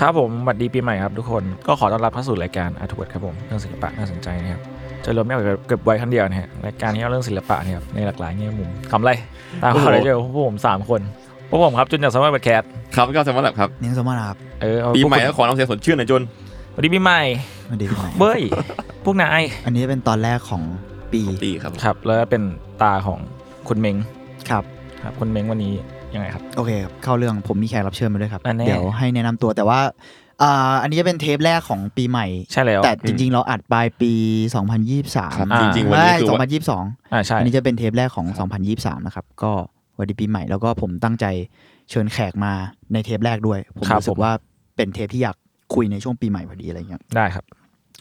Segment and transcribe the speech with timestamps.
[0.00, 4.62] ครับผมสวัสดีปีใหม่ครับทุกคนก็ขอต้อนรับเข้าสู่รายการ Art World ครับผมเรื่องศิลปะน่าสนใจนะครับ
[5.04, 9.10] จะรวมไม่เอาเก็บไว้ครั้งเดียวนะฮะรายการนี้เอาเรื่องศิลปะเนี่ยครับในหลากหลายแง่มุมคำไร
[9.62, 11.00] ตามเขาเลยเจอพวกผมสามคน
[11.50, 12.62] พวกผมครับจุนจากสมัยบัตแคส
[12.96, 16.22] ครับก็สำหรับครับนิ้งสมบัติครับเออเอาปีพวกใหม่คุณก็ขอน้องเสียสดชื่นหน่อยจน
[16.72, 17.20] สวัสดีปีใหม่
[17.66, 18.40] สวัสดีพี่ใหม่เบ้ย
[19.04, 20.62] พวกนายอันนี้เป็นตอนแรกของ
[21.12, 22.42] ปีตีครับครับ แล้วเป็น
[22.82, 23.18] ตาของ
[23.68, 23.96] คุณเม้ง
[24.50, 24.64] ครับ
[25.02, 25.74] ครับคุณเม้งวันนี้
[26.14, 29.80] ยังไงครับ โอเคครับเข้าเรื่องผมมีแขกรับเชิญมาด้วยครับ อันแน่ เดี๋ยวให้แนะนำตัวแต่ว่า
[30.42, 34.12] อ่าอันนี้จะเป็นเทปแรกของปีใหม่ ใช่แล้ว แต่จริงๆ เราอัดปลายปี
[34.74, 36.48] 2023ครับอ่า จริงๆ วันนี้คือว่าไม่
[36.84, 38.26] 2022 อ่าใช่อันนี้จะเป็นเทปแรกของ
[38.66, 39.52] 2023 นะครับ ก็
[39.98, 41.26] วันดีปีใหม่แล้วก็ผมตั้งใจ
[41.90, 42.52] เชิญแขกมา
[42.92, 44.32] ในเทปแรกด้วย ผมครับรู้สึผกม ว่า
[44.76, 45.36] เป็นเทปที่อยาก
[45.74, 47.44] คุยในช่วงปีใหม่พอดีอะไรเงี้ยได้ครับ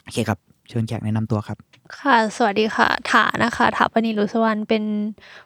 [0.04, 1.58] โอเคครับเชิญแขกแนะนำตัวครับ
[2.00, 4.84] ค่ะ สวัสดีค่ะ ถานะคะถาปณีรุสวรรณเป็น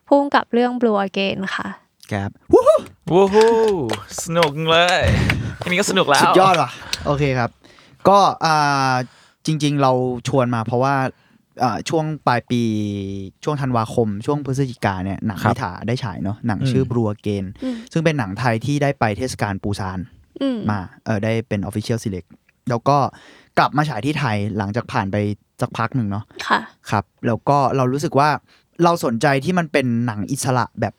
[0.08, 1.68] ผู้กำกับเรื่อง Blue Again ค่ะ
[2.12, 2.80] แกบวู้ฮู้
[3.12, 3.52] วู้ฮู้
[4.24, 5.02] สนุกเลย
[5.64, 6.70] อันนี้ก็สนุกแล้วสุดยอดว่ะ
[7.06, 7.50] โอเคครับ
[8.08, 8.94] ก็อ่า
[9.46, 9.92] จริง ๆ เรา
[10.28, 10.96] ชวนมาเพราะว่า
[11.64, 12.62] อ่าช่วงปลายปี
[13.44, 20.00] ช่วงธันวาคม ช่วงพฤศจิกาเนี่ยหนังครับพิถาได้ฉายเนาะหนังอืมชื่อบรัวเกนอืมซึ่งเป็นหนังไทยที่ได้ไปเทศกาลปูซาน
[20.42, 22.28] อืมมาเออได้เป็น Official Select
[22.70, 22.98] แล้วก็
[23.58, 25.16] กลับมาฉายที่ไทยหลังจากผ่านไป
[25.62, 26.60] สักพักหนึ่งเนาะค่ะ
[26.92, 28.30] ครับ แล้วก็เรารู้สึกว่า
[28.84, 30.94] เราสนใจที่มันเป็นหนังอิสระแบบ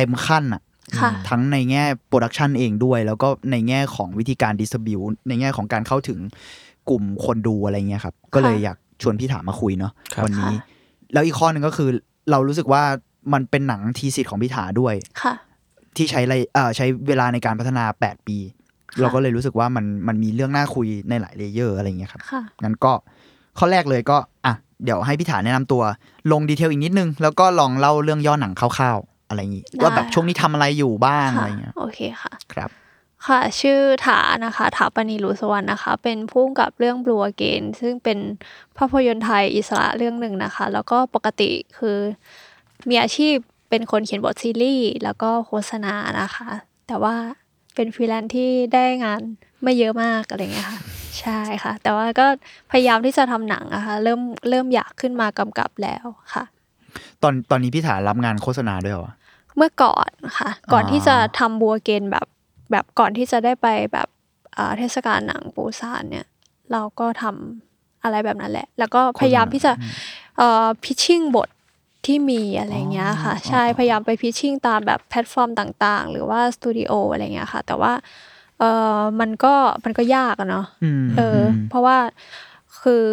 [0.00, 0.62] เต็มขั้นอะ
[1.00, 6.18] ค่ะทั้งในแง่ production เองด้วย แล้วก็ในแง่ของวิธีการ distribute ในแง่ของการเข้าถึง
[6.90, 10.54] กลุ่มคนดูอะไรเงี้ยครับ ก็เลยอยากชวนพี่ถามาคุยเนาะครับวันนี้
[11.12, 11.88] แล้วอีกข้อหนึ่งก็คือ
[12.30, 12.82] เรารู้สึกว่า
[13.32, 15.34] มันเป็นหนัง thesis ของพี่ถาด้วยค่ะ
[15.96, 18.38] ที่ใช้ระยเอ่อใช้เวลาในการพัฒนา 8 ปี
[18.92, 22.92] ค่ะเราก็เลยรู้สึกว่ามันมันมีเรื่องน่าคุยในหลาย layer อะไรเงี้ยครับค่ะงั้นก็
[23.58, 25.82] ข้อแรกเลยก็อะเดี๋ยวให้พี่ถาแนะนำตัว
[26.32, 32.70] ลงดีเทลอีกนิดนึง แล้วก็ลองเล่าเรื่องย่อหนังคร่าวๆ อะไรอย่างงี้ได้ว่าแบบช่วงนี้ทำอะไรอยู่บ้างอะไรค่ะเงี้ยโอเคค่ะครับ
[33.26, 38.18] ค่ะ ชื่อถานะคะถาปณีรุสวรรณนะคะ เป็นผู้กำกับเรื่อง Blue Again ซึ่งเป็น
[38.76, 41.98] ภาพยนตร์ไทยอิสระเรื่องหนึ่งนะคะ แล้วก็ปกติคือ
[42.88, 43.34] มีอาชีพ
[43.70, 46.48] เป็นคนเขียนบทซีรีส์แล้วก็โฆษณานะคะ
[46.88, 47.14] แต่ว่า
[47.74, 49.20] เป็นฟรีแลนซ์ที่ได้งาน
[49.62, 50.80] ไม่เยอะมากอะไรเงี้ยค่ะ
[51.20, 52.26] ใช่ค่ะ แต่ว่าก็
[52.72, 56.04] พยายามที่จะทำหนังนะคะ เริ่มเริ่มอยากขึ้นมากำกับแล้ว
[56.34, 56.44] ค่ะ
[57.22, 59.10] ตอนตอนนี้พี่ถารับงานโฆษณาด้วยเหรอ
[59.56, 62.26] เมื่อก่อนค่ะ ก่อนอ่าที่จะทำบัวเกนแบบ
[62.70, 64.08] แบบก่อนที่จะได้ไปแบบ
[64.56, 66.26] อ่าเทศกาลหนังปูซานเนี่ย
[66.72, 69.72] เราก็ทำอะไรแบบนั้นแหละ แล้วก็พยายามที่จะ
[70.38, 71.48] เอ่อพิชชิ่งบท
[72.06, 77.92] ที่มีอะไรเงี้ยค่ะ ใช่พยายามไปพิชชิ่งตามแบบแพลตฟอร์มต่างๆ หรือว่าสตูดิโออะไรเงี้ยค่ะ แต่ว่า
[78.58, 78.64] เอ
[78.96, 81.98] อมันก็มันก็ยากอะเนาะอืมเอออ เพราะว่า
[82.82, 83.04] คือ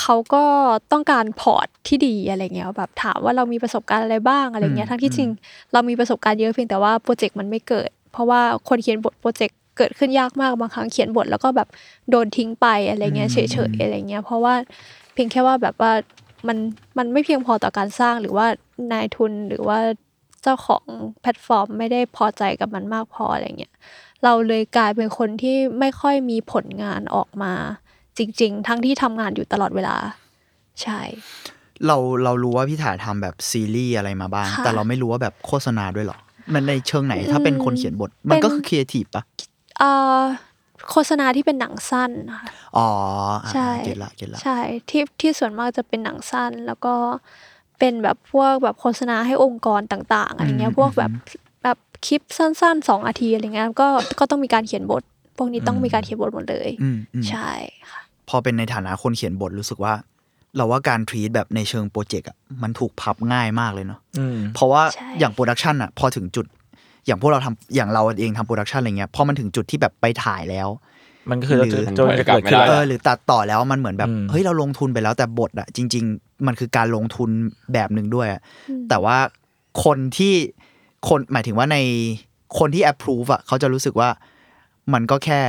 [0.00, 0.44] เขาก็
[0.92, 5.30] ต้องการ port ที่ดีอะไรเงี้ยแบบถามว่าเรามีประสบการณ์อะไรบ้างอะไรเงี้ยทั้งที่จริง
[5.72, 11.68] เรามีประสบการณ์เยอะเพียงแต่ว่า project มันไม่เกิด เพราะว่าคนเขียนบท project เกิดขึ้นยากมากบางครั้งเขียนบทแล้วก็แบบ
[12.10, 13.38] โดนทิ้งไปอะไรเงี้ยเฉ
[13.70, 14.54] ยๆอะไรเงี้ยเพราะว่า
[15.12, 15.92] เพียงแค่ว่าแบบว่า
[16.48, 16.58] มัน
[16.98, 18.46] มันไม่เพียงพอต่อการสร้างหรือว่า
[18.92, 19.78] นายทุนหรือว่า
[20.42, 20.84] เจ้าของ
[21.20, 23.72] แพลตฟอร์มไม่ได้พอใจกับมันมากพออะไรเงี้ย
[24.24, 27.52] เราเลยกลายเป็นคนที่ไม่ค่อยมีผลงานออกมา
[28.18, 29.96] จริง ๆ ทั้งที่ทำงานอยู่ตลอดเวลา
[30.82, 31.00] ใช่
[31.86, 36.18] เราเรารู้ว่าพี่ถาทำแบบซีรีส์อะไรมาบ้าง ค่ะ แต่เราไม่รู้ว่าแบบโฆษณาด้วยเหรอ
[36.54, 39.22] มันในเชิงไหนถ้าเป็นคนเขียนบท มันก็เป็นคือครีเอทีฟปะ
[39.78, 40.20] เอ่อ
[40.90, 42.88] โฆษณาที่เป็นหนังสั้นนะคะ อ๋อ
[43.44, 44.58] อ่าใช่ get ละ get ละใช่
[44.90, 46.94] ที่ที่ส่วนมากจะเป็นหนังสั้น แล้วก็
[47.78, 51.10] เป็นแบบพวกแบบโฆษณาให้องค์กรต่างๆอะไรเงี้ยพวกแบบ
[51.62, 53.88] แบบคลิปสั้นๆสองนาทีอะไรเงี้ยก็
[54.18, 55.02] ก็ต้องมีการเขียนบท
[55.36, 57.50] พวกนี้ต้องมีการเขียนบทหมดเลย อืมอืมใช่
[57.90, 59.94] ค่ะ พอเป็นในฐานะคนเขียนบทรู้สึกว่า
[60.56, 66.46] เราว่าการ treat แบบในเชิง project อะมันถูกพับง่ายมากเลยเนาะอืมเพราะว่าใช่อย่าง production อะพอถึงจุด
[67.06, 70.68] อย่างพวกเราทำอย่างเราเองทำ production อะไรเงี้ยพอมันถึงจุดที่แบบไปถ่ายแล้ว
[71.30, 77.30] มันก็คือหรือจะจะจะเกิดขึ้นได้เอแล้วอหรือตัดต่อแล้วมันเหมือนแบบอืมเฮ้ยเราลงทุนไปแล้วแต่บทอะจริง ๆ มันคือการลงทุน
[77.72, 79.16] แบบหนึ่งด้วยอะอืมแต่ว่า
[79.84, 80.34] คนที่
[81.08, 81.78] คนหมายถึงว่าใน
[82.58, 84.08] คนที่ approve อะเขาจะรู้สึกว่า
[84.92, 85.40] มันก็แค่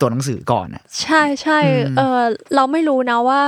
[0.00, 2.20] ตัวหนังสือก่อนอะใช่ใช่อืมเออ
[2.54, 3.42] เราไม่รู้นะว่า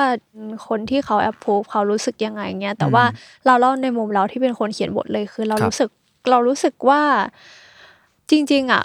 [0.68, 5.90] คนที่เขา approve เขารู้สึกยังไงเงี้ยแต่ว่าอืมเราเล่าในมุมเราที่เป็นคนเขียนบทเลยคือ เราครับรู้สึก
[6.30, 7.02] เรารู้สึกว่า
[8.30, 8.82] จริง ๆ อะ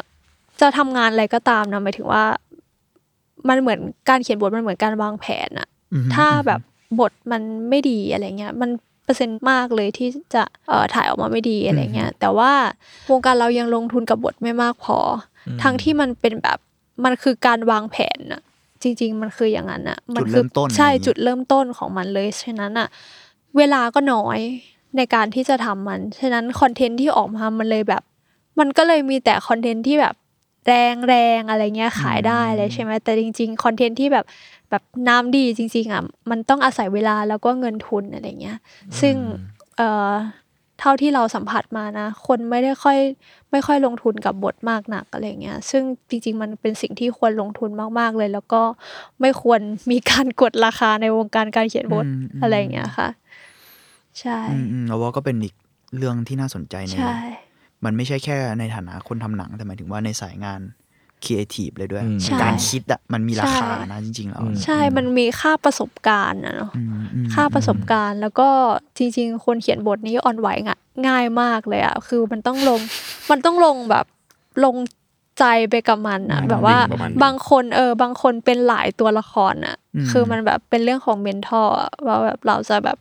[0.62, 2.23] จะทำงานอะไรก็ตามนะหมายถึงว่า
[3.50, 3.79] มันเหมือน
[4.09, 6.62] การเขียนบทมันเหมือนการวางแผนอะอืมถ้าแบบ
[7.00, 8.69] บทมันไม่ดีอะไรเงี้ยมัน
[9.03, 12.51] เปอร์เซ็นต์มากเลยที่จะเอ่อถ่ายออกมาไม่ดีอะไรเงี้ยแต่ว่า
[13.12, 14.97] วงการเรายังลงทุนกับบทไม่มากพอ
[15.47, 16.57] อทั้งที่มันเป็นแบบ
[17.03, 18.42] มันคือการวางแผนอะ
[18.81, 22.88] จริง ๆ มันคืออย่างนั้นอะมัจุดคืเริ่มต้นใช่อะไรอย่างงี้จุดเริ่มต้นของมันเลยฉะนั้นอะ
[23.57, 24.39] เวลาก็น้อย
[24.97, 28.03] ในการที่จะทำมัน ฉะนั้นคอนเทนต์ที่ออกมา มันเลยแบบ
[28.59, 30.15] มันก็เลยมีแต่คอนเทนต์ที่แบบ
[30.68, 34.25] แรงแรงๆอะไรเงี้ยขายได้เลยใช่ไหมแต่จริงๆคอนเทนต์ที่แบบ
[34.69, 38.57] แบบน้ำดีจริง ๆอะมันต้องอาศัยเวลาแล้วก็เงินทุนอะไรเงี้ย
[39.00, 39.15] ซึ่ง
[39.77, 40.12] เอ่อ
[40.80, 42.98] เท่าที่เราสัมผัสมานะ คนไม่ได้ค่อย
[43.51, 47.69] ไม่ค่อยลงทุนกับบทมากหนักอะไรเงี้ย ซึ่งจริง ๆ มันเป็นสิ่งที่ควรลงทุน
[48.00, 48.62] มาก ๆ เลย แล้วก็
[49.22, 49.60] ไม่ควร
[49.92, 53.10] มีการกดราคาในวงการการเขียนบทอืมอืมอะไรเงี้ยค่ะ
[54.19, 55.56] ใช่อืมอืมเราว่าก็เป็นอีก
[55.98, 57.18] เรื่องที่น่าสนใจในใช่
[57.86, 60.62] มันไม่ใช่แค่ในฐานะคนทำหนังแต่หมายถึงว่าในสายงาน
[61.25, 68.50] ครีเอทีฟเลยด้วยอืมใช่การคิดอะมันมีราคาใช่ นะจริงๆแล้วใช่ มันมีค่าประสบการณ์นะเนาะ อืมอืมค่าประสบการณ์แล้วก็
[68.98, 72.80] จริง ๆ คนเขียนบทนี้อ่อนไหวง่ะง่ายมากเลยอะคือมันต้องลง
[73.31, 74.06] มันต้องลงแบบ
[74.66, 74.75] ลง
[75.39, 79.75] ใจไปกับมันอะแบบว่าประมาณนึงบางคนเออบางคนเป็นหลายตัวละครอะ
[80.12, 81.75] คือมันแบบเป็นเรื่องของ mental
[82.07, 82.98] ว่าแบบเราจะแบบ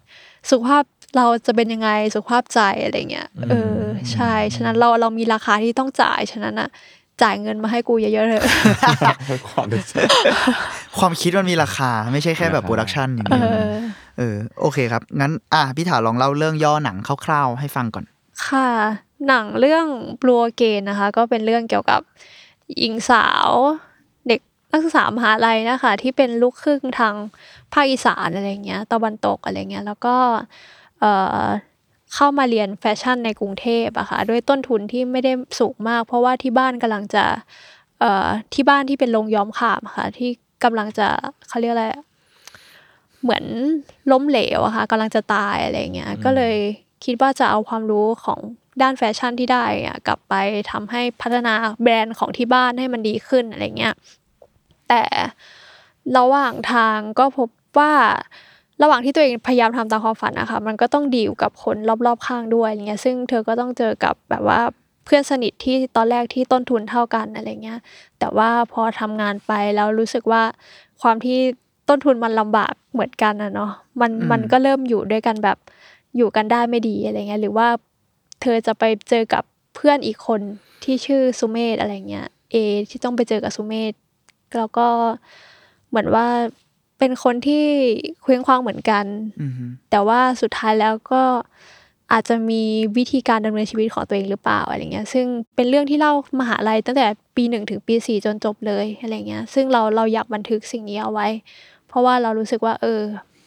[0.51, 0.85] สุขภาพ
[1.17, 3.79] เราจะเป็นยังไงสุขภาพใจอะไรเงี้ยเออ
[4.13, 6.69] ใช่ฉะนั้นเราเรามีราคาที่ต้องจ่ายฉะนั้นอะ
[7.23, 8.41] จ่ายเงินมาให้กูเยอะๆเลย
[9.49, 10.07] ความรู้สึก
[10.99, 13.75] ความคิดมันมีราคา ไม่ใช่แค่แบบราคาโปรดักชันอย่างเดียวอะ
[14.19, 18.05] เออโอเคครับ งั้น อะพี่ฐาลองเล่าเรื่องย่อหนังคร่าวๆให้ฟังก่อน
[18.47, 18.71] ค่ะ
[19.29, 19.87] หนังเรื่อง
[20.23, 22.01] Blue Again นะคะ ก็เป็นเรื่องเกี่ยวกับ
[22.79, 23.51] หญิงสาว
[24.29, 24.41] เด็ก
[24.71, 27.15] นักศึกษามหาลัยนะคะ ที่เป็นลูกครึ่งทาง
[27.73, 30.17] ภาคอีสานอะไรเงี้ยตะวันตกอะไรเงี้ยแล้วก็
[31.01, 31.43] เอ่อ
[32.15, 37.25] เข้ามาเรียนแฟชั่นในกรุงเทพอะค่ะด้วยต้นทุนที่ไม่ได้สูงมาก เพราะว่าที่บ้านกำลังจะ
[38.01, 40.31] เอ่อที่บ้านที่เป็นโรงย้อมขามอะค่ะ ที่
[40.65, 41.09] กำลังจะ
[41.49, 42.03] เขาเรียกอะไรอะ
[43.23, 43.45] เหมือน
[44.13, 46.57] ล้มเหลวอะค่ะกำลังจะตายอะไรเงี้ยก็เลย
[47.05, 48.41] คิดว่าจะเอาความรู้ของ
[48.83, 50.35] ด้านแฟชั่นที่ได้อะกลับไป
[50.71, 53.95] ทำให้พัฒนาแบรนด์ของที่บ้านให้มันดีขึ้นอะไรเงี้ย
[54.89, 55.03] แต่
[56.17, 57.93] ระหว่างทางก็พบว่า
[58.83, 61.77] ระหว่างที่ตัวเองพยายามทำตามความฝันนะคะมันก็ต้องดีลกับคน
[62.07, 64.61] รอบๆข้างด้วยอะไรเงี้ยซึ่งเธอก็ต้องเจอกับแบบว่า
[65.05, 67.79] เพื่อนสนิทที่ตอนแรกที่ต้นทุนเท่ากันอะไรเงี้ย
[68.19, 70.43] แต่ว่าพอทำงานไปแล้วรู้สึกว่า
[71.03, 71.39] ความที่
[71.89, 75.59] ต้นทุนมันลำบากเหมือนกันนะเนาะมันอืมมันก็เริ่มอยู่ด้วยกันแบบ
[76.17, 77.69] อยู่กันได้ไม่ดีอะไรเงี้ยหรือว่า
[78.43, 79.43] เธอจะไปเจอกับ
[79.75, 80.41] เพื่อนอีกคน
[80.85, 82.57] ที่ชื่อสุเมธอะไรเงี้ยเอ
[82.91, 83.93] ที่ต้องไปเจอกับสุเมธ
[84.57, 84.87] แล้วก็
[85.89, 86.27] เหมือนว่า
[86.99, 87.65] เป็นคนที่
[88.23, 89.05] เคว้งคว้างเหมือนกัน
[89.41, 91.23] อืมฮึแต่ว่าสุดท้ายแล้วก็
[92.13, 92.63] อาจจะมี
[92.97, 95.27] วิธีการดำเนินชีวิตของตัวเองหรือเปล่าอะไรเงี้ย ซึ่ง
[95.57, 97.07] เป็นเรื่องที่เล่ามหาลัยตั้งแต่
[97.37, 101.29] ปีหนึ่งถึงปีสี่จนจบเลยอะไรเงี้ย ซึ่งเราเราอยากบันทึกสิ่งนี้เอาไว้
[101.89, 103.01] เพราะว่าเรารู้สึกว่า เออ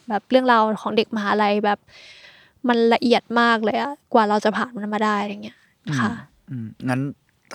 [0.09, 1.79] แบบเรื่องราวของเด็กมหาลัยแบบ
[2.67, 5.57] มันละเอียดมากเลยอะกว่าเราจะผ่านมันมาได้อะไรเงี้ย
[5.99, 6.11] ค่ะ
[6.49, 7.01] อืมงั้น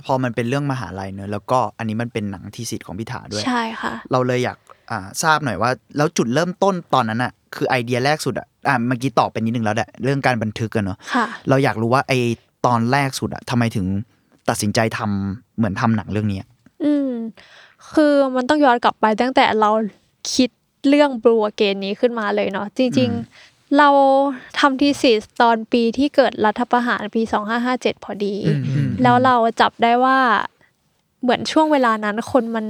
[0.04, 4.81] พอมันเป็นเรื่องมหาลัยเนอะแล้วก็อันนี้มันเป็นหนังทีสิทธิ์ของพี่ถาด้วย ใช่ค่ะ เราเลยอยากอ่า
[5.22, 12.12] ทราบหน่อยว่า แล้วจุดเริ่มต้นตอนนั้นอะคือไอเดียแรกสุดอะอ่าเมื่อกี้ตอบไปนิดนึงแล้วแหละเรื่องการบันทึกกันเนาะค่ะเราอยากรู้ว่าไอ
[12.66, 13.86] ตอนแรกสุดอะทำไมถึง
[14.48, 16.46] ตัดสินใจทำเหมือนทำหนังเรื่องเนี้ย
[16.84, 17.10] อืม
[17.94, 19.70] คือมันต้องย้อนกลับไปตั้งแต่เรา
[20.34, 20.50] คิด
[20.88, 23.10] เรื่องบลูเกนนี้ขึ้นมาเลยเนาะจริง
[23.42, 23.88] ๆ เรา
[24.58, 27.22] ทำทีสิสตอนปีที่เกิดรัฐประหารปี
[27.62, 28.34] 2557 พอดี
[29.02, 30.18] แล้วเราจับได้ว่า
[31.22, 32.66] เหมือนช่วงเวลานั้นคนมัน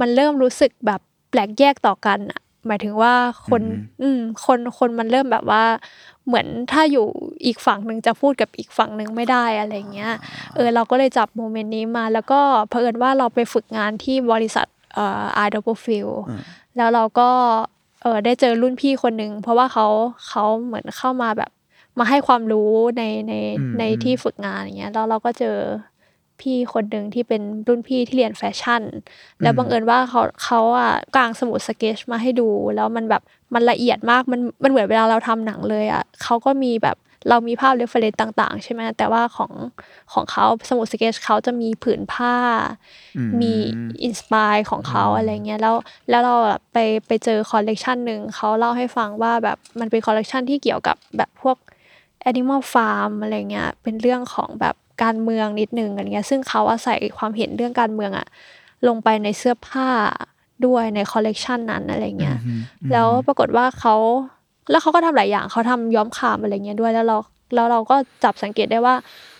[0.00, 1.00] มันเริ่มรู้สึกแบบ
[1.32, 3.14] แปลกแยกต่อกันอะหมายถึงว่า
[3.48, 3.62] คน
[4.02, 5.64] อืมคนคนมันเริ่มแบบว่า
[6.26, 7.06] เหมือนถ้าอยู่
[7.46, 10.12] อีกฝั่งหนึ่งจะพูดกับอีกฝั่งหนึ่งไม่ได้อะไรเงี้ย
[10.54, 16.08] เออเราก็เลยจับโมเมนต์นี้มาแล้วก็เผอิญว่าเราไปฝึกงานที่บริษัทเอ่อ i d o u b l e f i e l
[16.76, 17.30] แล้วเราก็
[18.02, 19.86] เออได้เจอรุ่นพี่คนหนึ่งเพราะว่าเขา
[20.28, 21.50] เขาเหมือนเข้ามาแบบ
[21.98, 25.56] มาให้ความรู้ในในอืมในที่ฝึกงานอย่างเงี้ยแล้วเราก็เจอ
[26.42, 28.82] พี่คนหนึ่งที่เป็นรุ่นพี่ที่เรียนแฟชั่น
[29.42, 33.22] แล้วบังเอิญว่าเขาเขาอะกางสมุดสเก็ตมาให้ดู แล้วมันแบบ
[33.54, 39.52] มันละเอียดมากมันมันเหมือนเวลาเราทำหนังเลยอะเขาก็มีแบบเรามีภาพ reference ต่างๆ ใช่ไหมแต่ว่าของ
[40.12, 42.36] ของเขาสมุดสเก็ตเขาจะมีผืนผ้า
[43.16, 43.52] อืมมี
[44.04, 45.74] inspire ของเขาอะไรเงี้ยแล้ว
[46.10, 51.56] แล้วเราอะไปไปเจอคอลเลกชันหนึ่งเขาเล่าให้ฟังว่าแบบมันเป็นคอลเลกชันที่เกี่ยวกับแบบพวก
[52.30, 58.26] Animal Farm อะไรเงี้ยเป็นเรื่องของแบบ การเมืองนิดนึงอะไรเงี้ยซึ่งเขาแอบใส่ความเห็นเรื่องการเมืองอะ
[58.88, 59.88] ลงไปในเสื้อผ้า
[60.66, 62.38] ด้วยในคอลเลกชันนั้นอะไรเงี้ย
[62.92, 63.94] แล้วปรากฏว่าเขา
[64.70, 67.16] แล้วเขาก็ทำหลายอย่างเขาทำย้อมคามอะไรเงี้ยด้วยแล้วเรา
[67.54, 68.94] แล้วเราก็จับสังเกตได้ว่า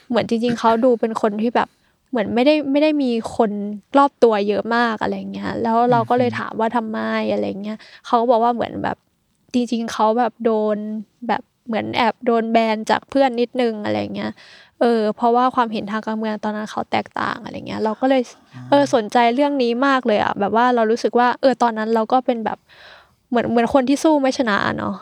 [0.09, 1.69] เหมือนจริง ๆเขาดูเป็นคนที่แบบ
[2.11, 3.51] เหมือนไม่ได้ไม่ได้มีคน
[3.99, 6.99] รอบตัวเยอะมากอะไรเงี้ยแล้วเราก็เลยถามว่าทำไม
[7.33, 8.97] อะไรเงี้ยเขาก็บอกว่าเหมือนแบบ
[9.55, 10.77] จริง ๆเขาแบบโดน
[11.29, 14.33] แบบเหมือนแอบโดนแบนจากเพื่อนนิดนึงอะไรเงี้ย
[14.83, 18.23] เออเพราะว่าความเห็นทางการเมืองตอนนั้นเขาแตกต่างอะไรเงี้ย เราก็เลย
[18.71, 22.59] เออสนใจเรื่องนี้มากเลยอะแบบว่าเรารู้สึกว่า เออตอนนั้นเราก็เป็นแบบ
[23.31, 24.95] เหมือนเหมือนคนที่สู้ไม่ชนะอะเนาะ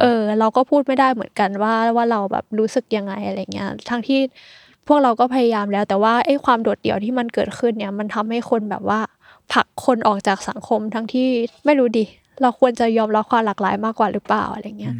[0.00, 4.20] เออ เราก็พูดไม่ได้เหมือนกันว่าว่าเราแบบรู้สึกยังไงอะไรเงี้ยทั้งที่
[4.86, 9.00] พวกเราก็พยายามแล้ว แต่ว่าไอ้ความโดดเดี่ยวที่มันเกิดขึ้นเนี่ย มันทำให้คนแบบว่า
[9.52, 11.28] ผลักคนออกจากสังคมทั้งที่
[11.64, 12.04] ไม่รู้ดิ
[12.42, 14.94] เราควรจะยอมรับความหลากหลายมากกว่าหรือเปล่าอะไรเงี้ย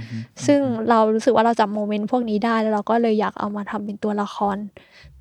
[0.46, 4.56] ซึ่งเรารู้สึกว่าเราจำโมเมนต์พวกนี้ได้แล้วเราก็เลยอยากเอามาทำเป็นตัวละคร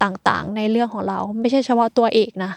[0.03, 2.51] ต่างๆ ในเรื่องของเรา ไม่ใช่เฉพาะตัวเอกนะ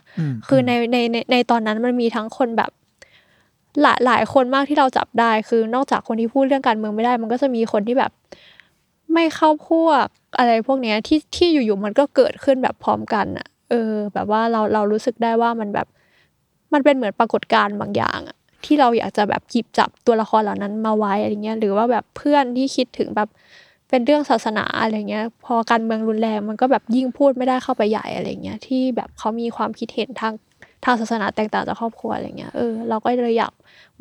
[0.48, 2.70] คือในในในในตอนนั้นมันมีทั้งคนแบบ
[3.82, 8.10] หลายหลายคนมากที่เราจับได้ คือนอกจากคนที่พูดเรื่องการเมืองไม่ได้ มันก็จะมีคนที่แบบ
[9.12, 10.06] ไม่เข้าพวก
[10.38, 15.86] อะไรพวกเนี้ยที่ที่อยู่ๆมันก็เกิดขึ้นแบบพร้อมกันอะเออ แบบว่าเราเรารู้สึกได้ว่ามันแบบ
[16.72, 23.28] มันเป็นเหมือนปรากฏการณ์บางอย่างอะ ที่เราอยากจะแบบหยิบจับตัวละครเหล่านั้นมาไว้อะไรเงี้ยหรือว่าแบบเพื่อนที่คิดถึงแบบ
[23.88, 30.34] เป็นเรื่องศาสนาอะไรเงี้ย พอการเมืองรุนแรงมันก็แบบยิ่งพูดไม่ได้เข้าไปใหญ่อะไรเงี้ยที่แบบเขามีความคิดเห็นทาง
[30.84, 33.52] ทางศาสนาแตกต่างจากครอบครัวอะไรเงี้ยเออเราก็เลยอยาก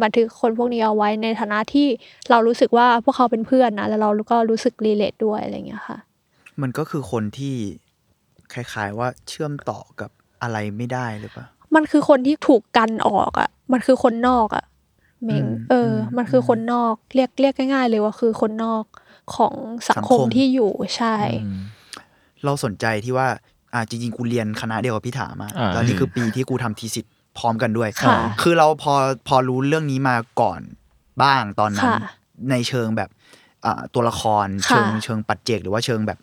[0.02, 1.88] บันทึกคนพวกนี้เอาไว้ในฐานะที่
[2.30, 5.98] เรารู้สึกว่าพวกเขาเป็นเพื่อนนะแล้วเราก็รู้สึกรีเลทด้วยอะไรเงี้ยค่ะ
[6.62, 7.56] มันก็คือคนที่
[8.54, 10.12] คล้ายๆว่าเชื่อมต่อกับ
[10.42, 11.46] อะไรไม่ได้หรือเปล่า
[11.76, 14.66] มันคือคนที่ถูกกันออกอะ มันคือคนนอกอะ
[15.26, 18.84] เมงอืมเอออมมันคือคนนอกเรียกเรียกง่ายๆเลยว่าคือคนนอก
[19.36, 19.56] ของ
[19.90, 21.16] สังคมสังคมที่อยู่ใช่
[22.46, 23.28] เราสนใจที่ว่า
[23.74, 28.94] อ่าจริงๆกูเรียนคณะเดียวกับพี่ถามาอ่าแล้วนี่คือปีที่กูทำทีสิทธ์พร้อมกันด้วยค่ะคือเราพอ
[29.28, 30.62] พอรู้เรื่องนี้มาก่อน
[31.24, 32.00] บ้างตอนนั้นค่ะ
[32.52, 33.10] ในเชิงแบบ
[33.66, 36.20] อ่าตัวละครค่ะเชิงเชิงปัจเจกหรือว่าเชิงแบบ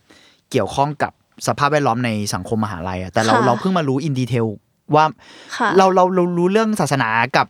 [0.51, 1.13] เกี่ยวข้องกับ
[1.47, 4.47] สภาพแวดล้อมในสังคมมหาลัยอะแต่เราค่ะเราเพิ่งมารู้อินดีเทล
[4.95, 5.05] ว่า
[5.57, 7.47] ค่ะเราเราเรารู้เรื่องศาสนากับ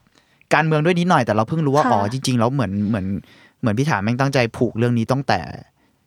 [0.55, 3.07] การเมืองด้วยนิดหน่อยแต่เราเพิ่งรู้ว่าค่ะอ๋อจริงๆแล้วเหมือนเหมือน
[3.61, 5.41] เหมือนพี่ถามแม่งตั้งใจผูกเรื่องนี้ตั้งแต่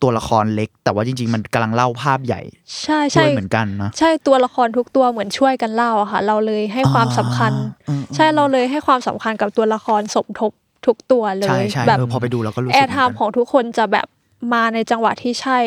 [0.02, 2.42] ตัวละครเล็ก แต่ว่าจริง ๆ มันกำลังเล่าภาพใหญ่
[2.84, 7.54] ใช่ด้ใช่วยเหมือนกันนะใช่ตัวละครทุกตัวเหมือนช่วยกันเล่าอะค่ะ เราเลยให้ความสำคัญ
[7.90, 10.52] อืมใช่เราเลยให้ความสำคัญกับตัวละครสมทบ
[10.86, 14.08] ทุกตัวเลใช่ยใช่แบบเออพอไปดูเราก็รู้สึกแอเหมืร์อนไทกันม์ของทุกคนจะแบบ
[14.54, 15.58] มาในจังหวะที่ใช่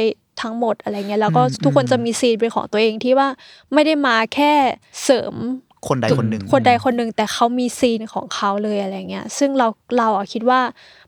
[0.43, 3.29] ทั้งหมดอะไรเงี้ยแล้วก็อืมทุกคนอืมจะมีซีนเป็นของตัวเองที่ว่า
[3.75, 4.53] ไม่ได้มาแค่
[5.05, 5.35] เสริม
[5.89, 9.69] คนใดคนหนึ่งคนใดคนหนึ่งแต่เขามีซีนของเขาเลยอะไรเงี้ย ซึ่งเรา
[9.99, 10.61] เราอะคิดว่า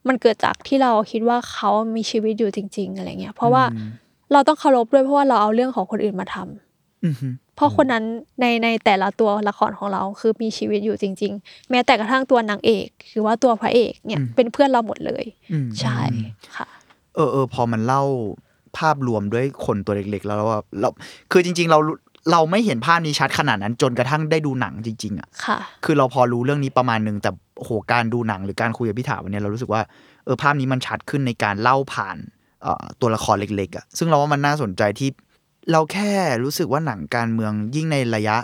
[0.08, 3.64] มันเกิดจากที่เราคิดว่าเขามีชีวิตอยู่จริง ๆ อะไรเงี้ย เพราะว่า
[4.32, 8.04] เราต้องเคารพด้วยเพราะว่าเราเอาเรื่องของคนอื่นมาทำอือฮึเพราะคนนั้น
[8.40, 15.98] ในในแต่ละตัวละครของเราคือมีชีวิตอยู่จริง ๆ แม้แต่กระทั่งตัวนางเอกหรือว่าตัวพระเอกเนี่ยเป็นเพื่อนเราหมดเลยอืมใช่
[16.56, 16.68] ค่ะ
[17.14, 18.02] เออเออพอมันเล่า
[18.78, 20.88] ภาพรวมด้วยคนตัวเล็กๆ แล้วเราแบบเรา
[21.32, 21.78] คือจริง ๆ เรา
[22.32, 29.82] เราไม่เห็นภาพนี้ชัดขนาดนั้นจนกระทั่งได้ดูหนังจริง ๆอะค่ะ คือเราพอรู้เรื่องนี้ประมาณหนึ่งแต่โอ้โหการดูหนังหรือการคุยกับพี่ถาวันเนี้ยเรารู้สึกว่า
[30.24, 32.16] เออภาพนี้มันชัดขึ้นในการเล่าผ่าน
[32.62, 35.08] เอ่อตัวละครเล็กๆอะซึ่งเราว่ามันน่าสนใจที่
[35.72, 36.10] เราแค่
[36.44, 38.36] รู้สึกว่าหนังการเมืองยิ่งในระยะ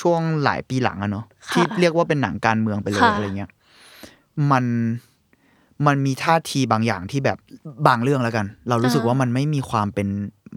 [0.00, 3.50] ช่วงหลายปีหลังอะเนาะค่ะที่เรียกว่าเป็นหนังการเมืองไปเลยค่ะอะไรเงี้ย
[4.50, 4.64] มัน
[5.86, 7.38] มันมีท่าทีบางอย่างที่แบบ
[7.86, 10.08] บางเรื่องแล้วกัน เรารู้สึกว่ามันไม่มีความเป็น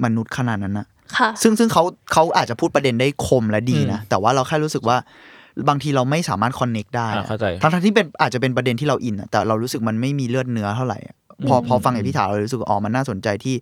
[0.03, 0.87] มนุษย์ขนาดนั้นนะ
[1.17, 4.97] ค่ะซึ่งซึ่งเขาเขาอาจจะพูดประเด็นได้คมและดีนะ แต่ว่าเราแค่รู้สึกว่า
[5.69, 11.15] บางทีเราไม่สามารถคอนเน็กได้อ่าเข้าใจทั้งทั้งที่เป็นอาจจะเป็นประเด็นที่เราอินอะแต่เรารู้สึกมันไม่มีเลือดเนื้อเท่าไหร่อะ
[11.47, 13.55] พอพอฟังไอพี่ถาเรารู้สึกว่าอ๋อมันน่าสนใจที่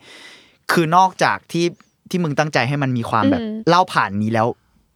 [0.71, 1.65] คือนอกจากที่
[2.09, 4.47] ที่มึงตั้งใจให้มันมีความแบบอืมเล่าผ่านนี้แล้ว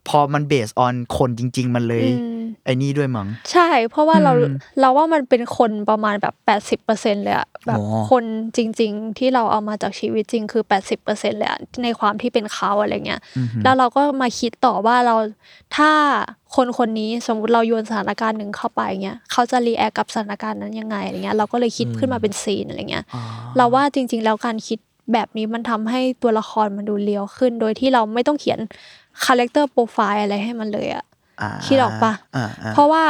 [0.08, 8.24] พอมันเบสออนคนจริง ๆ มันเลยอืมไอ้นี่ด้วยมั้งใช่ เพราะว่าเราอืมเราว่ามันเป็นคนประมาณแบบแปดสิบเปอร์เซ็นเลยอะแบบโอ้คน
[8.58, 13.22] จริง ๆ ที่เราเอามาจากชีวิตจริงคือแปดสิบเปอร์เซ็นเลยอะในความที่เป็นเขาอะไรเงี้ย
[13.64, 15.16] แล้วเราก็มาคิดต่อว่าเรา
[15.76, 15.92] ถ้า
[16.56, 23.06] คนคนนี้สมมติเราโยนสถานการณ์หนึ่งเข้าไปเงี้ยเขาจะ react กับสถานการณ์นั้นยังไงอะไรเงี้ยเราก็เลยคิดขึ้นมาเป็นซีนอะไรเงี้ย
[23.58, 24.80] เราว่าจริง ๆ แล้วการคิด
[25.14, 28.60] แบบนี้มันทำให้ตัวละครมันดู real ขึ้น โดยที่เราไม่ต้องเขียน
[29.24, 31.06] character profile อะไรให้มันเลยอะ
[31.42, 33.04] อ่าคิดออกปะอ่าอ่าเพราะว่า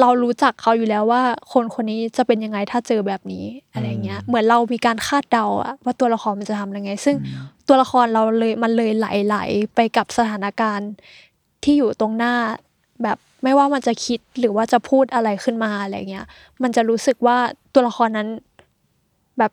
[0.00, 1.22] เรารู้จักเขาอยู่แล้วว่า
[1.52, 7.16] คนคนนี้จะเป็นยังไงถ้าเจอแบบนี้อะไรเงี้ย เหมือนเรามีการคาดเดาอะว่าตัวละครมันจะทำยังไง ซึ่ง
[7.68, 10.90] ตัวละครเราเลยมันเลยไหลๆไปกับสถานการณ์
[11.64, 12.34] ที่อยู่ตรงหน้า
[13.02, 16.26] แบบไม่ว่ามันจะคิดหรือว่าจะพูดอะไรขึ้นมาอะไรเงี้ย
[16.62, 17.38] มันจะรู้สึกว่า
[17.74, 18.28] ตัวละครนั้น
[19.38, 19.52] แบบ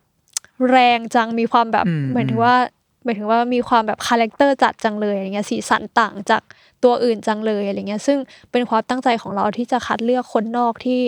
[0.70, 2.56] แรงจังมีความแบบอืมเหมือนถึงว่า
[3.04, 6.42] หมายถึงว่ามีความแบบคาแรคเตอร์จัดจังเลยอะไรเงี้ยสีสันต่างจาก
[6.84, 8.18] ตัวอื่นจังเลยอะไรเงี้ยซึ่ง
[8.52, 11.00] เป็นความตั้งใจของเราที่จะคัดเลือกคนนอกที่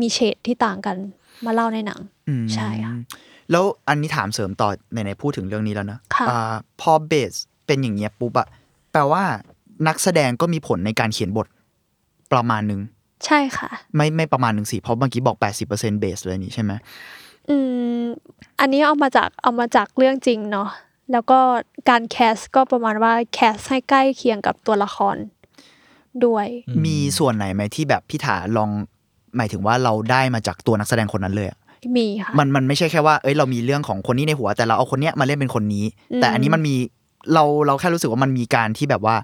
[0.00, 0.96] มีเฉดที่ต่างกัน
[1.44, 2.94] มาเล่าในหนังอืมใช่ค่ะ
[3.50, 7.32] แล้วอันนี้ถามเสริมต่อในในพูดถึงเรื่องนี้แล้วนะค่ะอ่าพอ base
[7.66, 8.48] เป็นอย่างเงี้ยปุ๊บอะ
[8.92, 9.22] แปลว่า
[9.88, 11.46] นักแสดงก็มีผลในการเขียนบท
[12.32, 12.80] ประมาณหนึ่ง
[13.26, 15.36] ใช่ค่ะ ไม่ไม่ประมาณหนึ่งสิเพราะเมื่อกี้บอก
[15.68, 16.72] 80% base เลยนี่ใช่ไหม
[17.48, 17.56] อื
[18.02, 18.04] ม
[18.60, 20.68] อันนี้เอามาจากเอามาจากเรื่องจริงเนาะ
[21.12, 21.38] แล้วก็
[21.90, 25.16] การแคสก็ประมาณว่าแคสให้ใกล้เคียงกับตัวละคร
[26.24, 26.46] ด้วย
[26.86, 28.70] มีส่วนไหนไหมที่แบบพี่ถาลอง
[29.36, 31.58] หมายถึงว่าเราได้มาจากตัวนักแสดงคนนั้นเลยอะ
[31.96, 36.74] มีค่ะมันมันไม่ใช่แค่ว่าเอ้ยเรามีเรื่องของคนนี้ในหัว แต่เราเอาคนเนี้ยมาเล่นเป็นคนนี้อืมแต่อันนี้มันมี
[37.34, 39.16] เราเราแค่รู้สึกว่ามันมีการที่แบบว่า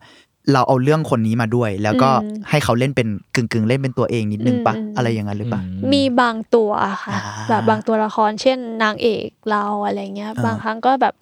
[0.53, 2.11] เราเอาเรื่องคนนี้มาด้วย แล้วก็
[2.51, 5.61] ให้เขาเล่นเป็นกึ่งกึ่งๆเล่นเป็นตัวเองนิดนึงปะอะไรอย่างนั้นหรือปะ
[5.93, 6.71] มีบางตัว
[7.05, 11.15] ค่ะอ่าแบบบางตัวละครเช่น นางเอกเราอะไรเงี้ยอ่าบางครั้งก็แบบ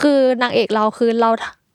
[0.00, 1.30] คือนางเอกเราคือเรา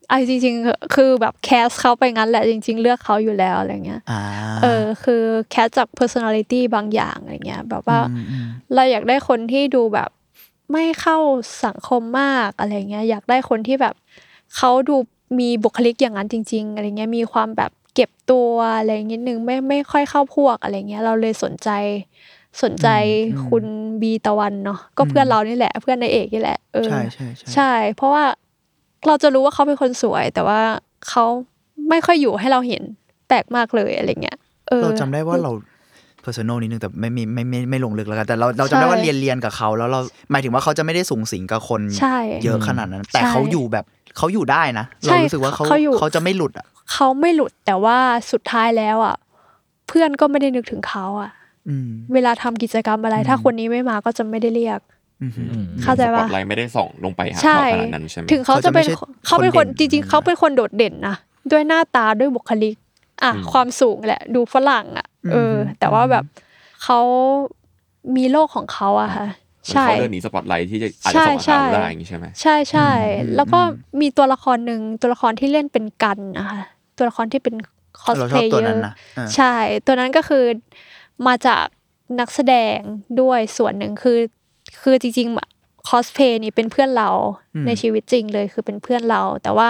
[0.09, 4.21] ไอ้จริง ๆ คือแบบแคสเขาไปงั้นแหละจริง ๆ เลือกเขาอยู่แล้วอะไรเงี้ยอ่า
[4.63, 10.09] เออคือแคสจาก personality บางอย่างอะไรเงี้ยแบบว่าอืมอืมเราอยากได้คนที่ดูแบบ
[10.71, 11.17] ไม่เข้า
[11.65, 13.95] สังคมมากอะไรเงี้ยอยากได้คนที่แบบ
[14.55, 14.95] เขาดู
[15.39, 21.69] มีบุคลิกอย่างนั้นจริง ๆ อะไรเงี้ยมีความแบบเก็บตัวอะไรนิดนึงไม่ไม่ค่อยเข้าพวกอะไรเงี้ยเราเลยสนใจ
[22.63, 22.87] สนใจ
[23.49, 23.65] คุณ
[24.01, 28.23] บีตะวันเนาะก็เพื่อนเรานี่แหละ เพื่อนในายเอกนี่แหละเออใช่ใช่ใช่ใช่ เพราะว่า
[29.07, 30.61] เราจะรู้ว่าเขาเป็นคนสวย แต่ว่า
[31.09, 31.25] เขา
[31.89, 32.83] ไม่ค่อยอยู่ให้เราเห็น
[33.27, 34.37] แปลกมากเลยอะไรเงี้ย
[34.67, 35.51] เออเราจำได้ว่าเรา
[36.25, 39.99] personal นิดนึงแต่ไม่ไม่ไม่ไม่ไม่ลงลึกแล้วกันแต่เราเราจำได้ว่าใช่เรียนเรียนกับเขาแล้วเรา
[40.31, 43.85] หมายถึงว่าเขาจะไม่ได้สูงสิงกับคนใช่เยอะขนาดนั้น แต่ใช่เขาอยู่แบบ
[44.17, 47.97] เขาอยู่ได้นะใช่เรารู้สึกว่าเขาเขาอยู่เขาจะไม่หลุดอะเขาไม่หลุดแต่ว่า
[48.31, 49.15] สุดท้ายแล้วอะ
[49.87, 51.46] เพื่อนก็ไม่ได้นึกถึงเขาอะอืม
[52.13, 54.79] เวลาทำกิจกรรมอะไร ถ้าคนนี้ไม่มาก็จะไม่ได้เรียก
[55.21, 61.15] อืมอืมเข้าใจสปอปะตไลท์ไม่ได้ส่องลงไปหาใช่เขาขนาดนั้นใช่ไหมถึงเขาจะเป็นเขาจะไม่ใช่เขาเป็นคนคนจเด่นริงๆเขาเป็นคนโดดเด่นนะ
[61.51, 62.75] ด้วยหน้าตาด้วยบุคลิก
[63.23, 66.23] อะความสูงแหละ ดูฝรั่งอะ เออ แต่ว่าแบบ
[66.83, 66.99] เขา
[68.15, 72.89] มีโลกของเขาอะค่ะเหมือนใช่เขาเดินหนีสปอตไลท์ที่จะอาจจะส่องใช่หาเราใช่ได้อย่างนี้ใช่ไหมใช่ใช่
[73.35, 73.59] แล้วก็
[74.01, 76.61] มีตัวละครหนึ่งตัวละครที่เล่นเป็นกันนะคะ
[76.97, 77.55] ตัวละครที่เป็น
[78.01, 79.53] คอสเราเพชอบลเยตัวอนั้นร์นะอ่าใช่
[79.85, 80.43] ตัวนั้นก็คือ
[81.27, 81.65] มาจาก
[82.19, 82.77] นักแสดง
[83.21, 84.19] ด้วยส่วนหนึ่งคือ
[84.81, 87.09] คือจริงๆคอสเพย์นี่เป็นเพื่อนเรา
[87.55, 89.69] อืมในชีวิตจริงเลยคือเป็นเพื่อนเรา แต่ว่า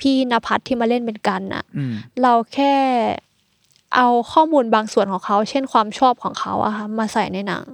[0.00, 2.74] พี่นภัสที่มาเล่นเป็นกันน่ะอืมเราแค่
[3.94, 7.64] เอาข้อมูลบางส่วนของเขา เช่นความชอบของเขาอะค่ะมาใส่ในหนัง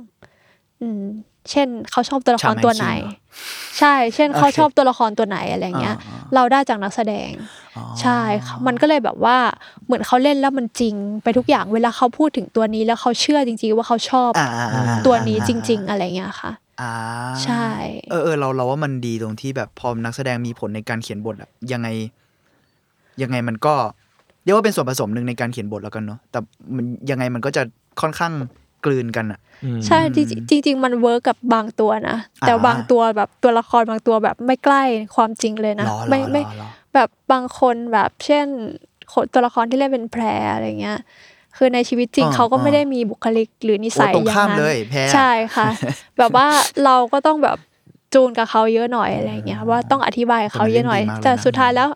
[0.81, 1.02] อืม
[1.50, 7.31] เช่นเขาชอบตัวละครตัวไหน Charm and King เหรอใช่ เช่นโอเคเขาชอบตัวละครตัวไหนอะไรเงี้ยอ่า เราได้จากนักแสดง
[7.77, 9.37] อ๋อใช่ค่ะมันก็เลยแบบว่า
[9.87, 16.95] เหมือนเขาเล่นแล้วมันจริงไปทุกอย่างเวลาเขาพูดถึงตัวนี้แล้วเขาเชื่อจริง ๆ ว่าเขาชอบอ่าอ่าอ่าตัวนี้จริง ๆ อะไรเงี้ยค่ะอ่า
[17.45, 17.67] ใช่
[18.11, 21.89] เออเออเราเราว่ามันดีตรงที่แบบพอนักแสดงมีผลในการเขียนบทอะยังไง
[23.23, 23.75] ยังไงมันก็
[24.45, 26.39] เรียกว่าเป็นส่วนผสมหนึ่งในการเขียนบทแล้วกันเนาะแต่
[26.77, 27.62] มันยังไงมันก็จะ
[28.01, 28.33] ค่อนข้าง
[28.87, 29.40] กลืนกันอะ
[29.87, 34.83] ใช่จริงๆจริงๆมัน work กับบางตัวนะแต่อ่าบางตัวแบบตัวละครบางตัวแบบไม่ใกล้
[35.16, 38.46] ความจริงเลยนะหรอหรอไม่ไม่หรอหรอแบบบางคนแบบเช่น
[39.12, 40.22] คนตัวละครที่เล่นเป็นแพร
[40.53, 40.99] อะไรเงี้ย
[41.57, 45.68] คือในชีวิตจริงอ่าเขาก็อ่าไม่ได้มีบุคลิกหรือนิสัยโอ้ตรงอย่างข้ามนั้นเลยแพรใช่ค่ะ
[46.18, 46.46] แบบว่า
[46.85, 47.59] เราก็ต้องแบบ
[48.14, 51.88] จูนกับเขาเยอะหน่อยอะไรเงี้ยว่าต้องอธิบายกับเขาเยอะหน่อย แต่มันเล่นดีมากเลยนะแต่สุดท้ายแล้ว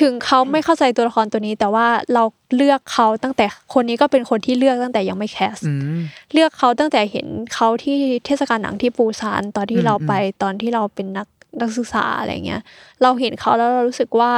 [0.00, 2.22] ถึงเขาไม่เข้าใจตัวละครตัวนี้ แต่ว่าเรา
[2.56, 5.98] เลือกเขาตั้งแต่คนนี้ก็เป็นคนที่เลือกตั้งแต่ยังไม่แคสอืม
[6.32, 11.26] เลือกเขาตั้งแต่เห็นเขาที่เทศกาลหนังที่ปูซานตอนที่อืมเราไปตอนที่เราเป็นนัก
[11.60, 12.62] นักศึกษาอะไรเงี้ย
[13.02, 14.32] เราเห็นเขาแล้วเรารู้สึกว่า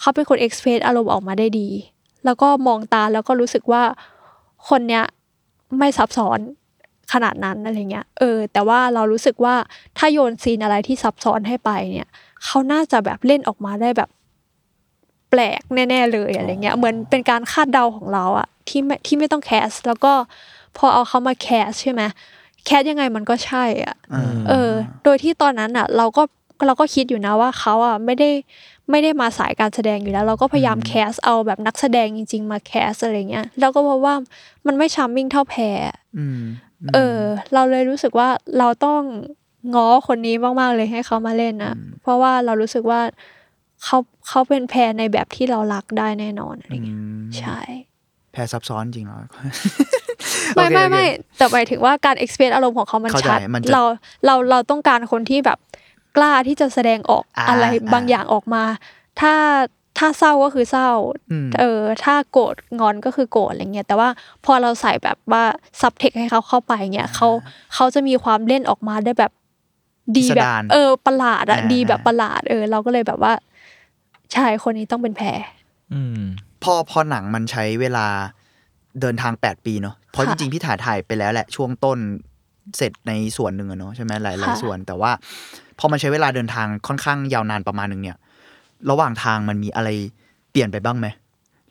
[0.00, 1.68] เขาเป็นคนเอ็กเพรสอารมณ์ออกมาได้ดี
[2.24, 3.82] แล้วก็มองตาแล้วก็รู้สึกว่า
[4.68, 5.04] คนเนี้ย
[5.78, 6.38] ไม่ซับซ้อน
[7.12, 9.54] ขนาดนั้นอะไรเงี้ย เออ แต่ว่าเรารู้สึกว่า
[9.98, 12.08] ถ้าโยนซีนอะไรที่ซับซ้อนให้ไปเนี่ย
[12.44, 14.10] เขาน่าจะแบบเล่นออกมาได้แบบ
[15.30, 20.12] แปลกแน่ๆเลยอะไรเงี้ยเหมือนเป็นการคาดเดาของเราอะที่ไม่ที่ไม่ต้อง cast แล้วก็
[20.76, 22.02] พอเอาเขามา cast ใช่ไหม
[22.64, 24.70] cast ยังไงมันก็ใช่อะอ่าเออ
[25.04, 26.22] โดยที่ตอนนั้นอะ เราก็
[26.66, 28.30] เราก็คิดอยู่นะว่าเขาอะไม่ได้
[28.90, 34.14] ไม่ได้มาสายการแสดงอยู่แล้ว เราก็พยายาม cast เอาแบบนักแสดงจริง ๆ มา cast อะไรเงี้ยแล้วก็พบว่า
[34.66, 35.78] มันไม่ charming เท่าแพร
[36.18, 36.40] อืม
[36.94, 37.18] เออ
[37.54, 39.00] เราเลยรู้สึกว่าเราต้อง
[39.74, 43.00] ง้อคนนี้มากๆเลยให้เขามาเล่นนะเพราะว่าเรารู้สึกว่า
[43.84, 47.60] เขาเขาเป็นแพรในแบบที่เรารักได้แน่นอนอะไรอืเงี้ยมใช่
[48.32, 49.20] แพรซับซ้อนจริงเหรอ
[50.54, 53.82] ไม่โอเคไม่โอเคไม่แต่หมายถึงว่าการ experience อารมณ์ของเขามันเข้าใจชัดมันจะเรา
[54.26, 55.58] เราเราต้องการคนที่แบบ
[56.16, 58.64] กล้าที่จะแสดงออกอ่าอะไรบางอ่าอย่างออกมา
[59.20, 59.34] ถ้า
[59.98, 60.90] ถ้าเศร้าก็คือเศร้า
[61.30, 64.08] อืมเออ ถ้าโกรธงอนก็คือโกรธอะไรเงี้ย แต่ว่า
[64.44, 65.44] พอเราใส่แบบว่า
[65.80, 67.28] ซับเทคให้เขาเข้าไปเงี้ยเขา
[67.74, 69.32] เขาจะมีความเล่นออกมาได้แบบ
[70.16, 73.32] ดีแบพิสบดารเออประหลาดอะอ่าดีแบบประหลาด เออ เราก็เลยแบบว่า
[74.34, 75.26] ใช่คนนี้ต้องเป็นแพร
[75.92, 76.22] อืม
[76.62, 78.06] พอพอหนังมันใช้เวลา
[79.00, 81.98] เดินทาง8ปีเนาะเพราะจค่ะริงๆพี่ถ่ายถ่ายไปแล้วแหละ ช่วงต้น
[82.76, 85.10] เสร็จในส่วนหนึ่งอะเนาะใช่ไหมหลายหลายค่ะส่วน แต่ว่า
[85.78, 88.16] พอมันใช้เวลาเดินทางค่อนข้างยาวนานประมาณหนึ่งเนี่ย
[88.90, 89.88] ระหว่างทางมันมีอะไร
[90.50, 91.06] เปลี่ยนไปบ้างไหม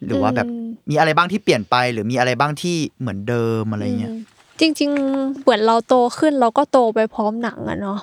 [0.05, 4.19] หรือว่าแบบอืมมีอะไรบ้างที่เปลี่ยนไป หรือมีอะไรบ้างที่เหมือนเดิมอะไรเงี้ยอืม
[4.59, 7.99] จริง ๆ เหมือนเราโตขึ้นเราก็โตไปพร้อมหนังอะเนาะ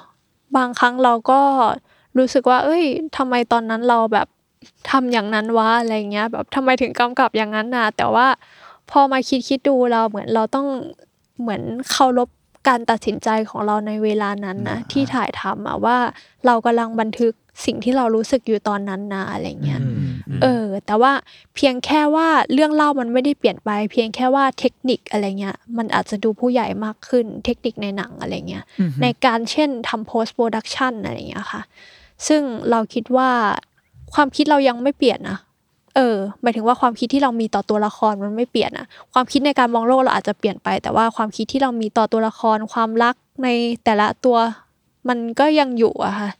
[0.56, 1.40] บางครั้งเราก็
[2.18, 2.84] รู้สึกว่า เอ้ย
[3.16, 4.26] ทำไมตอนนั้นเราแบบ
[4.90, 8.26] ทำอย่างนั้นวะอะไรเงี้ย แบบทำไมถึงกำกับอย่างนั้นน่ะแต่ว่า
[8.90, 10.66] พอมาคิดคิดดูเราเหมือนเราต้อง
[11.40, 12.28] เหมือนเคารพ
[12.68, 15.98] การตัดสินใจของเราในเวลานั้นนะที่ถ่ายทำอะว่า
[16.46, 17.32] เรากำลังบันทึก
[17.64, 20.08] สิ่งที่เรารู้สึกอยู่ตอนนั้นนะอะไรเงี้ยอืม
[20.42, 21.12] เออ แต่ว่า
[21.54, 28.64] เพียงแค่ว่าเรื่องเล่ามันไม่ได้เปลี่ยนไป เพียงแค่ว่าเทคนิคอะไรเงี้ยมันอาจจะดูผู้ใหญ่มากขึ้นเทคนิคในหนังอะไรเงี้ย
[29.02, 31.62] ในการเช่นทำ post production อะไรเงี้ยค่ะ
[32.28, 33.30] ซึ่งเราคิดว่า
[34.14, 35.38] ความคิดเรายังไม่เปลี่ยนนะ
[35.96, 43.14] เออหมายถึงว่าความคิดที่เรามีต่อตัวละครมันไม่เปลี่ยนนะความคิดในการมองโลกเราอาจจะเปลี่ยนไป แต่ว่าความคิดที่เรามีต่อตัวละครความรัก
[43.44, 43.48] ใน
[43.84, 44.36] แต่ละตัว
[45.08, 46.30] มันก็ยังอยู่อะค่ะ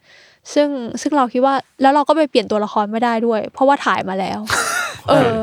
[0.55, 0.69] ซึ่ง
[1.01, 4.41] ซึ่งเราคิดว่าแล้วเราก็ไปเปลี่ยนตัวละครไม่ได้ด้วย เพราะว่าถ่ายมาแล้ว
[5.11, 5.35] เออ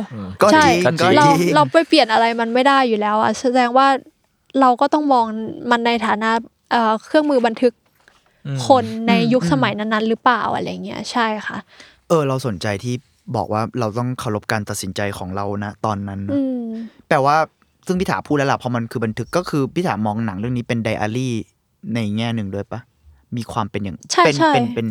[0.43, 3.87] ก็ใช่จริงก็จริก็งจเราริงเราไปเปลี่ยนอะไรมันไม่ได้อยู่แล้วอะแสดงว่า
[4.59, 5.25] เราก็ต้องมอง
[5.71, 6.31] มันในฐานะ
[6.71, 7.73] เอ่อเครื่องมือบันทึก
[8.45, 11.57] อืมคนในอืมยุคอืมสมัยนั้นๆ หรือเปล่าอะไรเงี้ยใช่ค่ะ
[11.92, 12.95] เออ เราสนใจที่
[13.35, 16.69] บอกว่าเราต้องเคารพการตัดสินใจของเรานะตอนนั้นเนอะอืม
[17.07, 17.37] แปลว่า
[17.87, 21.33] ซึ่งพี่ถาพูดแล้วล่ะพอมันคือบันทึกก็คือพี่ถามองหนังเรื่องนี้เป็นไดอารี่
[21.93, 22.79] ในแง่หนึ่งด้วยปะ
[23.37, 24.87] มีความเป็นอย่างใช่เป็นใช่เป็นเป็น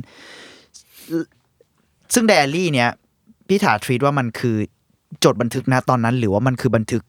[2.14, 2.90] ซึ่งไดอารี่เนี้ย
[3.48, 4.56] พี่ถาทรีตว่ามันคือ
[5.24, 7.02] จดบันทึกนะตอนนั้น หรือว่ามันคือบันทึก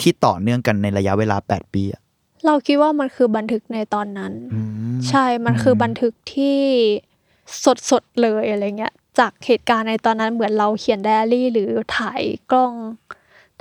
[0.00, 2.02] ที่ต่อเนื่องกันในระยะเวลาแปดปีอะ
[2.46, 4.60] เราคิดว่ามันคือบันทึกในตอนนั้นอื
[4.94, 6.58] มใช่มันคือบันทึกที่
[7.90, 12.72] สดๆเลยอะไรเงี้ย จากเหตุการณ์ในตอนนั้นเหมือนเราเขียนไดอารี่ หรือถ่ายกล้อง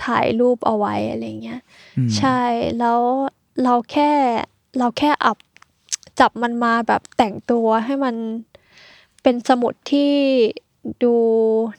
[0.06, 1.62] ถ่ายรูปเอาไว้อะไรเงี้ย
[1.98, 2.42] อืมใช่
[2.80, 3.00] แล้ว
[3.64, 4.12] เราแค่
[4.78, 5.38] เราแค่อับ
[6.20, 8.16] จับมันมาแบบแต่งตัวให้มัน
[9.24, 10.12] เป็นสมุดที่
[11.04, 11.14] ดู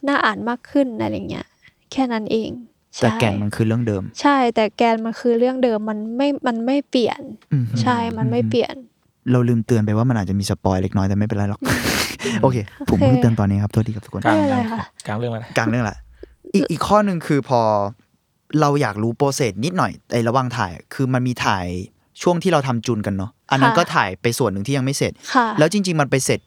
[0.09, 1.47] น่าอ่านมากขึ้นอะไรเงี้ย
[1.93, 2.51] แค่นั้นเอง
[2.99, 7.21] แต่ใช่แก่นมันคือเรื่องเดิม ใช่ แต่แกนมันคือเรื่องเดิมมันไม่มันไม่เปลี่ยน
[7.53, 8.75] อืมใช่มันไม่เปลี่ยน
[9.33, 11.61] เราลืมเตือนไปว่ามันอาจจะมีสปอยเล็กน้อยแต่ไม่เป็นไรหรอก
[12.43, 12.57] โอเค
[12.89, 15.97] ผมโอเคเพิ่งเตือนตอนนี้ครับโทษทีครับทุกคนกลางไม่เป็นไรค่ะกลางเรื่องแล้วนะกลางเรื่องละ
[16.55, 17.61] อีกอีกข้อหนึ่งคือพอ
[18.61, 21.67] เราอยากรู้โปรเซสนิดหน่อยไอ้ระหว่างถ่าย คือมันมีถ่าย
[22.23, 26.47] ช่วงที่เราทำจูนกันเนาะอันนั้นค่ะก็ถ่ายไปส่วนหนึ่งที่ยังไม่เสร็จค่ะแล้วจริง ๆ มันไปเสร็จแบ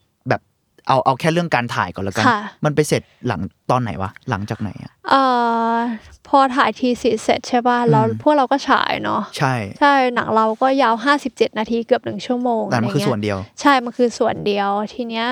[0.88, 3.40] เอาเอาแค่เรื่องการถ่ายก่อนแล้วกันค่ะมันไปเสร็จหลัง
[3.70, 5.22] ตอนไหนวะ หลังจากไหนอะเอ่
[5.72, 5.74] อ
[6.28, 10.94] พอถ่ายทีสิเสร็จใช่ป่ะเราอืมพวกเราก็ฉายเนาะใช่ ใช่หนังเราก็ยาว
[11.26, 15.26] 57นาทีเกือบหนึ่งชั่วโมงแต่มันคืออะไรเงี้ยส่วนเดียว ใช่มันคือส่วนเดียวทีเนี้ย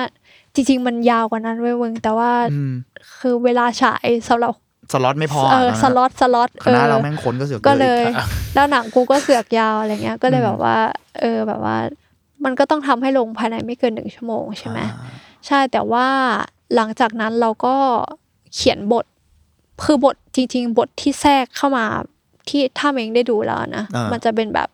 [0.55, 2.73] จริง ๆ มันยาวกว่านั้นเว้ยมึงแต่ว่าอืม
[3.19, 4.53] คือเวลาฉายสำหรับ
[4.93, 8.15] สล็อตไม่พอเออตนนั้น slot slot คณะเราแม่งคนก็เสือกก็เยเลอะยอีก
[8.55, 10.77] แล้วหนังกูก็เสือกยาวอะไรเงี้ยก็เลยอืมแบบว่า
[11.19, 11.77] เออแบบว่า
[12.45, 15.11] มันก็ต้องทำให้ลงภายในไม่เกินหนึ่งชั่วโมงใช่ไหมอ่า
[15.47, 16.07] ใช่แต่ว่า
[16.75, 17.75] หลังจากนั้นเราก็
[18.55, 19.05] เขียนบท
[19.83, 21.85] คือบทจริง ๆ บทที่แทรกเข้ามา
[22.49, 24.69] ที่ถ้าเอ็งได้ดูแล้วนะอ่ามันมันจะเป็นแบบ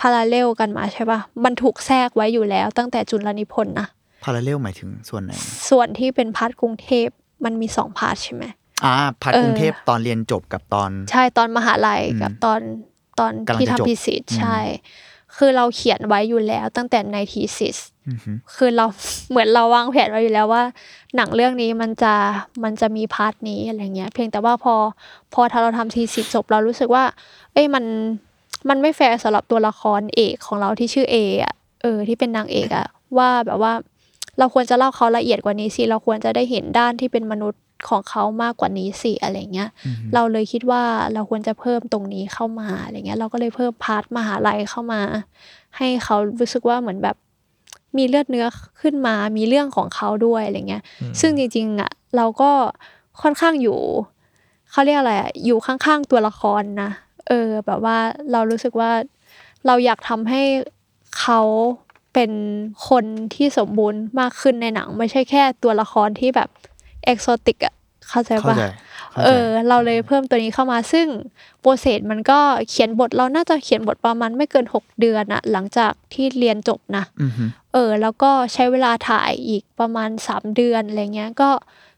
[0.00, 3.88] parallel กันมาใช่ปะมันถูกแทรกไว้อยู่แล้ว ตั้งแต่จุลนิพนธ์นะ
[4.24, 5.32] parallel หมายถึงส่วนไหน
[5.68, 7.08] ส่วนที่เป็น part กรุงเทพ
[7.44, 8.44] มันมีสอง part ใช่ไหม
[8.84, 12.60] อ่า part เออกรุงเทพตอนเรียนจบกับตอน ใช่ตอนมหาลัยอืมกับตอน
[13.20, 14.58] ตอนกำลังที่จะจบทำ thesis อืมใช่
[15.36, 18.86] คือเราเขียนไว้อยู่แล้วตั้งแต่ใน thesis อือฮึคือเรา
[19.30, 20.62] เหมือนเราวางแผนไว้อยู่แล้วว่า
[21.16, 22.14] หนังเรื่องนี้มันจะ
[22.64, 24.74] มันจะมี part นี้อะไรเงี้ย เพียงแต่ว่าพอ
[25.34, 27.04] พอถ้าเราทำ thesis จบเรารู้สึกว่า
[27.52, 27.84] เอ้ยมัน
[28.68, 32.86] มันไม่แฟร์สำหรับตัวละครเอกของเราที่ชื่อเออะเออ ที่เป็นนางเอกอะ
[33.18, 33.72] ว่าแบบว่า
[34.38, 39.68] เราควรจะเล่าเขาละเอียดกว่านี้สิเราควรจะได้เห็นด้านที่เป็นมนุษย์ ของเขามากกว่านี้สิอะไรเงี้ย
[40.14, 40.82] เราเลยคิดว่า
[41.14, 45.00] เราควรจะเพิ่มตรงนี้เข้ามาอะไรเงี้ย เราก็เลยเพิ่ม part มหาลัยเข้ามา
[45.76, 47.16] ให้เขารู้สึกว่าเหมือนแบบ
[47.96, 48.46] มีเลือดเนื้อ
[48.80, 50.82] ขึ้นมา มีเรื่องของเขาด้วยอะไรเงี้ย
[51.20, 52.50] ซึ่งจริงๆอะเราก็
[53.22, 53.78] ค่อนข้างอยู่
[54.70, 56.90] เขาเรียกอะไรอะอยู่ข้างๆตัวละครนะ
[57.28, 57.98] เออ แบบว่า
[58.32, 58.90] เรารู้สึกว่า
[59.66, 60.42] เราอยากทำให้
[61.20, 61.40] เขา
[62.14, 62.32] เป็น
[62.88, 66.48] คนที่สมบูรณ์มากขึ้นในหนัง ไม่ใช่แค่ตัวละครที่แบบ
[67.04, 67.74] เอกโซติกอะ
[68.08, 68.64] เข้าใจเข้าปะใจ
[69.14, 71.06] ข้าใจเออ เราเลยเพิ่มตัวนี้เข้ามาซึ่ง
[71.60, 81.50] โปรเซสมันก็เขียนบทเราน่าจะเขียนบทประมาณไม่เกิน 6 เดือนอะหลังจากที่เรียนจบนะอือฮึเออ แล้วก็ใช้เวลาถ่ายอีกประมาณ 3 เดือนอะไรเงี้ยก็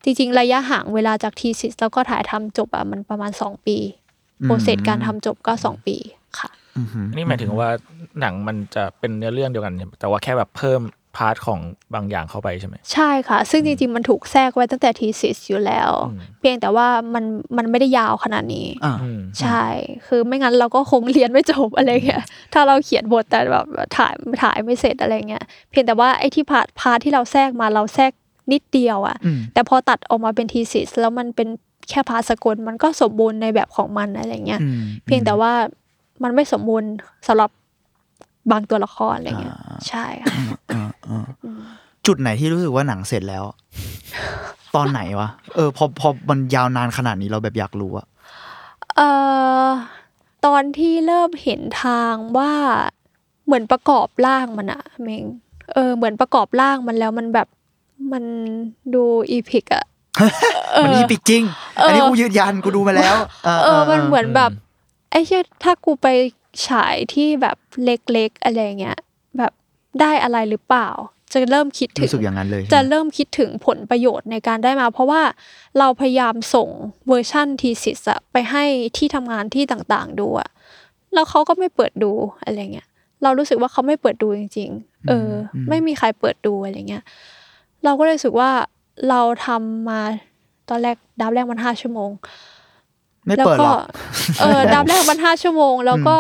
[0.05, 3.77] จริง ๆ ระยะห่างเวลาจาก thesis แล้วก็ถ่ายทำจบอะมันประมาณ 2 ปี
[4.45, 5.97] process การทำจบก็ 2 ปี
[6.39, 7.69] ค่ะอือฮึนี่หมายถึงว่า
[8.21, 10.81] หนังมันจะเป็นเนื้อเรื่องเดียวกันใช่ไหมแต่ว่าแค่แบบเพิ่ม
[11.17, 11.61] part ของ
[11.95, 17.25] บางอย่างเข้าไปใช่ไหมใช่ค่ะ ซึ่งจริง ๆ มันถูกแทรกไว้ตั้งแต่ thesis อยู่แล้วอืมเพียงแต่ว่ามัน
[17.57, 19.65] มันไม่ได้ยาวขนาดนี้อ่าอืมใช่
[20.07, 28.13] คือไม่งั้นเราก็คงเรียนไม่จบอะไรเงี้ยถ้าเราเขียนบทแต่แบบถ่ายถ่ายไม่เสร็จอะไรเงี้ยเพียงแต่ว่าไอ้ที่ part part ที่เราแทรกมาเราแทรก
[28.53, 31.49] นิดเดียวอะอืมแต่พอตัดออกมาเป็น thesis แล้วมันเป็น
[31.89, 35.53] แค่ part สกลมันก็สมบูรณ์ในแบบของมันอะไรเงี้ยอืมเพียงแต่ว่า
[36.23, 36.91] มันไม่สมบูรณ์
[37.27, 37.51] สำหรับ
[38.51, 40.35] บางตัวละครอะไรเงี้ยอ่าใช่ค่ะ
[40.73, 41.27] อ่าอ่า
[42.07, 43.45] จุดไหนที่รู้สึกว่าหนังเสร็จแล้ว
[44.75, 48.07] ตอนไหนวะเออพอพอมันยาวนานขนาดนี้เราแบบอยากรู้อะ
[48.97, 49.09] เอ่
[49.65, 49.69] อ
[50.47, 52.53] ตอนที่เริ่มเห็นทางว่า
[53.47, 55.25] เหมือนประกอบร่างมันอะเมง
[55.75, 57.49] เออเหมือนประกอบร่างมันแล้วมันแบบ
[58.13, 58.25] มัน
[58.95, 59.85] ดูอีพิกอะ
[60.85, 61.43] มันอีปิกจริง
[61.83, 63.17] อันนี้กูยืนยันกูดูมาแล้ว
[63.65, 64.51] เออ มันเหมือนแบบ
[65.11, 66.09] ไอ้เชี่ยถ้ากูไป
[66.67, 68.99] ฉายที่แบบเล็กๆอะไรเงี้ย
[69.39, 69.53] แบบ
[70.01, 70.89] ได้อะไรหรือเปล่า
[71.33, 75.23] จะเริ่มคิดถึงรู้สึกอย่างนั้นเลยจะใช่ไหมเริ่มคิดถึงผลประโยชน์ในการได้มา เพราะว่า
[75.79, 76.69] เราพยายามส่ง
[77.09, 78.65] เวอร์ชั่นทีสิสอะไปให้
[78.97, 80.51] ที่ทำงานที่ต่างๆดูอะ
[81.15, 82.13] แล้วเขาก็ไม่เปิดดู
[82.45, 82.89] อะไรเงี้ย
[83.23, 87.05] เรารู้สึกว่าเขาไม่เปิดดูจริง ๆ เอออมไม่มีใครเปิดดูอะไรเงี้ย
[87.85, 88.51] เราก็เลยรู้สึกว่า
[89.09, 90.01] เราทำมา
[90.69, 92.11] ตอนแรกดับแรกมันห้าชั่วโมง
[93.27, 93.79] ไม่แล้วเปิดหก็รอก
[94.41, 96.17] เออดับแรกมันห้าชั่วโมง แล้วก็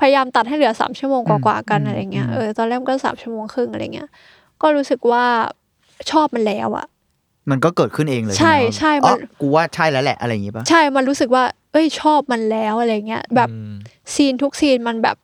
[0.00, 4.08] พยายามตัดให้เหลือสามชั่วโมงกว่าๆกันอืมอะไรเงี้ยอืมเออตอนแรกมันก็สามชั่วโมงครึ่งอะไรเงี้ย
[4.62, 5.24] ก็รู้สึกว่า
[6.10, 6.86] ชอบมันแล้วอะ
[7.50, 13.72] มันก็เกิดขึ้นเองเลย ใช่ไหมใช่อ๋อมันกูว่าใช่แล้วแหละอะไรอย่างงี้ปะใช่มันรู้สึกว่า เอ้ยชอบมันแล้วอะไรเงี้ยแบบอืม
[14.14, 15.16] ซีนทุกซีนมันแบบ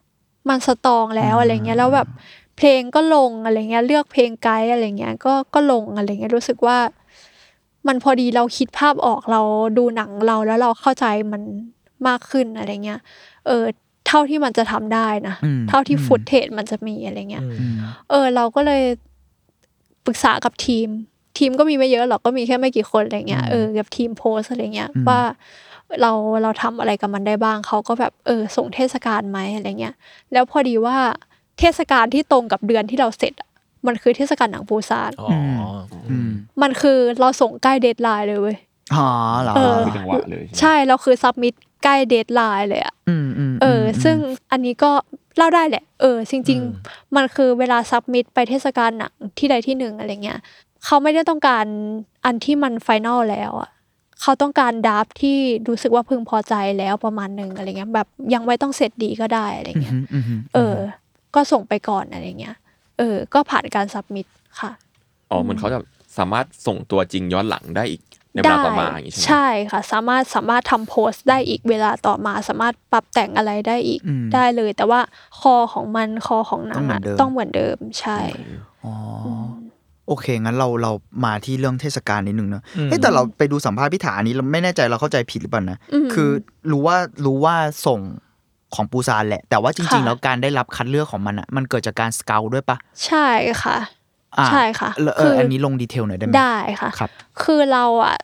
[0.48, 2.08] มันสตรองแล้วอะไรเงี้ยแล้วแบบ
[2.58, 6.78] เพลงก็ลงอะไรเงี้ย เลือกเพลงไกด์อะไรเงี้ยก็ก็ลงอะไรเงี้ยรู้สึกว่า
[7.86, 9.40] มันพอดีเราคิดภาพออกเรา
[9.78, 11.42] ดูหนังเราแล้วเราเข้าใจมัน
[12.08, 13.00] มากขึ้นอะไรเงี้ย
[13.46, 13.64] เออ
[14.06, 17.74] เท่าที่มันจะทำได้นะอืมเท่าที่อืมฟุตเทจมันจะมีอะไรเงี้ยอืมอืม
[18.10, 18.82] เออ เราก็เลย
[20.06, 20.88] ปรึกษากับทีม
[21.38, 25.20] ทีมก็มีไม่เยอะหรอกก็มีแค่ไม่กี่คนอะไรเงี้ยอืมเออ กับทีมโพสอะไรเงี้ยอืมว่า
[26.02, 26.12] เรา
[26.42, 29.94] เราทำอะไรกับมันได้บ้างเขาก็แบบเออส่งเทศกาลไหมอะไรเงี้ย
[30.32, 30.96] แล้วพอดีว่า
[31.58, 33.47] เทศกาลที่ตรงกับเดือนที่เราเสร็จอะ
[33.86, 35.30] มันคือเทศกาลหนังปูซานอ๋อ
[36.10, 36.30] อืม
[36.62, 38.56] มันคือเราส่งใกล้ deadline เลยเว้ย
[38.94, 39.08] อ๋อ
[39.42, 44.16] เหรอเออคือจังหวะเลยใช่ไหมใช่เราคือ submit ใกล้ deadline เลยอะอืมอืมเออ อืมซึ่ง
[44.50, 44.90] อันนี้ก็
[45.36, 50.38] เล่าได้แหละ เออ จริง ๆ มันคือเวลา submit ไปเทศกาลหนังที่ใดที่หนึ่งอะไรเงี้ย
[50.84, 51.66] เขาไม่ได้ต้องการ
[52.24, 53.70] อันที่มัน final แล้วอะ
[54.22, 55.38] เขาต้องการ draft ที่
[55.68, 60.76] รู้สึกว่าพึงพอใจแล้วประมาณหนึ่งอะไรเงี้ยแบบยังไม่ต้องเสร็จดีก็ได้อะไรอืมเงี้ยอืมอืมเออ
[61.34, 62.56] ก็ส่งไปก่อนอะไรเงี้ย
[62.98, 64.26] เออ ก็ผ่านการ submit
[64.60, 64.70] ค่ะ
[65.30, 65.78] อ๋อเหมันเขาจะ
[66.18, 75.00] สามารถส่งตัวจริงย้อนหลังได้อีกในเวลาต่อมาอย่างนี้ใช่ไหมใช่ค่ะ สามารถสามารถทำโพสต์ได้อีกเวลาต่อมา สามารถปรับแต่งอะไรได้อีกอืมได้เลย แต่ว่า
[75.40, 78.18] คอของมันคอของหนังอะต้ต้อองงเหเหมืมืออนนเดิเดิมมใช่
[78.84, 78.92] อ๋ออ
[80.06, 80.92] โอเค งั้นเราเรา
[81.24, 86.30] มาที่เรื่องเทศกาลนิดนึงเนอะอืมเฮ้ยแต่เราไปดูสัมภาษณ์พิธาอันนี้เราไม่แน่ใจเราเข้าใจผิดหรือเปล่านะอืมคือ
[86.72, 87.56] รู้ว่ารู้ว่า
[87.86, 88.00] ส่ง
[88.74, 92.76] ของปูซานแหละ แต่ว่าจริงค่ะๆแล้วการได้รับคัดเลือกของมันอะมันเกิดจากการสเกลด้วยปะ
[93.06, 93.28] ใช่
[93.62, 93.78] ค่ะ
[94.38, 97.10] อ่าใช่ค่ะแล้วเอคือออันนี้ลงดีเทลหน่อยได้ไหมได้ค่ะครับ
[97.42, 98.16] คือเราอะ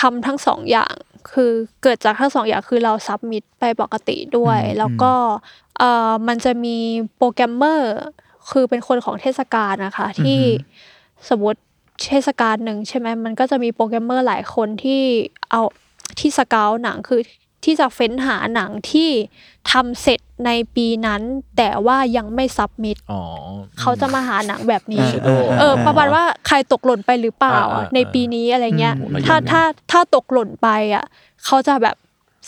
[0.00, 0.94] ทำทั้งสองอย่าง
[1.32, 1.50] คือ
[1.82, 5.12] เกิดจากทั้งสองอย่างคือเรา submit ไปปกติด้วยอืมแล้วก็
[5.78, 6.76] เอ่อมันจะมี
[7.16, 7.94] โปรแกรมเมอร์
[8.50, 10.40] คือเป็นคนของเทศกาลนะคะ ที่
[11.28, 11.60] สมมติ
[12.08, 15.02] เทศกาลหนึ่งใช่ไหมมันก็จะมีโปรแกรมเมอร์หลายคนที่
[15.50, 15.62] เอา
[16.18, 17.20] ที่ scout หนังคือ
[17.64, 19.10] ที่จะเฟ้นหาหนังที่
[19.72, 21.22] ทำเสร็จในปีนั้น
[21.56, 23.22] แต่ว่ายังไม่ submit อ๋อ
[23.80, 31.04] เขาจะมาหาหนังแบบนี้เออเออ ประมาณว่าใครตกหล่นไปหรือเปล่าอ่าอะอ่าในปีนี้อะไรเงี้ยอืมถ้าถ้าถ้าตกหล่นไปอะ
[31.44, 31.96] เขาจะแบบ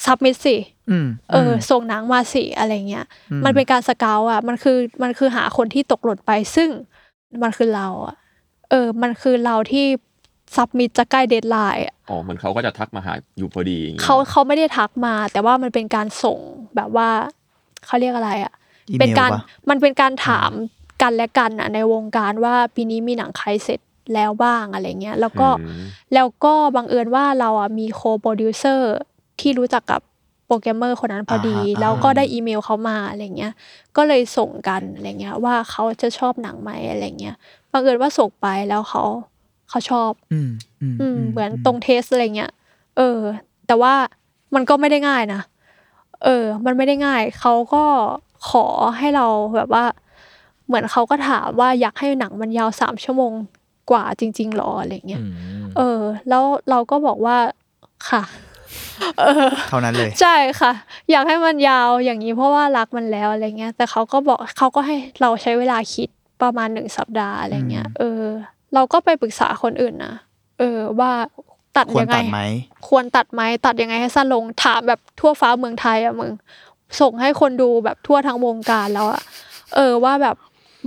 [0.04, 0.56] submit สิ
[0.90, 3.06] อืมเอออ ส่งหนังมาสิอะไรเงี้ย
[3.44, 6.70] มันเป็นการ scout อะ มันคือมันคือหาคนที่ตกหล่นไปซึ่ง
[7.42, 8.16] มันคือเราอะ
[8.70, 9.86] เออ มันคือเราที่
[10.54, 16.38] submit จะใกล้ deadline อะอ๋อเหมือนเขาก็จะทักมาหาอยู่พอดีอย่างงี้เขาเขาไม่ได้ทักมา แต่ว่ามันเป็นการส่ง
[16.76, 17.08] แบบว่า
[17.86, 18.52] เขาเรียกอะไรอะ
[18.90, 20.50] อีเมลเป็นการปะมันเป็นการถาม
[21.02, 23.80] กันและกันอะ ในวงการว่าปีนี้มีหนังใครเสร็จ
[24.14, 25.82] แล้วบ้างอะไรเงี้ย แล้วก็อืม
[26.14, 28.92] แล้วก็บังเอิญว่าเราอะมี co-producer
[29.40, 30.00] ที่รู้จักกับ
[30.46, 33.52] โปรแกรมเมอร์คนนั้นพอดีอ่าฮะแล้วก็ได้อีเมลเขามาอะไรเงี้ย
[33.96, 37.36] ก็เลยส่งกันอะไรเงี้ย ว่าเขาจะชอบหนังไหมอะไรเงี้ย
[37.72, 39.02] บังเอิญว่าส่งไปแล้วเขา
[39.70, 40.50] เขาชอบอืม
[40.82, 42.52] อืมอืมเหมือนตรง taste อะไรเงี้ย
[42.96, 43.20] เออ
[43.66, 43.94] แต่ว่า
[44.54, 45.40] มันก็ไม่ได้ง่ายนะ
[46.24, 47.84] เออ มันไม่ได้ง่าย เขาก็
[48.50, 48.66] ขอ
[48.98, 49.26] ให้เรา
[49.56, 49.84] แบบว่า
[50.66, 53.32] เหมือนเขาก็ถามว่าอยากให้หนังมันยาวสามชั่วโมง
[53.90, 55.26] กว่าจริง ๆหรออะไรเงี้ยอื
[55.62, 57.36] มเออ แล้วเราก็บอกว่า
[58.08, 58.22] ค่ะ
[59.20, 60.72] เออเท่านั้นเลย ใช่ค่ะ
[61.10, 66.08] อยากให้มันยาวอย่างนี้เพราะว่ารักมันแล้วอะไรเงี้ย แต่เขาก็บอกเขาก็ให้เราใช้เวลาคิด
[66.42, 68.22] ประมาณหนึ่งสัปดาห์อะไรเงี้ย เออ
[68.76, 70.14] เราก็ไปปรึกษาคนอื่นนะ
[70.58, 71.12] เออว่า
[71.76, 72.40] ตัดควรยังไงตัดไหม
[72.88, 76.30] ควรตัดไหมตัดยังไงให้สั้นลงถามแบบทั่วฟ้าเมืองไทยอะมึง
[77.00, 79.22] ส่งให้คนดูแบบทั่วทั้งวงการแล้วอะ
[79.74, 80.36] เออว่าแบบ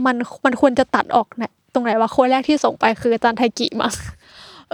[0.06, 3.93] มันมันควรจะตัดออกเนี่ยตรงไหนว่าคนแรกที่ส่งไปคืออาจารย์ไทกิมั้ง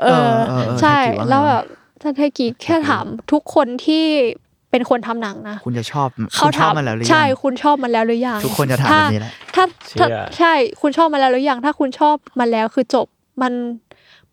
[0.02, 4.06] เออเออเออเออใช่ไทกิว่าไงแล้วแบบอาจารย์ไทกิแค่ถามทุกคนที่
[4.76, 10.08] เป็นคนทำหนังนะคุณจะชอบเขาคุณชอบถามมันแล้วหรือยังใช่คุณชอบมันแล้วหรือยังทุกคนจะถามถ้แบบนี้แหละถ้าเชื่อถ้า
[10.38, 13.08] ใช่คุณชอบมันแล้วหรือยังถ้าคุณชอบมันแล้วคือจบ
[13.42, 13.54] มัน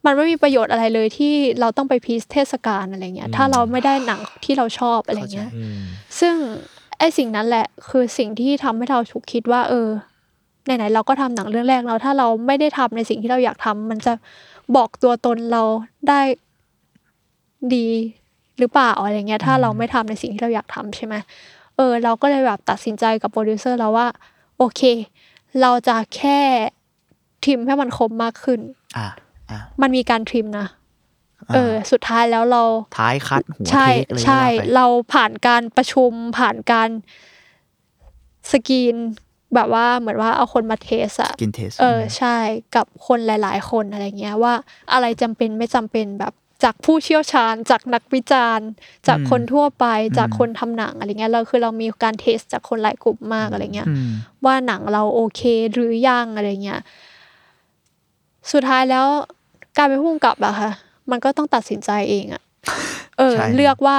[0.05, 5.79] มันไม่มีประโยชน์อะไรเลยที่เราต้องไปพีซเทศกาลอะไรเงี้ย ถ้าเราไม่ได้หนังที่เราชอบอะไรเงี้ยอืม
[6.21, 6.35] ซึ่ง
[6.99, 9.89] ไอ้สิ่งนั้นแหละคือสิ่งที่ทำให้เราฉุกคิดว่า เออ
[10.65, 14.13] ไหนๆเราก็ทำหนังเรื่องแรกแล้วถ้าเราไม่ได้ทำในสิ่งที่เราอยากทำมันจะ
[14.77, 15.63] บอกตัวตนเรา
[16.09, 16.21] ได้
[17.75, 17.89] ดี
[18.63, 21.15] หรือเปล่าอะไรเงี้ย ถ้าเราไม่ทำในสิ่งที่เราอยากทำใช่ไหม
[21.77, 24.09] เออ เราก็เลยแบบตัดสินใจกับโปรดิวเซอร์แล้วว่า
[24.59, 24.81] โอเค
[25.61, 26.41] เราจะแค่
[27.45, 28.61] ทริมให้มันคมมากขึ้น
[28.97, 29.09] อะ
[29.51, 30.67] อะมันมีการทริมนะ
[31.55, 32.63] เออ สุดท้ายแล้วเรา
[32.99, 36.89] ท้ายคัดหัวใช่เทคอะไรก็ใช่ว่าไปเราผ่านการประชุมผ่านการ
[38.51, 38.97] สกรีน
[39.55, 42.37] แบบว่าเหมือนว่าเอาคนมาเทสอะกินเทสเออใช่
[42.77, 44.55] กับคนหลาย ๆ คนอะไรเงี้ยว่า
[44.93, 48.69] อะไรจำเป็นไม่จำเป็นแบบ จากผู้เชี่ยวชาญ จากนักวิจารณ์
[49.09, 49.87] จากคนทั่วไป
[50.19, 54.09] จากคนทำหนังอะไรเงี้ยเราคือเรามีการเทสจากคนหลายกลุ่มมากอะไรเงี้ยอืม
[54.45, 55.41] ว่าหนังเราโอเค
[55.73, 56.81] หรือยังอะไรเงี้ย
[58.53, 59.07] สุดท้ายแล้ว
[59.77, 60.71] การเป็นผู้กำกับอะค่ะ
[61.11, 62.43] มันก็ต้องตัดสินใจเองอะ
[63.19, 63.99] เออใช่เลือกว่า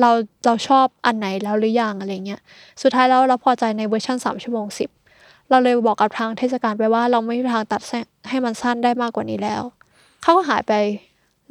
[0.00, 0.10] เรา
[0.46, 2.40] เราชอบอันไหนแล้วหรือยังอะไรเงี้ย
[2.82, 4.90] สุดท้ายแล้วเราพอใจในเวอร์ชันสามชั่วโมงสิบ
[5.50, 7.82] เราเลยบอกกับทางเทศกาลไปว่าเราไม่มีทางตัด
[8.28, 9.62] ให้มันสั้นได้มากกว่านี้แล้ว
[10.22, 10.72] เขาก็หายไป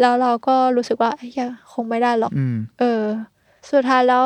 [0.02, 1.32] แล้วเราก็รู้สึกว่าเอ้ย
[1.74, 3.04] คงไม่ได้หรอกอืมเออ
[3.72, 4.26] สุดท้ายแล้ว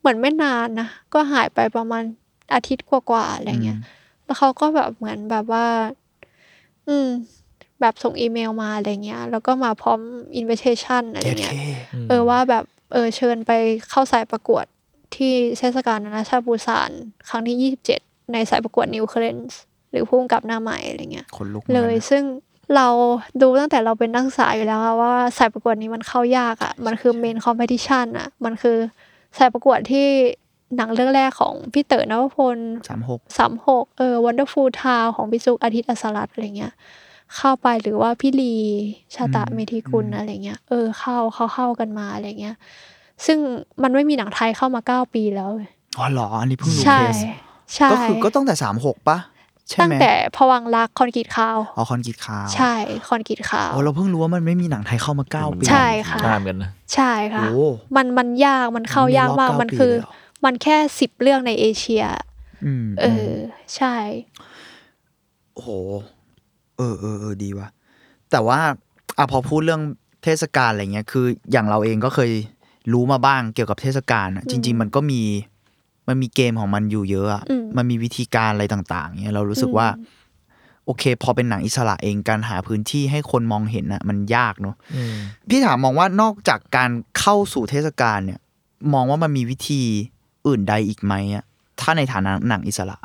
[0.00, 2.02] เหมือนไม่นานนะก็หายไปประมาณ
[2.54, 3.78] อาทิตย์กว่าๆอะไรเงี้ย
[4.24, 5.66] แล้วเขาก็แบบเหมือนแบบว่า
[6.88, 7.08] อืม
[7.80, 10.00] แบบส่งอีเมลมาอะไรเงี้ย แล้วก็มาพร้อม
[10.36, 11.74] อิน i ิ t a t i o n อะไรเจ็ดเงี้เคย
[12.08, 13.52] เออว่าแบบเออเชิญไป
[13.90, 14.64] เข้าสายประกวด
[15.14, 16.90] ที่เทศกาลนานาชาติปูซาน
[17.28, 19.54] ครั้งที่27ในสายประกวด New Currents
[19.90, 22.22] หรือผู้กำกับหน้าใหม่อะไรเงี้ยคนลุกเลยหมือนกันนะซึ่ง
[22.76, 22.86] เรา
[23.42, 28.76] ดูตั้งแต่เราเป็นนักศึกษาอยู่แล้วอะว่าสายประกวดนี้มันเข้ายากอะมันคือ main competition อะมันคือ
[29.38, 30.06] สายประกวดที่
[30.76, 36.72] หนังเรื่องแรกของพี่เต๋อนวพลสามหกสามหกเออ Wonderful Town ของพี่จุกอาทิตย์อัสรัตน์อะไรเงี้ย
[37.36, 38.54] เข้าไปหรือว่าพี่ลี
[39.14, 42.56] ชาตะเมธีกุลอะไรเงี้ย เออเข้าเขาเข้ากันมาอะไรเงี้ย
[43.26, 43.38] ซึ่ง
[43.82, 45.50] มันไม่มีหนังไทยเข้ามาเก้าปีแล้ว
[45.98, 47.18] อ๋อเหรอ อันนี้เพิ่งรู้ใช่เคส
[47.74, 49.33] ใช่ก็คือก็ตั้งแต่สามหกปะใช่
[49.80, 52.74] ตั้งไหมแต่พวังค์รักคอนกรีตขาวอ๋อคอนกรีตขาวใช่
[53.08, 60.12] คอนกรีตขาวอ๋อเราเพิ่งรู้ว่ามันไม่มีหนังไทยเข้ามาเก้าปีใช่ค่ะนานเหมือนกันนะใช่ค่ะโอ้มันมันยากมันเข้ายากมากมันมีรอบมันคือเก้าปีเลยเหรอ
[60.44, 62.04] มันแค่สิบเรื่องในเอเชีย
[62.64, 63.32] อืมเออ
[63.76, 63.94] ใช่
[65.54, 65.70] โอ้โห
[66.78, 67.68] เออเออเออดีว่ะ
[68.30, 68.60] แต่ว่า
[69.18, 69.82] อะพอพูดเรื่อง
[70.24, 72.30] เทศกาลอะไรเงี้ยคือ อย่างเราเองก็เคย
[72.92, 75.22] รู้มาบ้างเกี่ยวกับเทศกาลอะจริง ๆ มันก็มี
[76.08, 79.88] มันมีเกมของมันอยู่เยอะอะอืมมันมีวิธีการอะไรต่างๆเงี้ยเรารู้สึกว่า
[80.86, 85.14] โอเค พอเป็นหนังอิสระเองการหาพื้นที่ให้คนมองเห็นอะมันยากเนอะอืม
[85.48, 88.40] พี่ถามมองว่านอกจากการเข้าสู่เทศกาลเนี่ย
[88.94, 89.82] มองว่ามันมีวิธี
[90.46, 91.44] อื่นใดอีกไหมอะ
[91.80, 92.98] ถ้าในฐานะหนังอิสระ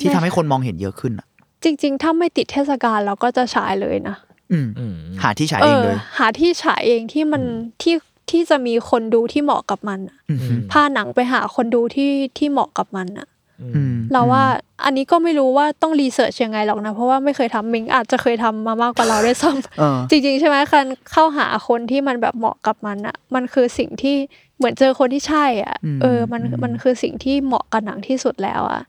[0.00, 1.26] ที่ทำให้คนมองเห็นเยอะขึ้นอะ
[1.64, 4.16] จริง ๆ ถ้าไม่ติดเทศกาลเราก็จะฉายเลยนะ
[4.52, 7.42] อืมอืมหาที่ฉายเองเลย หาที่ฉายเองที่มัน
[7.82, 7.94] ที่
[8.30, 13.28] ที่จะมีคนดูที่เหมาะกับมันอะอืมพาหนังไปหาคนดูที่ที่เหมาะกับมันอะ
[13.62, 14.44] อืมเราว่า
[14.84, 24.16] อันนี้ก็ไม่รู้ว่าต้องรีเสิร์ชยังไงหรอกนะ เพราะว่าไม่เคยทำมิงอาจจะเคยทำมามากกว่าเราด้วยซ้เออำจริง ๆ ใช่ไหมคันเข้าหาคนที่มันแบบเหมาะกับมันอะมันคือสิ่งที่
[24.56, 28.82] เหมือนเจอคนที่ใช่อะอืมเออมันอืมมันคือสิ่งที่เหมาะกับหนังที่สุดแล้วอะ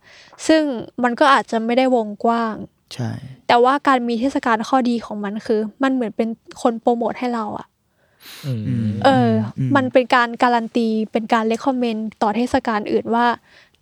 [0.48, 0.64] ซึ่ง
[1.04, 2.56] มันก็อาจจะไม่ได้วงกว้าง
[2.94, 3.10] ใช่
[3.48, 6.30] แต่ว่าการมีเทศกาลข้อดีของมันคือ มันเหมือนเป็น
[6.62, 7.75] คนโปรโมทให้เราอะอืมอืม
[9.06, 13.26] เอออมมันเป็นการการันตีเป็นการเลคคอมเมนต์ต่อเทศกาลอื่นว่า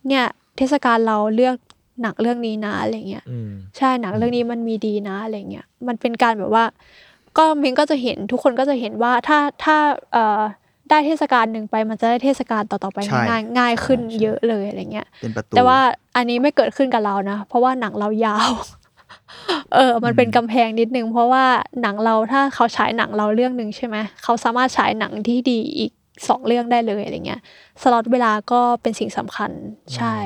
[0.08, 0.24] เนี่ย
[0.58, 1.56] เทศกาลเราเลือก
[2.02, 6.64] หนังเรื่องนี้นะอะไรเงี้ยอืมใช่หนังเรื่องนี้มันมีดีนะอะไรเงี้ยมันเป็นการแบบว่า
[7.38, 9.76] ก็มิงก็จะเห็นทุกคนก็จะเห็นว่าถ้าถ้า
[10.12, 10.42] เอ่อ
[10.90, 15.78] ได้เทศกาลหนึ่งไปมันจะได้เทศกาลต่อๆไปใช่ง่ายง่ายขึ้นใช่ใช่เยอะเลยอะไรเงี้ยเป็นประตูแต่ว่า
[16.16, 18.50] อันนี้ไม่เกิดขึ้นกับเรานะ เพราะว่าหนังเรายาว
[19.74, 21.44] เออ มันเป็นกำแพงนิดนึง เพราะว่า
[21.82, 25.92] หนังเราถ้าเขาฉายหนังเราเรื่องหนึ่งใช่ไหมเขาสามารถฉายหนังที่ดีอีก
[26.28, 27.40] สองเรื่องได้เลยอะไรเงี้ย
[27.82, 29.50] สล็อตเวลาก็เป็นสิ่งสำคัญ
[29.96, 30.16] ใช่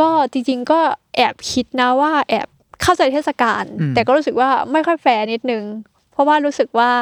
[0.00, 0.80] ก็จริง ๆ ก็
[1.16, 2.46] แอบคิดนะว่าแอบ
[2.82, 5.64] เข้าใจเทศกาลอืมแต่ก็รู้สึกว่าไม่ค่อยแฟร์นิดนึง
[6.12, 6.92] เพราะว่ารู้สึกว่า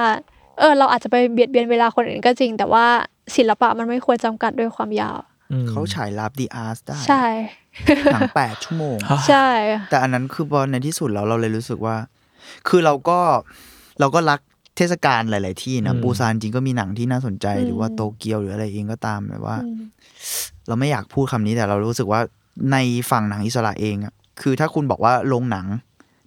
[0.59, 2.87] เออ เราอาจจะไปเบียดเบียนเวลาคนอื่นก็จริง แต่ว่า
[3.37, 5.18] ศิลปะมันไม่ควรจำกัดด้วยความยาว
[5.53, 7.24] อืมเขาฉายลาบดีอาร์สได้ ใช่
[8.12, 8.97] หนังแปดชั่วโมง
[9.29, 9.49] ใช่
[9.91, 11.97] แต่อันนั้นคือพอในที่สุดแล้วเราเลยรู้สึกว่า
[12.68, 13.18] คือเราก็
[14.01, 14.41] เราก็รัก
[14.77, 19.77] เทศกาลหลาย ๆ ที่นะอืมปูซานจริงก็มีหนังที่น่าสนใจอืมหรือว่าโตเกียวหรืออะไรเองก็ตามแบบว่าอืม
[20.66, 22.21] เราไม่อยากพูดคำนี้แต่เรารู้สึกว่า
[22.73, 22.77] ใน
[23.11, 25.66] ฝั่งหนังอิสระเองอะคือถ้าคุณบอกว่าโรงหนัง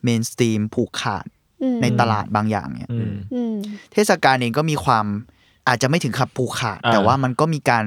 [0.03, 1.25] เมนสตรีมผูกขาด
[1.63, 3.55] อืมในตลาดบางอย่างเนี่ยอืมอืม
[3.93, 5.05] เทศกาลเองก็มีความ
[5.67, 7.85] อาจจะไม่ถึงขับผูกขาดอ่าแต่ว่ามันก็มีการ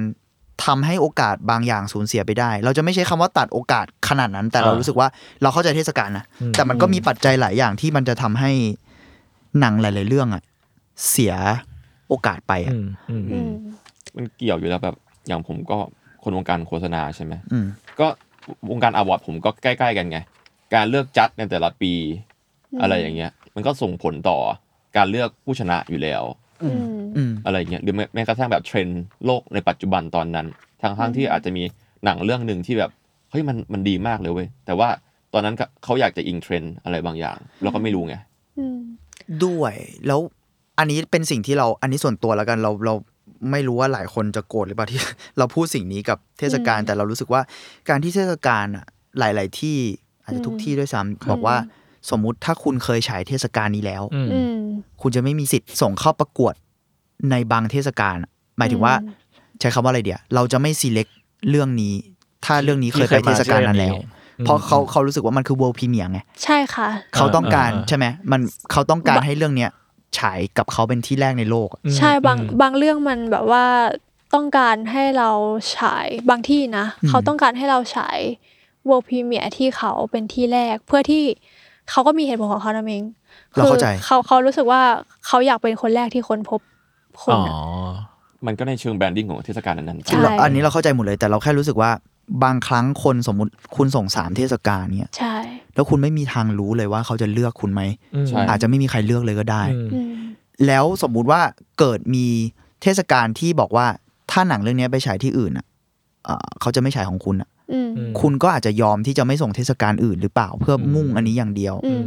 [0.65, 5.09] ทำให้โอกาสบางอย่างสูญเสียไปได้ เราจะไม่ใช้คำว่าตัดโอกาสขนาดนั้น แต่เราอ่ารู้รู้สึกว่า
[5.43, 8.51] เราเข้าใจเทศกาลนะอืมแต่มันก็มีปัจจัยหลายอย่างที่มันจะทำให้
[9.61, 10.43] หนังหลาย ๆ เรื่องอะ
[11.11, 11.35] เสีย
[12.09, 13.51] โอกาสไปอะอืมอืมอืม
[14.17, 14.97] มันเกี่ยวอยู่แล้วแบบ
[15.27, 15.79] อย่างผมก็
[16.23, 17.67] คนวงการโฆษณาใช่ไหมอืม
[18.01, 18.07] ก็
[18.71, 20.19] วงการ award ผมก็ใกล้ ๆ กันไง
[20.75, 21.93] การเลือกจัดในแต่ละปี
[22.73, 24.39] อืมอะไรอย่างเงี้ย มันก็ส่งผลต่อ
[24.97, 26.23] การเลือกผู้ชนะอยู่แล้ว
[26.63, 26.79] อืม
[27.17, 30.47] อืมอะไรอย่างเงี้ยหรือแม้แม้กระทั่งแบบเทรนด์โลกในปัจจุบันตอนนั้น
[30.83, 31.63] ทั้งทั้งที่อาจจะมี
[32.05, 32.91] หนังเรื่องหนึ่งที่แบบ
[33.31, 34.89] เฮ้ยมันมันดีมากเลยเว้ยแต่ว่า
[35.33, 38.15] ตอนนั้นก็เขาอยากจะอิงเทรนด์อะไรบางอย่างเราก็ไม่รู้ไง
[38.59, 38.79] อืม
[39.45, 39.75] ด้วย
[40.07, 40.21] แล้ว
[40.79, 42.95] อันนี้เป็นสิ่งที่เราอันนี้ส่วนตัวแล้วกันเราเรา
[43.51, 45.01] ไม่รู้ว่าหลายคนจะโกรธหรือเปล่าที่
[45.39, 47.43] เราพูดสิ่งนี้กับเทศกาลอืมแต่เรารู้สึกว่า
[47.89, 48.87] การที่เทศกาลอะ
[49.19, 49.77] หลาย ๆ ที่
[50.25, 51.57] อาจจะทุกอืมที่ด้วยซ้ำบอกว่า
[52.11, 54.57] สมมุติถ้าคุณเคยฉายเทศกาลนี้แล้วอืมอืม
[55.01, 56.55] คุณจะไม่มีสิทธิ์ส่งเข้าประกวด
[57.31, 59.13] ในบางเทศกาลอะหมายถึงว่าอืม
[59.61, 61.11] ใช้คำว่าอะไรเดียวเราจะไม่ select
[61.51, 61.95] เรื่องนี้
[62.45, 63.95] ถ้าเรื่องนี้เคยไปเทศกาลนั้นแล้ว
[64.45, 68.41] เพราะเขาเขารู้สึกว่ามันคือ world premiere ไงใช่ค่ะ เขาต้องการอ่าใช่ไหมมัน
[68.73, 69.71] เขาต้องการบะให้เรื่องเนี้ย
[70.19, 73.67] ฉายกับเขาเป็นที่แรกในโลกอะอืมใช่บางอืมบางเรื่องมันแบบว่า
[74.35, 75.31] ต้องการให้เรา
[75.77, 78.19] ฉายบางที่นะ เขาต้องการให้เราฉาย
[78.89, 81.25] world premiere ที่เขาเป็นที่แรกเพื่อที่
[81.91, 83.05] เขาก็มีเหตุผลของเขานะเอง
[83.55, 84.80] เราเข้าใจคือเขาเขารู้สึกว่า
[85.26, 86.61] เขาอยากเป็นคนแรกที่ค้นพบ
[87.22, 87.55] คนอ๋ออะ
[88.47, 91.91] มันก็ในเชิงแบรนดิ้งของเทศกาลนั้นๆใช่เราอันนี้เราเข้าใจหมดเลย แต่เราแค่รู้สึกว่า
[92.45, 95.37] บางครั้งคนสมมติคุณส่งสามเทศกาลเนี้ยใช่
[95.74, 97.82] แล้วคุณไม่มีทางรู้เลยว่าเขาจะเลือกคุณไหม
[98.28, 100.14] ใช่อาจจะไม่มีใครเลือกเลยก็ได้อืมอืม
[100.66, 101.41] แล้วสมมุติว่า
[101.78, 102.26] เกิดมี
[102.82, 103.87] เทศกาลที่บอกว่า
[104.30, 105.66] ถ้าหนังเรื่องนี้ไปฉายที่อื่นอะ
[106.24, 107.56] เอ่อเขาจะไม่ฉายของคุณอะอืมอืม
[108.21, 112.07] คุณก็อาจจะยอมที่จะไม่ส่งเทศกาลอื่นหรือเปล่า เพื่อมุ่งอันนี้อย่างเดียวอืม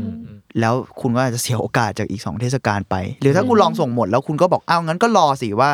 [0.60, 5.72] แล้วคุณก็อาจจะเสียโอกาสจากอีกสองเทศกาลไป หรือถ้าคุณลองส่งหมด แล้วคุณก็บอกอ้าวงั้นก็รอสิว่า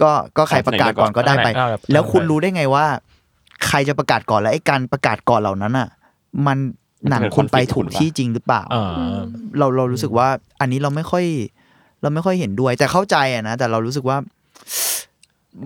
[0.00, 2.86] ก็ก็ใครประกาศก่อนก็ได้ไปเอาแบบแล้วคุณรู้ได้ไงว่า
[3.66, 5.88] ใครจะประกาศก่อนแล้วไอ้การประกาศก่อนเหล่านั้นอะ
[6.46, 6.58] มัน
[7.10, 9.20] หนังคุณไปถูกที่จริงหรือเปล่าอ่า
[9.58, 10.28] เราเรารู้สึกว่า
[10.60, 11.24] อันนี้เราไม่ค่อย
[12.02, 14.16] เราไม่ค่อยเห็นด้วยแต่เข้าใจอะนะแต่เรารู้สึกว่า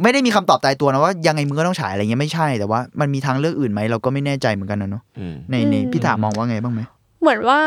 [0.03, 6.81] ไม่ได้มีคำตอบตายตัวนะว่ายังไงมึงก็ต้องฉายอะไรเงี้ยไม่ใช่แต่ว่ามันมีทางเลือกอื่นไหมเราก็ไม่แน่ใจเหมือนกันนะเนาะอืมในในอืมพี่ถามมองว่าไงบ้างไหม
[7.21, 7.61] เหมือนว่า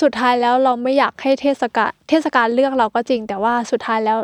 [0.00, 4.18] สุดท้ายแล้วเราไม่อยากให้เทศกาลเทศกาลเลือกเราก็จริง แต่ว่าสุดท้ายแล้ว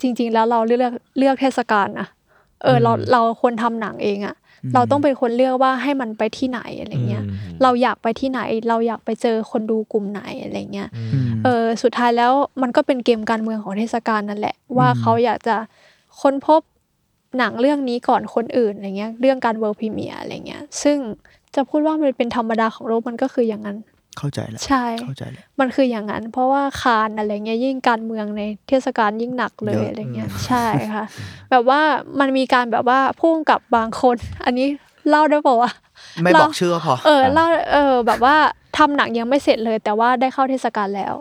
[0.00, 2.08] จริง ๆ แล้วเราเลือกเลือกเทศกาลนะ
[2.62, 4.36] เออเราเราควรทำหนังเองอะ
[4.74, 7.24] เราต้องเป็นคนเลือกว่าให้มันไปที่ไหนอะไรเงี้ย
[7.62, 12.32] เราอยากไปที่ไหน เราอยากไปเจอคนดูกลุ่มไหนอะไรเงี้ยอืมเออสุดท้ายแล้ว
[12.62, 15.56] มันก็เป็นเกมการเมืองของเทศกาลนั่นแหละ ว่าเขาอยากจะ
[16.22, 16.60] ค้นพบ
[17.38, 20.98] หนังเรื่องนี้ก่อนคนอื่นอะไรเงี้ยเรื่องการเวิร์พรีเมียร์อะไรเงี้ยซึ่ง
[21.54, 23.78] จะพูดว่ามันเป็นธรรมดาของโลกมันก็คืออย่างนั้น
[24.18, 31.04] เข้าใจแล้วใช่เข้าใจแล้วมันคืออย่างนั้น เพราะว่าคานอะไรเงี้ยยิ่งการเมืองในเทศกาลยิ่งหนักเลยเยอะอะไรเงี้ยใช่ค่ะ
[31.50, 31.80] แบบว่า
[32.20, 34.66] มันมีการแบบว่าพุ่งกับบางคน อันนี้
[35.08, 35.70] เล่าได้ป่าวะ
[36.22, 38.36] ไม่เราบอกชื่อก็พอเออเล่าเออแบบว่า
[38.78, 41.14] ทำหนังยังไม่เสร็จเลย แต่ว่าได้เข้าเทศกาลแล้ว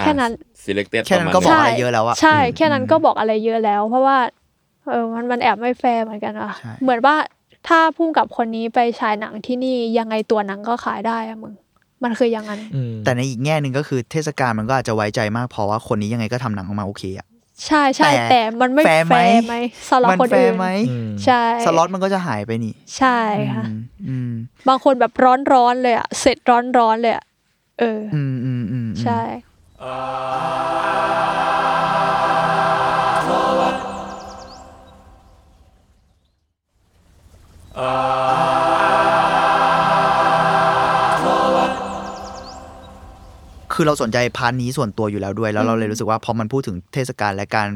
[0.00, 0.32] แค่นั้น
[0.64, 4.16] selected แค่นั้นประก็มาณบอกใช่อะไรเยอะแล้วอะใช่ แค่นั้นก็บอกอะไรเยอะแล้ว เพราะว่า
[4.90, 7.16] เออมันมันแอบไม่แฟร์เหมือนกันว่ะใช่เหมือนว่า
[7.68, 11.54] ถ้าพุ่งกับคนนี้ไปฉายหนังที่นี่ยังไงตัวหนังก็ขายได้อะมึง
[12.04, 17.26] มันคืออย่างนั้นอืมแต่ในอีกแง่หนึ่งก็คือเทศกาลมันก็อาจจะไว้ใจมากพอว่าคนนี้ยังไงก็ทำหนังออกมาโอเคอะ
[17.66, 19.54] ใช่ใช่แต่แต่มันไม่แฟร์ไหมแฟร์ไหม
[19.90, 23.18] สำหรับมันคนแฟอื่ร์นไหมอืมใช่สล็อตมันก็จะหายไปนี่ ใช่
[23.54, 24.32] ค่ะอืมอืม
[24.68, 27.24] บางคนแบบร้อนร้อนๆเลยอะเสร็จร้อนร้อนๆเลยอะ
[27.80, 29.20] เอออ อืมอืมอืมใช่
[43.72, 47.68] คือเราสนใจ part นี้ส่วนตัวอยู่แล้วด้วย แล้วเราเลยรู้สึกว่าพอมันพูดถึงเทศกาลและการ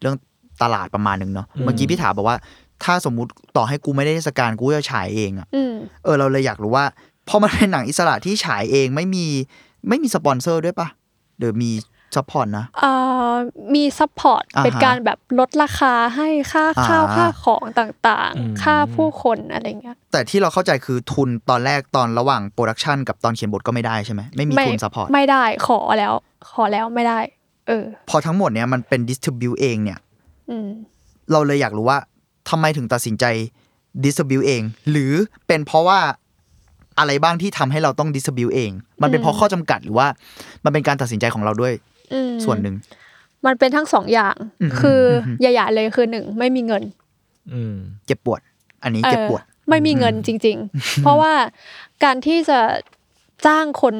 [0.00, 0.16] เรื่อง
[0.62, 2.36] ตลาดประมาณหนึ่งเนาะอืมเมื่อกี้พี่ถามบอกว่า
[2.84, 5.72] ถ้าสมมุติต่อให้กูไม่ได้เทศกาลกูจะฉายเองอะอืม
[6.04, 6.84] เออเราเลยอยากรู้ว่า
[7.28, 9.26] พอมันเป็นหนังอิสระที่ฉายเองไม่มี
[9.88, 10.88] ไม่มีสปอนเซอร์ด้วยปะ
[11.38, 11.70] เดี๋ยวมี
[12.16, 12.92] support นะเอ่
[13.30, 13.32] อ
[13.74, 26.12] มี support อ่าฮะเป็นการแบบลดราคาให้ค่าข้าวอ่าค่าของต่างอืมๆค่าผู้คนอะไรเงี้ยแต่ที่เราเข้าใจคือทุนตอนแรกตอนระหว่าง production กับตอนเขียนบทก็ไม่ได้ใช่ไหมไม่มีทุน support ไม่ได้ขอแล้ว
[26.52, 27.18] ขอแล้วไม่ได้
[27.68, 29.98] เออพอทั้งหมดเนี้ยมันเป็นดิสทิบิวเองเนี่ย
[30.50, 30.68] อืม
[31.32, 31.98] เราเลยอยากรู้ว่า
[32.50, 33.24] ทำไมถึงตัดสินใจ
[34.04, 35.12] ดิสทบิวเอง หรือ
[35.46, 36.00] เป็นเพราะว่า
[36.98, 38.70] อะไรบ้างที่ทำให้เราต้องดิสทบิวเอง
[39.02, 40.06] มันเป็นเพราะข้อจำกัดหรือว่า
[40.64, 41.95] มันเป็นการตัดสินใจของเราด้วยอืม
[42.44, 42.76] ส่วนหนึ่ง
[43.46, 46.82] มันเป็นทั้งสองอย่างอืมคืออมใหญ่ๆเลยคือหนึ่งไม่มีเงิน
[47.52, 47.74] อืม
[48.06, 48.40] เจ็บปวด
[48.82, 51.32] อันนี้เจ็บปวดเออไม่มีเงินจริง ๆ เพราะว่า
[52.04, 52.60] การที่จะ
[53.46, 53.94] จ้างคน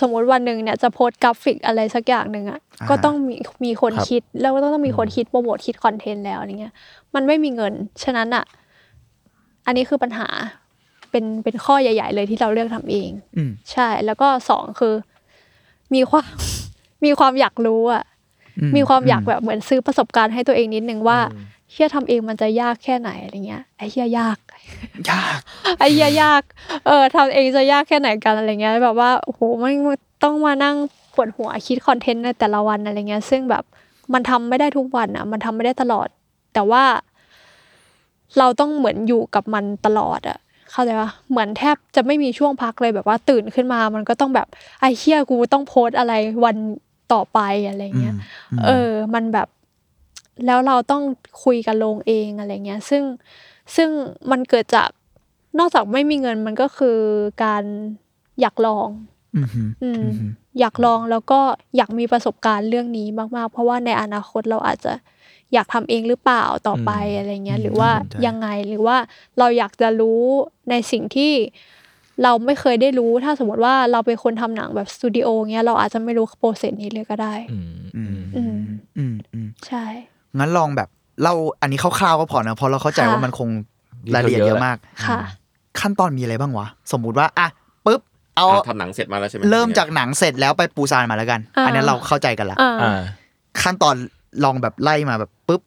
[0.00, 3.34] สมมติวันหนึ่งเนี่ยจะโพสต์กราฟิกอะไรสักอย่างหนึ่งอะอ่าก็ต้องมี
[3.64, 6.74] มีคนครับคิดแล้วก็ต้องมีคนคิดโปรโมทคิดคอนเทนต์แล้วอะไรเงี้ย
[7.14, 7.72] มันไม่มีเงิน
[8.02, 8.44] ฉะนั้นอะ
[9.66, 10.28] อันนี้คือปัญหา
[11.10, 14.94] เป็นเป็นข้อใหญ่ ๆ เลยที่เราเลือกทำเองอืมใช่ แล้วก็สองคือ
[15.94, 16.26] มีความ
[17.04, 18.02] มีความอยากรู้อะ
[18.76, 21.18] มีความอยากแบบเหมือนซื้อประสบการณ์ให้ตัวเองนิดนึงว่า
[21.70, 24.38] เฮียทำเองมันจะยากแค่ไหนอะไรเงี้ยไอ้เฮียยาก
[25.10, 25.38] ยาก
[25.78, 26.42] ไอ้เฮียยาก
[26.86, 29.72] เออทำเองจะยากแค่ไหนกันอะไรเงี้ยแบบว่าโอ้โหไม่
[30.24, 30.76] ต้องมานั่ง
[31.14, 33.64] ปวดหัวคิดคอนเทนต์ในแต่ละวันอะไรเงี้ย ซึ่งแบบ
[34.12, 36.08] มันทำไม่ได้ทุกวันอะ มันทำไม่ได้ตลอด
[36.54, 36.84] แต่ว่า
[38.38, 40.38] เราต้องเหมือนอยู่กับมันตลอดอะ
[40.70, 44.48] เข้าใจปะเหมือนแทบจะไม่มีช่วงพักเลยแบบว่าตื่นขึ้นมา มันก็ต้องแบบ
[44.80, 46.12] ไอ้เฮียกูต้องโพสต์อะไร
[46.44, 46.56] วัน
[47.12, 48.14] ต่อไปอะไรเงี้ย
[48.66, 49.48] เออ มันแบบ
[50.46, 51.02] แล้วเราต้อง
[51.44, 53.02] คุยกันลงเองอะไรเงี้ย ซึ่ง
[53.76, 53.90] ซึ่ง
[54.30, 54.88] มันเกิดจาก
[55.58, 56.98] นอกจากไม่มีเงินมันก็คือ
[57.44, 57.64] การ
[58.40, 58.88] อยากลอง
[59.36, 60.26] อืมฮึอืมอืมฮึ
[60.60, 61.40] อยากลองแล้วก็
[61.76, 63.06] อยากมีประสบการณ์เรื่องนี้
[63.36, 64.92] มาก ๆ เพราะว่าในอนาคตเราอาจจะ
[65.52, 68.96] อยากทำเองหรือเปล่าต่อไปอืมอะไรเงี้ยอืมหรือว่าน่าสนใจยังไงหรือว่า
[69.38, 70.22] เราอยากจะรู้
[70.70, 71.32] ในสิ่งที่
[72.22, 78.58] เราไม่เคยได้รู้ถ้าสมมติว่าเราเป็นคนทำหนังแบบสตูดิโอเงี้ยเราอาจจะไม่รู้โปรเซสนี้เลยก็ได้ อืมอืมอืม
[78.98, 79.84] อืมอืมใช่
[80.38, 80.88] งั้นลองแบบ
[81.22, 83.48] เล่าอันนี้คร่าวๆก็พอนะเพราะเราเข้าใจค่ะว่ามันคง
[84.14, 85.20] รายละเอียดเยอะมากค่ะ
[85.80, 87.48] ขั้นตอนมีอะไรบ้างวะ สมมุติว่าอะ
[87.86, 88.00] ปุ๊บ
[88.36, 93.00] เอาอะทำหนังเสร็จมาแล้วใช่ไหมเริ่มจากหนังเสร็จแล้วไปปูซานมาแล้วกันอ่าอันนี้เราเข้าใจกันละอ่าอ่า
[93.62, 93.94] ขั้นตอน
[94.44, 95.62] ลองแบบไล่มาแบบปุ๊บ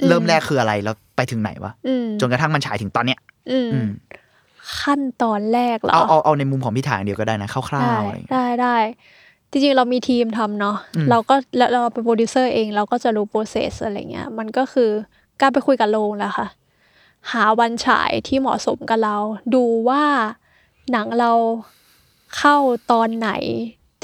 [0.00, 3.18] อืมเริ่มแรกคืออะไรแล้วไปถึงไหนวะอืมจนกระทั่งมันฉายถึงตอนเนี้ย
[3.50, 3.88] อืมอืม
[4.82, 8.76] ขั้นตอนแรกเหรอเอาเอาเอาในมุมของพี่ถ่ายอย่างเดียวก็ได้นะคร่าได้วๆอะไรอย่างเงี้ยได้ได้
[9.50, 14.90] จริงๆเรามีทีมทำเนาะอืมเราก็แล้วเราเป็นโปรดิวเซอร์เองเราก็จะรู้ process อะไรเงี้ยมันก็คือ
[15.40, 16.46] การไปคุยกับโรงแหละค่ะ
[17.32, 19.16] หาวันฉายที่เหมาะสมกับเรา
[19.54, 20.04] ดูว่า
[20.92, 21.32] หนังเรา
[22.36, 22.56] เข้า
[22.90, 23.30] ตอนไหน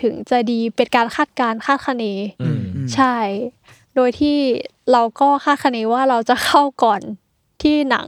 [0.03, 2.05] ถึงจะดีเป็นการคาดการณ์คาดคะเน
[2.43, 3.17] อืมอืมใช่
[3.95, 4.39] โดยที่
[4.93, 7.01] เราก็คาดคะเนว่าเราจะเข้าก่อน
[7.63, 8.07] ที่หนัง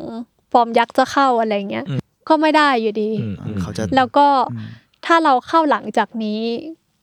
[0.53, 4.69] ฟอร์มยักษ์จะเข้าอะไรเงี้ยอืม ก็ไม่ได้อยู่ดีอืมอืมเขาจะแล้วก็อืม
[5.07, 6.41] ถ้าเราเข้าหลังจากนี้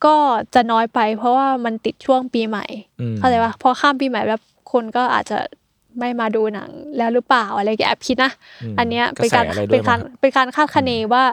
[0.05, 0.15] ก็
[0.53, 2.65] จะน้อยไป เพราะว่ามันติดช่วงปีใหม่
[2.99, 5.37] อืมเข้าใจปะพอข้ามปีใหม่แบบคนก็อาจจะ
[5.99, 8.31] ไม่มาดูหนังแล้วหรือเปล่าอะไรอย่างเงี้ยแอบคิดนะ
[8.73, 11.23] มอันเนี้ยเป็นการะแสอะไรด้เป็วยนการมั้งเป็นการคาดคะเนว่า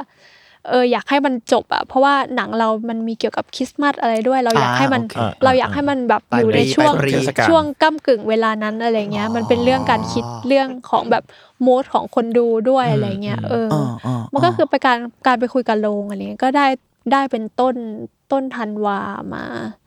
[0.68, 11.24] เอออยากให้มันจบอะเพราะว่าหนังเรามันมีเกี่ยวกับคริสต์มาสอะไรด้วย เราอยากอ่าให้มันโอเคเราอยากให้มันแบบปลายอยู่ในปีช่วงปลายปีเทศกาลช่วงก้ากึ่งเวลานั้นอะไรเงี้ย มันเป็นเรื่องการคิดอ๋อเรื่องของแบบ
[11.62, 16.66] โมดของคนดูด้วยอะไรเงี้ยเออออ๋ออ๋อมันก็คือไปการการไปคุยกับโรงอะไรเงี้ยก็ได้
[17.12, 17.74] ได้เป็นต้น
[18.32, 18.98] ต้นธันวา
[19.34, 19.81] มาอืม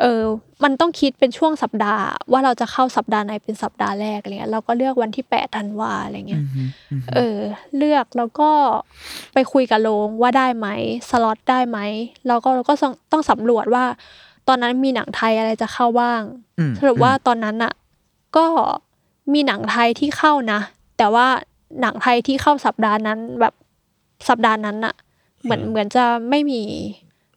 [0.00, 0.22] เออ
[0.64, 6.42] มันต้องคิดเป็นช่วงสัปดาห์ ว่าเราจะเข้าสัปดาห์ไหนเป็นสัปดาห์แรกอะไรเงี้ยเราก็เลือกวันที่แปดธันวาอะไรเงี้ย
[7.14, 7.38] เออ
[7.76, 8.50] เลือกแล้วก็
[9.34, 10.68] ไปคุยกับโรงว่าได้ไหม
[11.10, 11.78] สล็อตได้ไหม
[12.28, 13.84] เราก็เราก็ต้องต้องสำรวจว่า
[14.48, 16.22] ตอนนั้นมีหนังไทยอะไรจะเข้าบ้าง
[16.58, 17.72] อืมสรุปว่าตอนนั้นอะ
[18.36, 18.46] ก็
[19.32, 20.60] มีหนังไทยที่เข้านะ
[20.98, 21.26] แต่ว่า
[21.80, 23.54] หนังไทยที่เข้าสัปดาห์นั้นแบบ
[24.28, 24.94] สัปดาห์นั้นอะ
[25.42, 26.62] เหมือนเหมือนจะไม่มี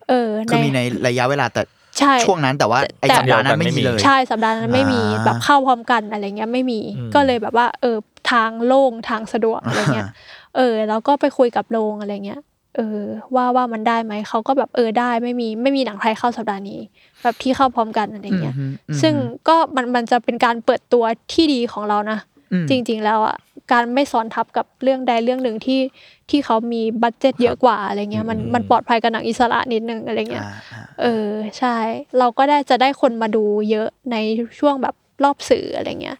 [0.08, 1.62] เออคือมีในระยะเวลาแต่
[1.98, 7.98] ใช่ช่วงนั้นแต่ว่าไอแต่สัปดาห์นั้นไม่มีเลย ใช่สัปดาห์นั้นไม่มีอ่าแบบเข้าพร้อมกันอะไรเงี้ยไม่มีอืมก็เลยแบบว่า เออ
[8.32, 10.10] ทางโล่งทางสะดวกอะไรเงี้ย
[10.58, 12.42] เออ แล้วก็ไปคุยกับโรงอะไรเงี้ย
[12.76, 13.02] เออ
[13.36, 16.80] ว่าว่ามันได้ไหมเขาก็แบบเออได้ไม่มีไม่มีหนังไทยเข้าสัปดาห์นี้
[17.24, 19.14] แบบที่เข้าพร้อมกันอะไรเงี้ยอืมอืมซึ่ง
[19.48, 22.39] ก็มันมันจะเป็นการเปิดตัวที่ดีของเรานะอืม
[22.70, 23.38] จริง ๆ แล้วอะ
[23.72, 25.82] การไม่ซ้อนทับกับเรื่องใดเรื่องหนึ่งที่
[26.30, 31.30] ที่เขามีบัตเจ็ตเยอะกว่าอะไรเงี้ยมันอืมมันปลอดภัยกับหนังอิสระนิดนึงอะไรเงี้ยอ่าอ่าเออ
[31.60, 31.78] ใช่
[32.20, 34.16] เราก็ได้จะได้คนมาดูเยอะใน
[34.60, 36.18] ช่วงแบบรอบสื่ออะไรเงี้ย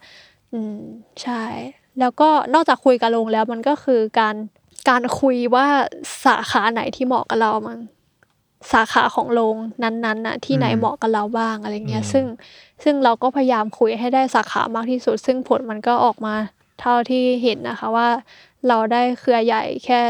[0.52, 0.76] อืม
[1.22, 1.44] ใช่
[2.00, 4.36] แล้วก็นอกจากคุยกับโรงแล้วมันก็คือการ
[4.88, 5.66] การคุยว่า
[6.24, 7.78] สาขาไหนที่เหมาะกับเรามั้ง
[8.72, 12.24] สาขาของโรงนั้นๆน่ะที่ไหนอืมเหมาะกับเราบ้างอะไรเงี้ยอืมซึ่ง
[12.82, 16.34] ซึ่งเราก็พยายามคุยให้ได้สาขามากที่สุด ซึ่งผลมันก็ออกมา
[16.80, 18.08] เท่าที่เห็นนะคะว่า
[18.68, 20.00] เราได้เครือใหญ่แค่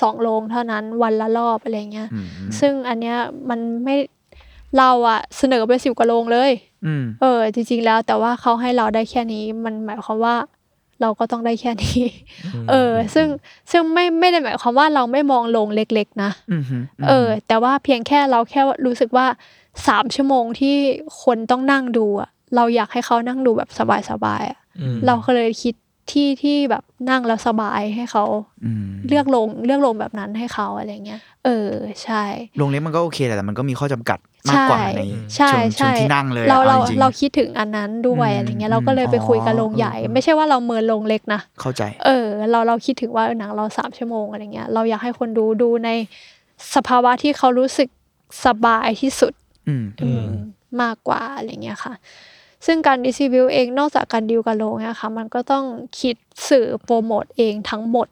[0.00, 2.26] สองโรงเท่านั้นวันละรอบอะไรเงี้ยอืม
[2.58, 3.16] ซึ่งอันเนี้ย
[3.50, 3.96] มันไม่
[4.78, 6.52] เราอะเสนอไปสิบกว่าโรงเลย
[6.86, 10.36] อืมเออ จริง ๆ แล้วแต่ว่าเขาให้เราได้แค่นี้มันหมายความว่า
[11.00, 12.02] เราก็ต้องได้แค่นี้
[12.70, 13.26] เออ ซึ่ง
[13.70, 16.76] ซึ่งไม่ไม่ได้หมายความว่าเราไม่มองโรงเล็กๆ นะอืมฮึ
[17.08, 19.26] เออ แต่ว่าเพียงแค่เราแค่รู้สึกว่า
[19.88, 20.76] สามชั่วโมงที่
[21.22, 23.70] คนต้องนั่งดูอะเราอยากให้เขานั่งดูแบบ
[24.10, 25.74] สบายๆอะอืมเราก็เลยคิด
[26.10, 28.24] ที่ที่แบบนั่งแล้วสบายให้เขา
[28.64, 31.70] อืมเลือกลงเลือกลงแบบนั้นให้เขาอะไรเงี้ย เออ
[32.04, 32.24] ใช่
[32.56, 35.02] โรงเล็กมันก็โอเคแหละแต่มันก็มีข้อจำกัดมากกว่าใน
[35.36, 45.90] ใช่เชิงเชิใช่งที่นั่งเลยอะเราเราอจงๆเราคิดถึงอันนั้นด้วยอืมอะไรเงี้ยเราก็เลยไปคุยกับโรงใหญ่อ๋อไม่ใช่ว่าเราเมินโรงเล็กนะเข้าใจ เออ เราเราคิดถึงว่าหนังเราสามชั่วโมงอะไรเงี้ยเราอยากให้คนดูดูใน
[46.74, 47.88] สภาวะที่เขารู้สึก
[48.44, 49.32] สบายที่สุด
[49.68, 50.26] อืมอืม
[50.82, 51.94] มากกว่าอะไรเงี้ยค่ะ
[52.66, 55.64] ซึ่งการดิส t ิบิวเองนอกจากการดิวกับโรงเนี่ยค่ะมันก็ต้อง
[56.00, 56.16] คิด
[56.48, 58.08] สื่อโปรโมทเองทั้งหมด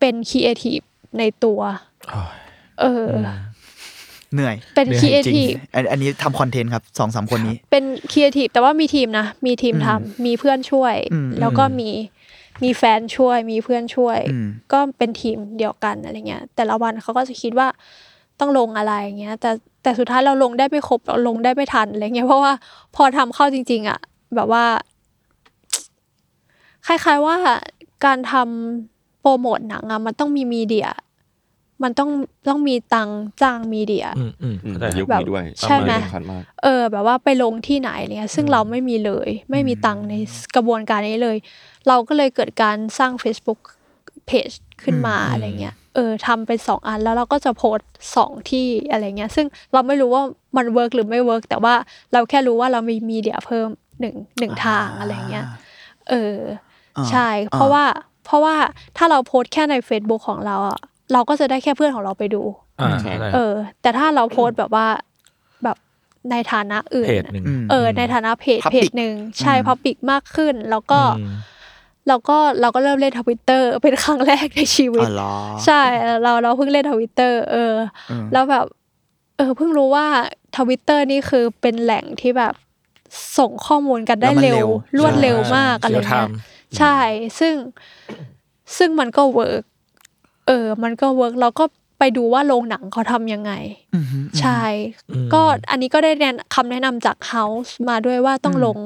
[0.00, 0.80] เป็นครีเอทีฟ
[1.18, 1.60] ในตัว
[2.10, 2.36] โอ้ย
[2.80, 3.28] เอออ
[4.34, 11.90] เหนื่อย เหนื่อยครีเอทีฟอันอันนี้ทำคอนเทนต์ครับสองสามคนนี้ เป็นครีเอทีฟแต่ว่ามีทีมนะ มีทีมอืมทำมีเพื่อนช่วยอืมแล้วก็มี
[12.62, 17.68] มีแฟนช่วย มีเพื่อนช่วยอืมก็เป็นทีมเดียวกันอะไรเงี้ย แต่ละวันเขาก็จะคิดว่า
[18.40, 19.50] ต้องลงอะไรอย่างเงี้ย แต่
[19.82, 22.52] แต่สุดท้ายเราลงได้ไม่ครบเราลงได้ไม่ทันอะไรเงี้ยเพราะว่า
[22.96, 23.98] พอทำเข้าจริง ๆ อะ
[24.34, 24.64] แบบว่า
[26.86, 27.36] คล้าย ๆว่า
[28.04, 30.88] การทำโปรโมทหนังอะมันต้องมี media
[31.82, 32.10] มันต้อง
[32.48, 40.14] ต้องมีตังค์จ้าง media อืมอืมอืมเข้าใจยุคแบบนี้ด้วยใช่ไหมสำคัญมากเออ แบบว่าไปลงที่ไหนอะไรเงี้ยซึ่งเราไม่มีเลย ไม่มีตังค์ใน
[40.54, 41.36] กระบวนการนี้เลย
[41.88, 43.60] เราก็เลยเกิดการสร้าง Facebook
[44.28, 50.22] Page ขึ้นมาอืมอะไรเงี้ย เออทำเป็นสองอันแล้วเราก็จะโพสต์สองที่อะไรเงี้ย ซึ่งเราไม่รู้ว่า
[50.56, 51.74] มัน work หรือไม่ work แต่ว่า
[52.12, 53.68] เราแค่รู้ว่าเรามี media เพิ่ม
[54.00, 55.46] หนึ่งหนึ่งทางอะไรเงี้ย
[56.10, 56.36] เออ
[56.96, 57.84] อ่าใช่ เพราะว่า
[58.24, 58.54] เพราะว่า
[58.96, 60.78] ถ้าเราโพสต์แค่ใน Facebook ของเราอะ
[61.12, 62.42] เราก็จะได้แค่เพื่อนของเราไปดู
[62.80, 64.86] อ่าใช่เข้าใจเออ แต่ถ้าเราโพสต์แบบว่า
[65.64, 65.76] แบบ
[66.30, 71.30] ในฐานะอื่นเพจอะหนึ่งอืมเออในฐานะเพจ Public เพจหนึ่งใช่อืม public มากขึ้นแล้วก็อืม
[72.10, 75.34] เราก็เราก็เริ่มเล่นทวิตเตอร์เป็นครั้งแรกในชีวิตอ๋อเหรอ
[75.64, 75.82] ใช่
[76.22, 77.74] เราเราเพิ่งเล่นทวิตเตอร์เออ
[78.10, 78.66] อืมแล้วแบบ
[79.36, 80.06] เออเพิ่งรู้ว่า
[80.56, 82.54] ทวิตเตอร์นี่คือเป็นแหล่งที่แบบ
[83.38, 86.96] ส่งข้อมูลกันได้แล้วมันเร็วเร็ว รวดใช่เร็วมากอะไรเชียวเงี้ยทำใช่
[87.38, 87.54] ซึ่ง
[88.76, 89.62] ซึ่งมันก็ work
[90.46, 91.64] เออ มันก็ work เราก็
[91.98, 93.52] ไปดูว่าโรงหนังเขาทำยังไง
[93.94, 94.62] อืมฮึใช่
[95.10, 98.78] อืมก็อันนี้ก็ได้แนะคำแนะนำจาก House มาด้วยว่าต้องอืมลง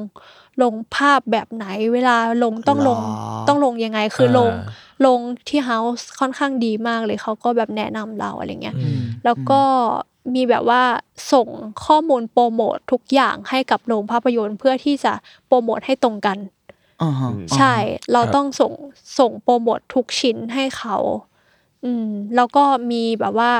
[0.63, 9.61] ลงภาพแบบไหน เวลาลงต้องลงหรอต้องลงยังไง คือลงอ่าลงที่ House ค่อนข้างดีมากเลยเขาก็แบบแนะนำเราอะไรเงี้ยอืมแล้วก็
[10.35, 10.83] มีแบบว่า
[11.33, 11.47] ส่ง
[11.85, 15.13] ข้อมูลโปรโมททุกอย่างให้กับโรงภาพยนตร์ เพื่อที่จะ
[15.47, 16.37] โปรโมทให้ตรงกัน
[17.01, 17.75] อ่าฮะใช่
[18.11, 18.73] เราครับต้องส่ง
[19.19, 20.97] ส่งโปรโมททุกชิ้นให้เขา
[21.83, 23.51] อืม แล้วก็มีแบบว่า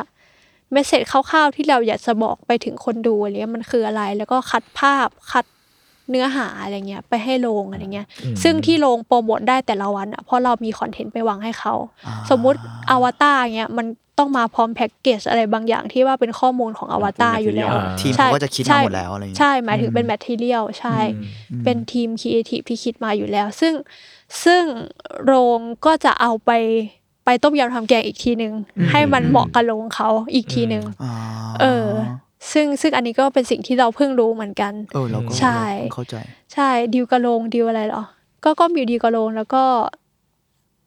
[0.71, 5.45] เมสเซจคร่าวๆที่เราอยากจะบอกไปถึงคนดูอะไรเงี้ยมันคืออะไร แล้วก็คัดภาพคัด
[6.09, 11.73] เนื้อหาอะไรเงี้ยไปให้โรงอะไรเงี้ยอืมซึ่งที่โรงโปรโมทได้แต่ละวันอะเพราะเรามีคอนเทนต์ไปวางให้เขา
[12.07, 13.87] อ่าสมมุติอวตารเงี้ยมัน
[14.19, 20.97] ต้องมาพร้อมแพ็กเกจอะไรบางอย่างที่ว่าเป็นข้อมูลของอวตารอยู่แล้วอ่าทีมใช่เขาก็จะคิดใช่มาหมดแล้วอะไรอย่างเงี้ยใช่หมายถึงเป็น material ใช่
[21.51, 23.73] อืมเป็นทีมครีเอทีฟที่คิดมาอยู่แล้ว ซึ่ง
[24.43, 24.63] ซึ่ง
[25.25, 26.51] โรงก็จะเอาไป
[27.25, 28.53] ไปต้มยำทำแกงอีกทีหนึ่ง
[28.91, 31.13] ให้มันเหมาะกับโรงเขาอีกทีหนึ่งอ่า
[31.61, 31.87] เออ
[32.51, 36.15] ซึ่งซึ่งอันนี้ก็เป็นสิ่งที่เราเพิ่งรู้เหมือนกัน เออเราก็ใช่เราเข้าใจ
[36.53, 38.03] ใช่ดิวกับโรงดิวอะไรเหรอ
[38.43, 39.63] ก็ก็มีดิวกระโรงแล้วก็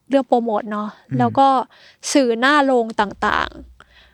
[0.09, 1.49] เรื่องโปรโมทเนาะอืมแล้วก็
[2.13, 3.51] สื่อหน้าโรงต่าง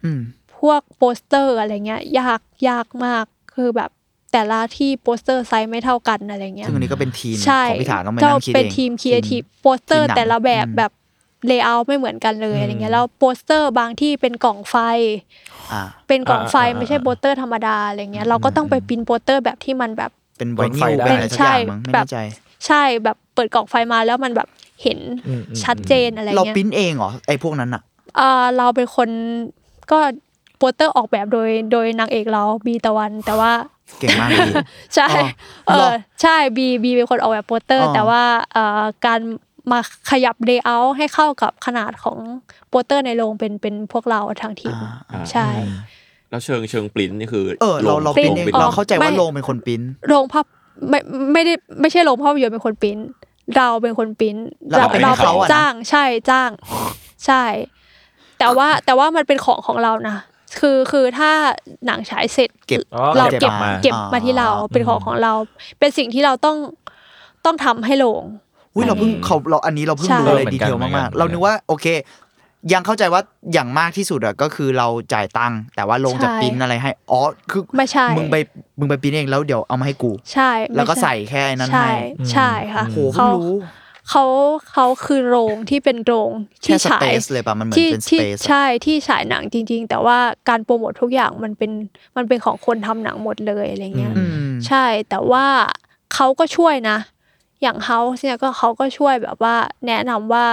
[0.05, 3.25] อืมๆพวกโปสเตอร์อะไรเงี้ย ยากยากมาก
[3.55, 3.91] คือแบบ
[4.33, 10.93] แต่ละที่โปสเตอร์ไซส์ไม่เท่ากันอะไรเงี้ยซึ่งอันนี้ก็เป็นทีมใช่ของพิธาต้องไปจะนั่งคิดเป็นเองทีมครีเอทีฟโปสเตอร์ทีมหนังแต่ละแบบอืมแบบ
[11.47, 14.77] layer ไม่เหมือนกันเลยอืมอะไรเงี้ยแล้วโปสเตอร์บางที่เป็นกล่องไฟ
[15.73, 22.19] อ่าเป็นกล่องไฟอ่าอ่าไม่ใช่โปสเตอร์ธรรมดาอะไรเงี้ยเราก็ต้องไปปริ้นโปสเตอร์แบบที่มันแบบเป็นไวโดนนิไฟลได้เป็นอะไรสักอย่างมั้งไม่แบบแน่ใจ
[22.67, 24.49] ใช่แบบเปิดกล่องไฟมาแล้วมันแบบ
[24.83, 27.83] เห็นอืมอืมชัดเจนอะไรเราเงี้ยปริ้นเองเหรอไอ้พวกนั้นอะ
[28.17, 29.09] เออเราเป็นคน
[29.91, 29.99] ก็
[30.59, 33.53] โปสเตอร์ออกแบบโดยโดยนางเอกเราบีตะวันแต่ว่า
[34.01, 34.55] เก่งมากเลย
[34.95, 35.09] ใช่
[35.69, 38.23] อ๋อเอเหรออใช่บีบีเป็นคนออกแบบโปสเตอร์อ๋อแต่ว่า
[38.53, 39.21] เอ่อการ
[39.71, 39.79] มา
[40.11, 42.19] ขยับเลเยอร์ให้เข้ากับขนาดของ
[42.69, 45.49] โปสเตอร์ในโรงเป็นเป็นพวกเราทางทีมอ่าอ่าใช่
[46.31, 50.45] แล้วเชิงเชิงปริ้นนี่คือเออเราเราปริ้นโรงเองปริ้นเราเข้าใจว่าไม่โรงเป็นคนปริ้นโรงภาพ
[50.89, 50.99] ไม่
[51.33, 52.99] ไม่ได้ไม่ใช่โรงภาพยนตร์เป็นคนปริ้น
[53.57, 54.37] เราเป็นคนปริ้น
[54.69, 56.51] แล้วเราไปให้เราเขาอะนะจ้างใช่จ้าง
[57.27, 57.45] ใช่
[58.39, 60.17] แต่ว่าแต่ว่ามันเป็นของของเรานะ
[60.61, 61.31] คือคือถ้า
[61.87, 65.33] หนังฉายเสร็จเก็บอ๋อเราเก็เก็บบมาเก็บมาที่เราเป็นของของเรา
[65.79, 66.57] เป็นสิ่งที่เราต้อง
[67.45, 68.23] ต้องทำให้โรง
[68.75, 71.87] อุ้ยเราเพิ่งเขาเราอันนี้เราเพิ่งใช่รู้เลยเหมือนดีกันเทลเหมือนกัมากนๆเรานึกว่าโอเค
[72.73, 73.23] ยังเข้าใจว่า
[73.53, 77.21] อย่างมากที่สุดอะก็คือเราจ่ายตังค์แต่ว่าโรงจะปริ้นอะไรให้อ๋อ
[77.51, 78.37] คือไม่ใช่มึงไป
[78.79, 81.97] มึงไปปริ้นเองแล้วเดี๋ยวเอามาให้กู ใช่ แล้วก็ไม่ช่ใส่แค่นั้นใช่ให้
[82.33, 83.53] ใช่ค่ะโหเพิ่เขางรู้
[84.11, 84.25] เขา
[84.73, 86.31] เขาคือโรงที่เป็นโรง
[86.63, 90.19] แค่ที่สฉาเปยซเลยป่ะมันเหมือนที่เป็นสที่เปซใช่ที่ฉายหนังจริง ๆ แต่ว่า
[90.49, 91.71] การโปรโมททุกอย่างมันเป็น
[92.17, 95.47] มันเป็นของคนทำหนังหมดเลยอะไรเงี้ยอืมใช่แต่ว่า
[96.15, 96.99] เขาก็ช่วยนะ
[97.63, 99.55] อย่างเฮาส์เนี่ยก็เขาก็ช่วยแบบว่า
[99.87, 100.47] แนะนำว่า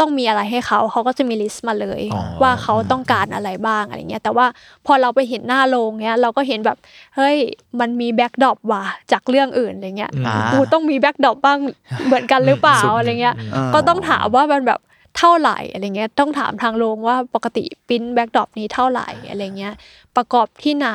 [0.00, 4.46] ต้องมีอะไรให้เขาเขาก็จะมี list มาเลยอ๋อว่าเขาต้องการอะไรบ้างอะไรเงี้ยแต่ว่า
[4.86, 6.78] พอเราไปเห็นหน้าโรงเนี้ยเราก็เห็นแบบ
[7.16, 7.36] เฮ้ย
[7.80, 11.58] มันมี backdrop ว่ะจากเรื่องอื่นอะไรเงี้ยอ่ากูต้องมี backdrop บ้าง
[12.06, 14.80] เหมือนกันหรือเปล่าอะไรเงี้ยเออก็ต้องถามว่ามันแบบ
[15.18, 19.74] เท่าไหร่อะไรเงี้ยต้องถามทางโรงว่าปกติ print backdrop นี้เท่าไหร่อะไรเงี้ย
[20.16, 20.88] ประกอบที่ไหน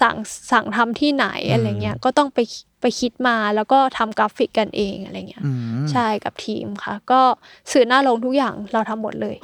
[0.00, 0.16] สั่ง
[0.52, 2.38] สั่งทำที่ไหนอะไรเงี้ยก็ต้องไป
[2.80, 5.50] ไปคิดมาแล้วก็ทำกราฟิกกันเองอะไรเงี้ยอื
[5.82, 7.20] มใช่กับทีมค่ะ ก็
[7.72, 9.36] สื่อหน้าโรงทุกอย่างเราทำหมดเลย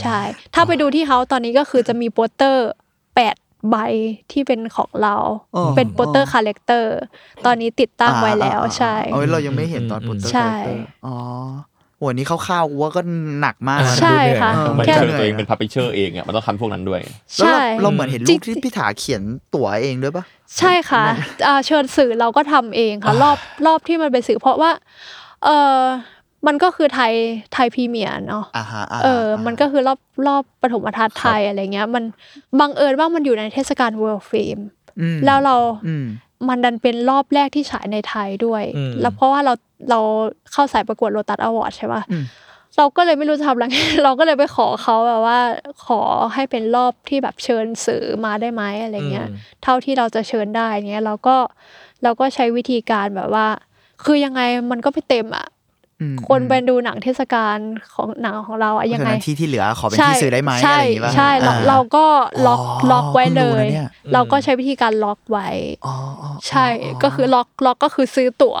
[0.00, 0.18] ใช่
[0.54, 2.68] ถ้าไปดูที่เขาตอนนี้ก็คือจะมีโปสเตอร์
[3.14, 3.36] แปด
[3.70, 3.76] ใบ
[4.32, 5.14] ที่เป็นของเรา
[5.56, 6.94] อ๋อเป็นโปสเตอร์ character
[7.46, 11.16] ตอนนี้ติดตั้งไว้แล้วอ่าอ่าอ่าใช่เอาไว้เรายังไม่เห็นตอนโปสเตอร์ใช่คาแรคเตอร์อ๋อ
[11.73, 13.02] โหอันนี้คร่าวๆกูว่าก็
[13.40, 17.00] หนักมากนะใช่ค่ะเออมันแค่เชิญตัวเองเป็นพับ l ิเชอร์เองอะมันต้องทำพวกนั้นด้วย
[17.36, 19.22] แล้วใช่เราเราเหมือนเห็นจริรูงปที่พี่ถาเขียน
[19.54, 20.24] ตั๋วเองด้วยปะ
[20.58, 21.04] ใช่ค่ะ
[21.46, 24.70] อ่าเชิญสื่อเราก็ทำเองค่ะรอบรอบที่มันเป็นสื่อเพราะว่า
[25.44, 25.80] เออ
[26.46, 27.12] มันก็คือไทย
[27.52, 32.04] ไทยพรีเมียร์เนาะอ่าฮะาฮะเออ มันก็คือรอบรอบปฐมทัศน์ไทยอะไรเงี้ย มัน
[32.60, 34.60] บังเอิญว่ามันอยู่ในเทศกาล World Film
[35.00, 35.56] อืมแล้วเรา
[35.88, 35.94] อื
[36.40, 39.52] มมันดันเป็นรอบแรกที่ฉายในไทยด้วยอืมแล้วเพราะว่าเรา
[39.90, 40.00] เรา
[40.52, 42.24] เข้าสายประกวดโ o ตัสอวอร์ดใช่ป่ะอืม
[42.78, 43.64] เราก็เลยไม่รู้จะทำอะไร
[44.04, 45.38] เราก็เลยไปขอเขาแบบว่า
[45.86, 46.00] ขอ
[46.34, 51.36] ให้เป็นรอบที่แบบเชิญสื่อมาได้ไหมอะไรเงี้ยอืมเท่าที่เราจะเชิญได้เนี้ยเราก็
[52.02, 53.46] เราก็ใช้วิธีการแบบว่า
[54.04, 55.53] คือยังไงมันก็ไม่เต็มอะอืม
[56.28, 57.56] คนไปดูหนังเทศกาล
[57.94, 62.06] ของหนังของเราอะยังไงเพราะฉะนั้นที่ที่เหลือขอเป็นที่ซื้อได้ไหมใช่อะไรอย่างงี้ป่ะใช่เราอ่เราก็
[62.46, 65.48] ล็อกอ๋อล็อกไว้เลเพิ่งรู้ยนะเนี่ยเราก็ใช้วิธีการล็อกไว้
[65.86, 66.66] อ๋ออ๋อใช่
[67.02, 68.56] ก็คือล็อกล็อกก็คือซื้อตั๋ว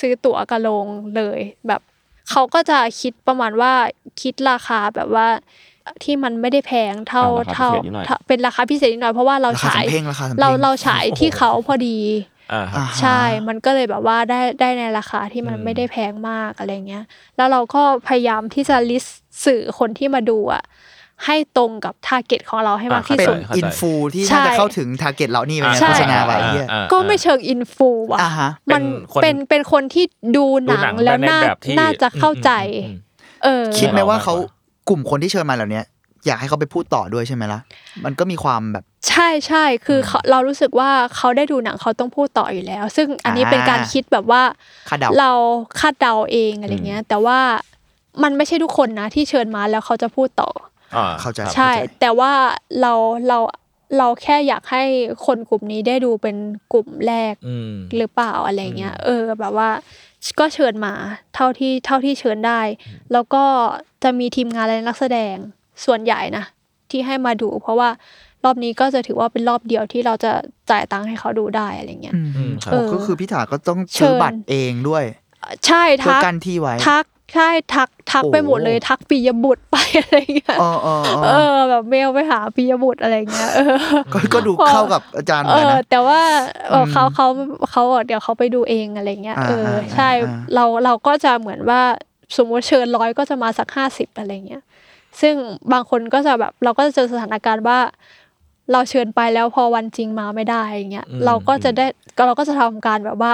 [0.00, 1.80] ซื้อตั๋วกระโลงเลยแบบ
[2.30, 3.72] เขาก็จะคิดประมาณว่า
[4.22, 5.28] คิดราคาแบบว่า
[6.02, 11.98] ที่มันไม่ได้แพงเท่าอ่าราคาเท่าพิเศษนิดหน่อยเท่าเป็นราคาพิเศษนิดหน่อยเพราะว่าเราราคาฉายสำเพ็งราคาสำเพ็งเราเราฉายที่เขาพอดี
[12.52, 17.04] อ่าครับอ่าฮะใช่ มันก็เลยแบบว่าได้ได้ในราคาที่มันอืมไม่ได้แพงมากอะไรเงี้ย
[17.36, 20.64] แล้วเราก็พยายามที่จะลิสต์สื่อคนที่มาดูอะ
[21.24, 30.04] ให้ตรงกับทาร์เก็ตของเราให้มากที่เป็นสุดเข้าใจอินฟูที่ใช่น่าจะเข้าถึงทาร์เก็ตเรานี่ไปอ่ไงใช่โฆษณาไว้เหี้ยอ่าก็ไม่เชิงอินฟูว่ะอ่าฮะมันเป็นคนเป็นเป็นคนที่
[30.36, 32.50] ดูหนังแล้วในน่าแบบที่น่าจะเข้าใจ
[32.84, 32.96] อืมอืม
[33.44, 34.34] เออคิดไหมว่าเอามากกว่าเขา
[34.88, 35.82] กลุ่มคนที่เชิญมาเหล่านี้
[36.26, 37.60] อยากให้เขาไปพูดต่อด้วยใช่ไหมล่ะ
[38.04, 44.42] มันก็มีความแบบ ใช่ใช่คือเขาเรารู้สึกว่าเขาได้ดูหนังเขาต้องพูดต่ออยู่แล้ว ซึ่งอันนี้อ่าเป็นการคิดแบบว่า
[44.88, 45.30] คาดเดาเรา
[45.80, 47.38] คาดเดาเองอะไรเงี้ย แต่ว่า
[48.22, 50.50] มันไม่ใช่ทุกคนนะที่เชิญมาแล้วเขาจะพูดต่อ
[50.96, 51.70] อ่เข้าใจใช่
[52.00, 52.32] แต่ว่า
[52.80, 52.92] เรา
[53.28, 53.38] เรา
[53.98, 54.84] เราแค่อยากให้
[55.26, 56.36] คนกลุ่มนี้ได้ดูเป็น
[56.72, 59.70] กลุ่มแรกอืมหรือเปล่าอะไรเงี้ย เออ แบบว่า
[60.40, 60.94] ก็เชิญมา
[61.34, 62.60] เท่าที่เท่าที่เชิญได้
[63.12, 63.44] แล้วก็
[64.02, 65.36] จะมีทีมงานและนักแสดง
[65.84, 66.44] ส่วนใหญ่นะ
[66.90, 67.88] ที่ให้มาดู เพราะว่า
[68.44, 70.32] รอบนี้ก็จะถือว่าเป็นรอบเดียวที่เราจะ
[70.70, 75.04] จ่ายตังค์ให้เขาดูได้อะไรเงี้ยอืมอืมครับเออก็คือพี่ถาก็ต้องเชิซื้อญบัตรเองด้วย
[75.66, 77.04] ใช่เพื่อทักกันที่ไว้ทัก
[77.34, 83.76] ใช่ทักทักโอ้ไปหมดเลย ทักปิยบุตรไปอะไรเงี้ยเออเออเอเอออแบบเมลไปหาปิยบุตรอะไรเงี้ยเออ
[84.12, 86.20] ก็ก็ดูเข้ากับอาจารย์เหเอมือนกันอนะแต่ว่า
[86.68, 87.26] เอออืมเขาเขา
[87.70, 91.80] เขาบอกเดี๋ยวเขาไปดูเองอะไรเงี้ยอ่าเอออ่าใช่อ่าเราเราก็จะเหมือนว่า
[92.36, 94.62] สมมติเชิญร้อยก็จะมาสักห้าสิบอะไรเงี้ย
[95.20, 95.34] ซึ่ง
[95.72, 97.78] บางคนก็จะแบบเราก็จะเจอสถานการณ์ว่า
[98.72, 101.86] เราเชิญไปแล้วพอวันจริงมาไม่ได้อย่างเงี้ยอืมเราก็จะได้
[102.16, 103.32] ก็เราก็จะทำการแบบว่า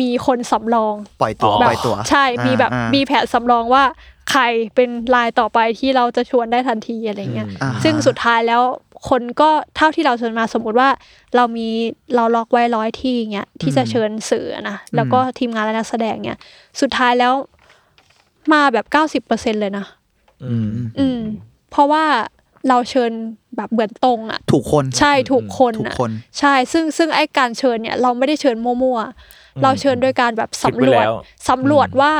[0.00, 3.84] มีคนสำรองปล่อยตัวอ๋อปล่อยตัว ใช่มีแบบอ่ามีแผนสำรองว่า
[4.30, 4.42] ใคร
[4.74, 8.62] เป็นรายต่อไปที่เราจะชวนได้ทันทีอะไรเงี้ยอ่าซึ่งสุดท้ายแล้ว
[9.08, 10.88] คนก็เท่าที่เราเชิญมาสมมุติว่า
[11.36, 11.68] เรามี
[12.14, 16.38] เราล็อกไว้ร้อยที่เงี้ยที่จะเชิญสื่อนะแล้วก็ทีมงานและนักแสดงเงี้ย
[16.80, 17.32] สุดท้ายแล้ว
[18.52, 19.86] มาแบบเก้าสิบเปอร์เซ็นเลยนะ
[20.44, 20.68] อืม
[20.98, 21.20] อืม
[21.70, 22.04] เพราะว่า
[22.68, 23.12] เราเชิญ
[23.56, 31.14] แบบเหมือนตรงอะ ถูกคนใช่ถูกคนถูกอะคน ใช่ซึ่งซึ่งไอ้การเชิญเนี่ยเราไม่ได้เชิญมั่วๆเราเชิญด้วยการแบบคิดไว้สำรวจแล้ว
[31.48, 32.12] สำรวจว่า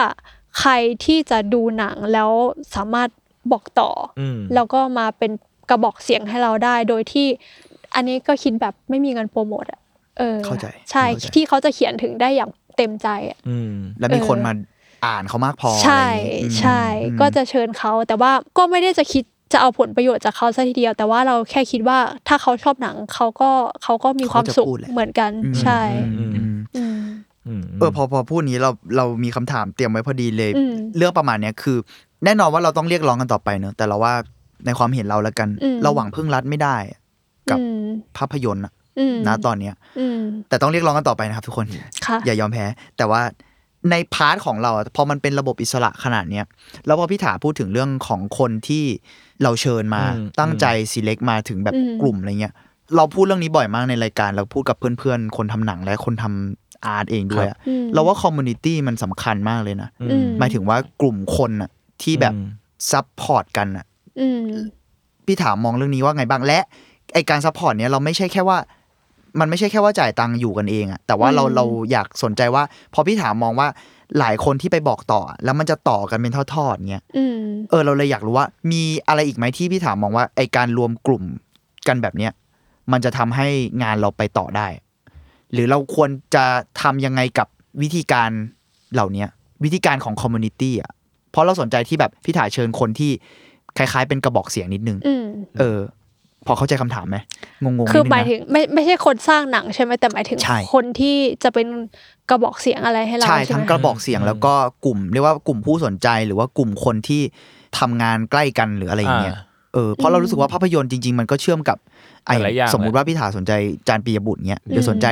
[0.60, 0.72] ใคร
[1.04, 2.30] ที่จะดูหนังแล้ว
[2.74, 3.08] สามารถ
[3.52, 5.32] บอกต่อออืมแล้วก็มาเป็น
[5.70, 7.26] กระบอกเสียงให้เราได้โดยที่
[7.94, 9.80] อันนี้ก็คิดแบบไม่มีเงินโปรโมทอะ
[10.18, 14.52] เออเข้าใจใช่เข้าใจที่เขาจะเขียนถึงได้อย่างเต็มใจอะอืมแล้วมีคนมา
[15.04, 23.50] อ่านเขามากพอใช่อะไรอย่างงี้ใช่อืมก็จะเชิญเขาแต่ว่าก็ไม่ได้จะคิดจะเอาผลประโยชน์จากเขาซะทีเดียว แต่ว่าเราแค่คิดว่าถ้าเขาชอบหนังเขาก็
[23.82, 25.80] เขาก็มีความสุขเหมือนกันอืมใช่
[26.18, 27.00] อืมอืมอืม
[27.46, 31.76] อืมเออพอพอพูดนี้เราเรามีคำถามเตรียมไว้พอดีเลยอืมเรื่องประมาณเนี้ยคือ
[32.24, 34.14] แน่นอนว่าเราต้องเรียกร้องกันต่อไปเนอะแต่เราว่า
[34.66, 36.76] ในความเห็นเราแล้วกันอืมเราหวังพึ่งรัฐไม่ได้
[37.50, 37.84] กับอืม
[38.18, 41.66] ภาพยนตร์อะอืมนะตอนเนี้ยอืมแต่ต้องเรียกร้องกันต่อไปนะครับทุกคน
[42.06, 42.64] ค่ะอย่ายอมแพ้
[42.96, 43.20] แต่ว่า
[43.90, 46.44] ในพาร์ทของเราอะพอมันเป็นระบบอิสระขนาดเนี้ย
[46.86, 48.84] แล้วพอพี่ถาพูดถึงเรื่องของคนที่
[49.42, 52.54] เราเชิญมาอืมตั้งใจ select มาถึงแบบอืมกลุ่มอะไรเงี้ย
[52.96, 61.70] เราพูดเรื่องนี้บ่อยมากในรายการ เราพูดกับเพื่อนๆ คนทำหนังและคนทำ art เองด้วยอะอืมเราว่า community มันสำคัญมากเลยนะอืมหมายถึงว่ากลุ่มคนอะ
[62.02, 62.48] ที่แบบอืม
[62.90, 63.86] support กันอะ
[64.20, 64.42] อืม
[65.26, 66.58] พี่ถามมองเรื่องนี้ว่าไงบ้างและ
[67.14, 68.58] ไอการ support เนี้ยเราไม่ใช่แค่ว่า
[69.40, 72.62] มันไม่ใช่แค่ว่าจ่ายตังค์อยู่กันเองอะแต่ว่าเราอืมเราอยากสนใจว่า
[72.94, 73.68] พอพี่ถามมองว่า
[74.18, 77.36] หลายคนที่ไปบอกต่อ แล้วมันจะต่อกันเป็นทอดๆเงี้ยอืม
[77.70, 81.24] เออ เราเลยอยากรู้ว่า มีอะไรอีกไหมที่พี่ถามมองว่าไอการรวมกลุ่ม
[81.88, 82.32] กันแบบเนี้ย
[82.92, 83.48] มันจะทำให้
[83.82, 84.68] งานเราไปต่อได้
[85.52, 86.44] หรือเราควรจะ
[86.82, 87.48] ทำยังไงกับ
[87.82, 88.30] วิธีการ
[88.92, 89.28] เหล่าเนี้ย
[89.64, 90.92] วิธีการของคอมมูนิตี้อะ
[91.30, 93.10] เพราะเราสนใจที่แบบพี่ถ่ายเชิญคนที่
[93.76, 95.24] คล้ายๆ เป็นกระบอกเสียงนิดนึงอืม
[95.58, 95.78] เออ
[96.46, 97.16] พอเข้าใจคำถามไหม
[97.62, 101.68] งงๆนิดนึงนะคือหมายถึงไม่ไม่ใช่คนสร้างหนังใช่ไหมแต่หมายถึงใช่คนที่จะเป็น
[102.30, 107.22] กระบอกเสียงอะไรให้เราใช่ใช่ทั้งไหมกระบอกเสียงแล้วก็กลุ่มเรียกว่ากลุ่มผู้สนใจหรือว่ากลุ่มคนที่
[107.78, 109.44] ทำงานใกล้กันหรืออะไรอย่างเงี้ยอ่า
[109.74, 111.78] เออเพราะเรารู้สึกว่าภาพยนตร์จริง ๆ มันก็เชื่อมกับ
[112.26, 113.52] ไอ้หลายอย่างสมมุติว่าพี่ถาสนใจ
[113.88, 115.06] จานปียบุตรเงี้ยหรือสนใจ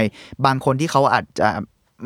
[0.46, 1.48] บางคนที่เขาอาจจะ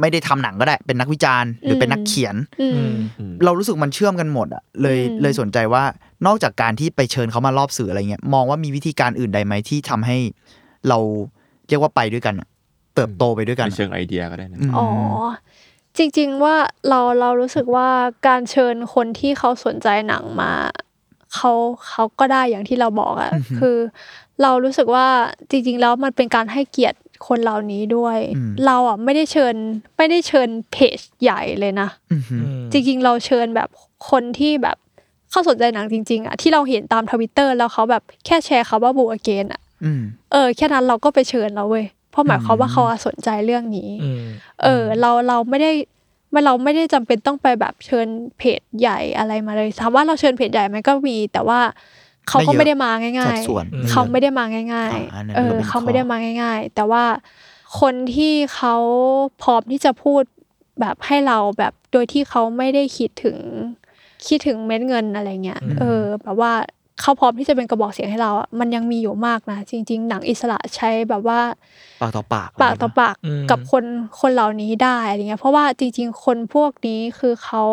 [0.00, 5.82] ไม่ได้ทำหนังก็ได้ เป็นนักวิจารณ์ หรือเป็นนักเขียนอืมอืมเรารู้สึกมันเชื่อมกันหมดอะเลยอืมเลยสนใจว่า
[6.26, 10.18] นอกจากการที่ไปเชิญเขามารอบสื่ออะไรเงี้ยมองว่ามีวิธีการอื่นใดไหมที่ทำให้
[10.88, 10.98] เรา
[11.68, 12.48] เรียกว่าไปด้วยกันอะ
[12.94, 14.86] เติบโตไปด้วยกันในอะเชิงไอเดียก็ได้นะมอ๋อ
[15.96, 16.56] จริง ๆว่า
[16.88, 17.88] เราเรารู้สึกว่า
[18.26, 20.52] การเชิญคนที่เขาสนใจหนังมา
[21.34, 21.52] เขา
[21.88, 23.76] เขาก็ได้อย่างที่เราบอกอะคือ
[24.42, 25.06] เรารู้สึกว่า
[25.50, 29.54] จริง ๆ แล้วมันเป็นการให้เกียรติคนเหล่านี้ด้วยอืมเราอะไม่ได้เชิญ
[29.96, 32.36] ไม่ได้เชิญเพจใหญ่เลยนะอืมฮึ
[32.72, 33.68] จริง ๆ เราเชิญแบบ
[34.10, 34.76] คนที่แบบ
[35.30, 40.02] เข้าสนใจหนังจริง ๆอะที่เราเห็นตามทวิตเตอร์แล้วเขาแบบแค่แชร์คำว่าบูอเกนอะอืม
[40.32, 44.22] เออ แค่นั้นเราก็ไปเชิญแล้วเว้ยเพราะหมายความว่าเขาอะสนใจเรื่องนี้อืม
[44.62, 45.72] เออ เราเราไม่ได้
[46.30, 48.08] ไม่เราไม่ได้จำเป็นต้องไปแบบเชิญ
[48.38, 51.60] เพจใหญ่อะไรมาเลยถามว่าเราเชิญเพจใหญ่ไหมก็มี แต่ว่า
[52.28, 57.04] เขาก็ไม่เยอะไม่ได้มาง่าสัยดส่วนๆเขาไม่ได้มาง่ายอ่าอันนั้นๆเอก็อเป็นเขาข้อไม่ได้มาง่าย ๆ แต่ว่า
[57.80, 58.74] คนที่เขา
[59.42, 60.22] พร้อมที่จะพูด
[60.80, 63.38] แบบให้เราแบบโดยที่เขาไม่ได้คิดถึง
[64.26, 66.52] คิดถึงเม็ดเงินอะไรเงี้ยเออแบบว่า
[67.00, 71.40] เขาพร้อมที่จะเป็นกระบอกเสียงให้เราอะมันยังมีอยู่มากนะจริง ๆ หนังอิสระใช้แบบว่า
[72.02, 73.84] ปากต่อปากปากต่อปากอืมกับคน
[74.20, 77.64] คนเหล่านี้ได้อะไรเงี้ยเพราะว่าจริง ๆ คนพวกนี้คือเขา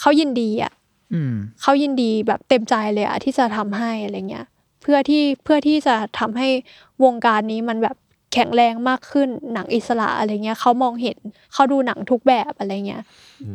[0.00, 0.72] เขายินดีอะ
[1.14, 4.46] อืมเขายินดีแบบเต็มใจเลยอะที่จะทำให้อะไรเงี้ย
[4.82, 6.48] เพื่อที่เพื่อที่จะทำให้
[7.04, 7.96] วงการนี้มันแบบ
[8.34, 11.18] แข็งแรงมากขึ้นหนังอิสระอะไรเงี้ยเขามองเห็น
[11.52, 13.02] เขาดูหนังทุกแบบอะไรเงี้ย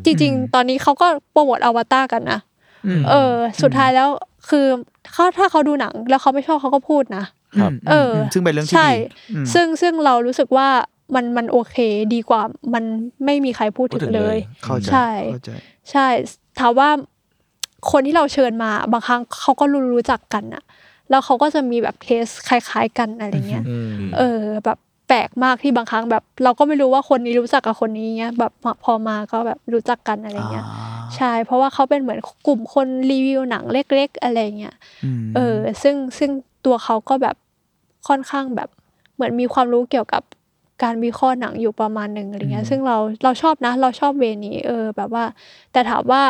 [0.05, 2.39] จริง ๆ ตอนนี้เขาก็โปรโมทอวตารกันนะ
[2.85, 4.09] อืมเออ สุดท้ายแล้ว
[4.49, 4.65] คือ
[5.13, 7.25] เขาถ้าเขาดูหนังแล้วเขาไม่ชอบเขาก็พูดนะ
[7.59, 8.95] ครับเออมซึ่งเป็นเรื่องที่ใช่ดี
[9.31, 10.67] อืมซึ่งซึ่งเรารู้สึกว่า
[11.15, 11.75] มันมันโอเค
[12.13, 12.41] ดีกว่า
[12.73, 12.83] มัน
[13.25, 15.51] ไม่มีใครพูดพูดถึถึงงเลเลยยเข้าใจใช่เข้าใจ
[15.91, 16.07] ใช่
[16.59, 16.89] ถามว่า
[17.91, 20.63] คนที่เราเชิญมาบางครั้งเขาก็รู้รู้จักกันอะ
[21.09, 28.51] แล้วเขาก็จะมีแบบเทสคล้าย ๆ กันอะไรเงี้ยอืมเออแบบแปลกมากที่บางครั้งแบบ เราก็ไม่รู้ว่าคนนี้รู้จักกับคนนี้เงี้ยแบบ
[28.83, 30.65] พอมาก็แบบรู้จักกันอะไรเงี้ย
[31.15, 34.75] ใช่เพราะว่าเขาเป็นเหมือนกลุ่มคนรีวิวหนังเล็ก ๆ อะไรเงี้ย
[35.19, 36.31] มเออซึ่งซึ่ง
[36.65, 37.35] ตัวเขาก็แบบ
[38.07, 38.69] ค่อนข้างแบบ
[39.15, 40.23] เหมือนมีความรู้เกี่ยวกับ
[40.83, 45.25] การวิเคราะห์หนังอยู่ประมาณหนึ่งอะไรเงี้ยซึ่งเราเราชอบนะ เราชอบเวนี้เออแบบว่า
[45.71, 46.23] แต่ถามว่า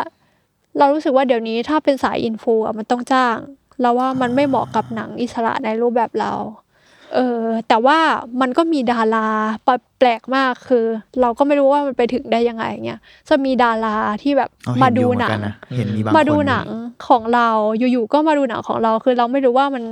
[0.77, 3.37] เรารู้สึกว่าเดี๋ยวนี้ถ้าเป็นสายอินฟูอะมันต้องจ้าง
[3.81, 6.31] เราว่ามันไม่เหมาะกับหนังอิสระในรูปแบบเรา
[7.15, 7.97] เออแต่ว่า
[8.41, 9.27] มันก็มีดารา
[9.99, 10.85] แปลกมากคือ
[11.21, 12.99] เราก็ไม่รู้ว่ามันไปถึงได้ยังไงเงี้ย
[13.29, 16.67] จะมีดาราที่แบบเอเห็นมาอดูยู่เมืหอนักังนะเห็นมีบางมาดูคนหนัง
[17.07, 17.49] ของเรา
[17.79, 19.83] อยู่ๆก็มาดูหนังของเราคือเราไม่รู้ว่ามัน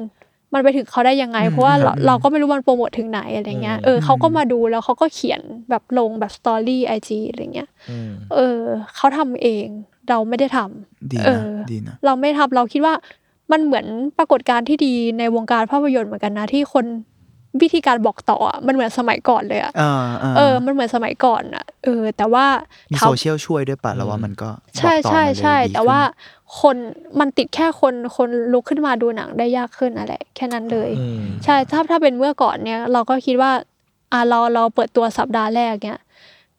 [0.54, 8.62] มันไปถึงเขาได้ยังไง เพราะว่าเราเราก็ไม่รู้มันโปรโมทถึงไหนอะไรเงี้ยเออเขาก็มาดูแล้วเขาก็เขียนแบบลงแบบสตอรี่ไอจีอะไรเงี้ยอืมเออ
[8.96, 9.68] เขาทำเอง
[10.10, 12.94] เราไม่ได้ทำดีเอนะอดีนะเราไม่ทำเราคิดว่า
[13.52, 13.86] มันเหมือน
[14.18, 16.86] ปรากฏการณ์ที่ดีในวงการภาพยนตร์เหมือนกันนะที่คน
[17.62, 22.45] วิธีการบอกต่ออะมันเหมือนสมัยก่อนเลยอะเออเออเออ มันเหมือนสมัยก่อนอะเออ แต่ว่า
[22.91, 26.02] มีถามโซเชียลช่วยด้วยป่ะแล้วว่ามันก็ใช่บอกต่อใช่มาเลยใช่ดีแต่ขึ้นว่า
[26.62, 26.76] คน
[27.20, 33.52] มันติดแค่คนคนลุกขึ้นมาดูหนังได้ยากขึ้นอะไรแค่นั้นเลยอืมใช่ถ้าถ้าเป็นเมื่อก่อนเนี่ย เราก็คิดว่า
[34.12, 36.00] อ่าเราเราเปิดตัวสัปดาห์แรกเนี่ย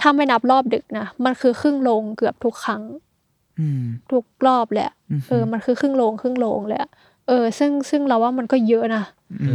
[0.00, 3.07] ถ้าไม่นับรอบดึกนะมันคือครึ่งโรงเกือบทุกครั้งอืม
[4.12, 6.90] ทุกรอบเลยอะอืมเออ มันคือครึ่งโรงครึ่งโรงเลยอะ
[7.28, 9.04] เออ ซึ่งซึ่งเราว่ามันก็เยอะนะ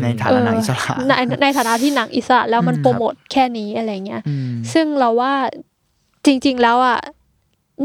[0.03, 5.33] ในฐานะหนังอิสระเออในในฐานะที่หนังอิสระแล้วมันอืมโปรโมทแค่นี้อะไรเงี้ยอืมซึ่งเราว่า
[6.25, 6.99] จริง ๆ แล้วอะ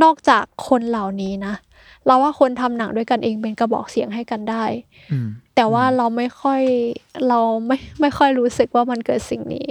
[0.03, 1.55] นอกจากคนเหล่านี้นะ
[2.07, 4.65] เราว่าคนทำหนังด้วยกันเองเป็นกระบอกเสียงให้กันได้
[5.13, 5.29] อืม
[5.61, 6.63] แต่ว่าเราไม่ค่อย
[7.29, 9.69] เราไม่ไม่ค่อยรู้สึกว่ามันเกิดสิ่งนี้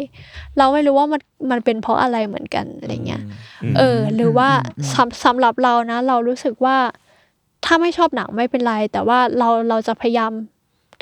[0.57, 1.21] เราไม่รู้ว่ามัน
[1.51, 3.23] มันเป็นเพราะอะไรเหมือนกันอะไรเงี้ย
[3.77, 4.49] เออ หรือว่า
[4.93, 6.77] สำสำหรับเรานะ เรารู้สึกว่า
[7.65, 10.31] ถ้าไม่ชอบหนังไม่เป็นไร แต่ว่าเราเราจะพยายาม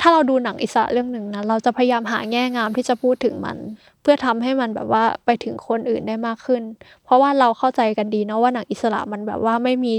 [0.00, 3.58] ถ้าเราดูหนังอิสระเรื่องหนึ่งนะเราจะพยายามหาแง่งามที่จะพูดถึงมัน
[4.02, 6.62] เพื่อทำให้มันแบบว่าไปถึงคนอื่นได้มากขึ้น
[7.04, 9.94] เพราะว่าเราเข้าใจกันดีเนาะว่าหนังอิสระมันแบบว่าไม่มี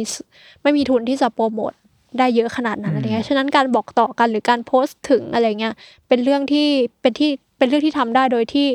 [0.62, 1.74] ไม่มีทุนที่จะโปรโมท
[2.18, 5.74] ได้เยอะขนาดนั้นอะไรเงี้ยฉะนั้นการบอกต่อกันหรือการโพสต์ถึงอะไรเงี้ย
[6.08, 6.68] เป็นเรื่องที่
[7.02, 8.68] เป็นที่เป็นเรื่องที่ทำได้โดยที่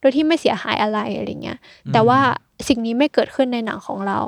[0.00, 1.58] โดยที่ไม่เสียหายอะไรอะไรเงี้ย
[1.92, 2.20] แต่ว่า
[2.68, 4.20] สิ่งนี้ไม่เกิดขึ้นในหนังของเรา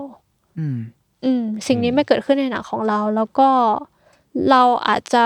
[0.58, 0.78] อืม
[1.24, 3.48] อืม สิ่งนี้ไม่เกิดขึ้นในหนังของเรา แล้วก็
[4.50, 5.24] เราอาจจะ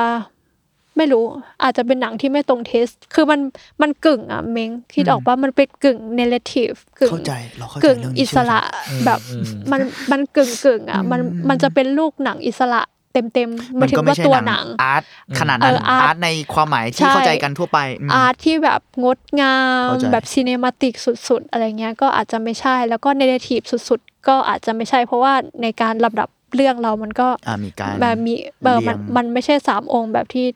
[0.97, 1.25] ไม่รู้
[1.63, 3.41] อาจจะเป็นหนังที่ไม่ตรงเทส คือมัน
[3.83, 8.61] มันกึ่งอะเม้งคิดออกว่ามันเป็นกึ่งเนเรทีฟกึ่งเข้าใจเราเข้าใจกึ่งเรื่องนี้อิสระ
[8.91, 12.83] อืมแบบอืมมันมันกึ่งกึ่งอะมันมันจะเป็นลูกหนังอิสระ
[13.15, 15.03] เต็มเต็มๆหมัมานยถึก็งไม่ว่าใช่ตัวหหนันังงอาร์ต
[15.39, 20.95] ขนาดนั้นเอออาร์ตอาร์ตในความหมายใช่ที่เข้าใจกันทั่วไปอืมอาร์ตที่แบบงดงามเข้าใจแบบซีเนมาติก
[21.29, 28.35] สุดๆ อะไรเงี้ยก็อาจจะไม่ใช่แล้วก็เนเรทีฟสุดๆ ก็อาจจะไม่ใช่ เพราะว่าในการลำดับเรื่องเรามันก็อ่ามีการแบบมี
[28.65, 30.47] เออมันเรียงมันไม่ใช่สามองค์แบบที่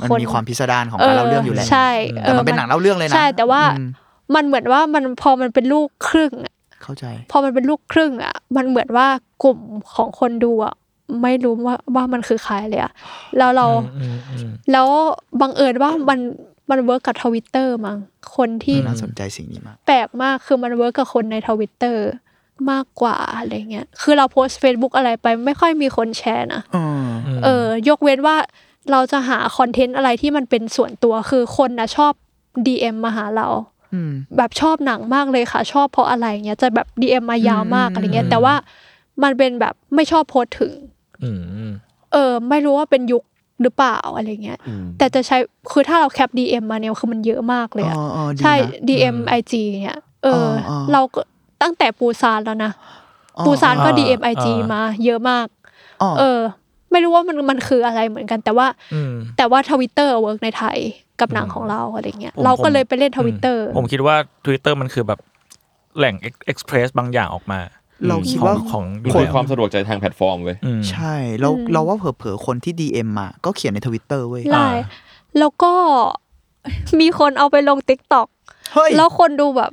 [0.00, 1.90] มันคนมีความพิสดารของการเล่าเรื่องอยู่แล้วใช่
[2.20, 3.88] แต่มันเป็นหนังเล่าเรื่องเลยนะใช่ แต่ว่าอืม
[4.34, 9.06] มันเหมือนว่ามันพอมันเป็นลูกครึ่งอะเข้าใจ พอมันเป็นลูกครึ่งอะ มันเหมือนว่า
[9.42, 9.58] กลุ่ม
[9.94, 10.74] ของคนดูอะ
[11.22, 12.92] ไม่รู้ว่าว่ามันคือใครเลยอะ
[13.38, 13.66] แล้วเรา
[14.00, 14.88] อืมอืมแล้ว
[15.40, 16.18] บังเอิญว่ามัน
[16.70, 17.98] มัน work กับทวิตเตอร์มั้ง
[18.36, 22.06] คนที่อืมน่าสนใจสิ่งนี้มากแปลกมากคือมัน work กับคนในทวิตเตอร์
[22.70, 27.06] มากกว่าอะไรเงี้ย คือเราโพสต์ Facebook อะไรไปไม่ค่อยมีคนแชร์นะอืม
[27.44, 28.36] เออ ยกเว้นว่า
[28.90, 32.12] เราจะหาคอนเทนต์อะไรที่มันเป็นส่วนตัวคือคนนะชอบ
[32.66, 33.48] DM มาหาเรา
[33.94, 38.54] อืมแบบชอบหนังมากเลยค่ะ ชอบเพราะอะไรเงี้ยจะแบบ DM มายาวมากอืมอะไรเงี้ย แต่ว่า
[39.22, 40.83] มันเป็นแบบไม่ชอบโพสต์ถึงอืมอืม
[42.12, 43.22] เออ ไม่รู้ว่าเป็นยุค
[43.62, 45.36] หรือเปล่าอะไรเงี้ยอืมแต่จะใช้
[45.72, 49.52] คือถ้าเราแคป DM มาเนี่ยคือมันเยอะมากเลยอะอ๋ออ๋อดีใช่นะ DM IG
[49.82, 51.20] เนี่ยเออออ เราก็
[51.62, 52.72] ตั้งแต่ปูซานแล้วนะ
[53.38, 55.46] อ๋อปูซานก็อ่า DM IG อ่ามมา เยอะมาก
[56.02, 56.40] อ๋อเออ
[56.92, 60.78] ไม่รู้ว่ามันมันคืออะไรเหมือนกัน แต่ว่าอืมแต่ว่าทวิตเตอร์ work ในไทย
[61.20, 65.20] กับหนังของเราอะไรเงี้ยผมเราก็ผมเลยไปเล่นทวิตเตอร์ผมคิดว่า Twitter มันคือแบบ
[65.98, 67.60] แหล่ง express บางอย่างออกมา
[68.08, 74.68] เราคิดของว่าของอยู่คนแล้วความสะดวกใจทางแพลตฟอร์มเว้ยอืมใช่เราอืมเราว่าเผลอๆคนที่ DM มาก็เขียนในทวิตเตอร์เว้ยไล่
[75.38, 75.72] แล้วก็
[77.00, 78.28] มีคนเอาไปลง TikTok
[78.74, 79.70] เฮ้ยแล้วคนดูแบบ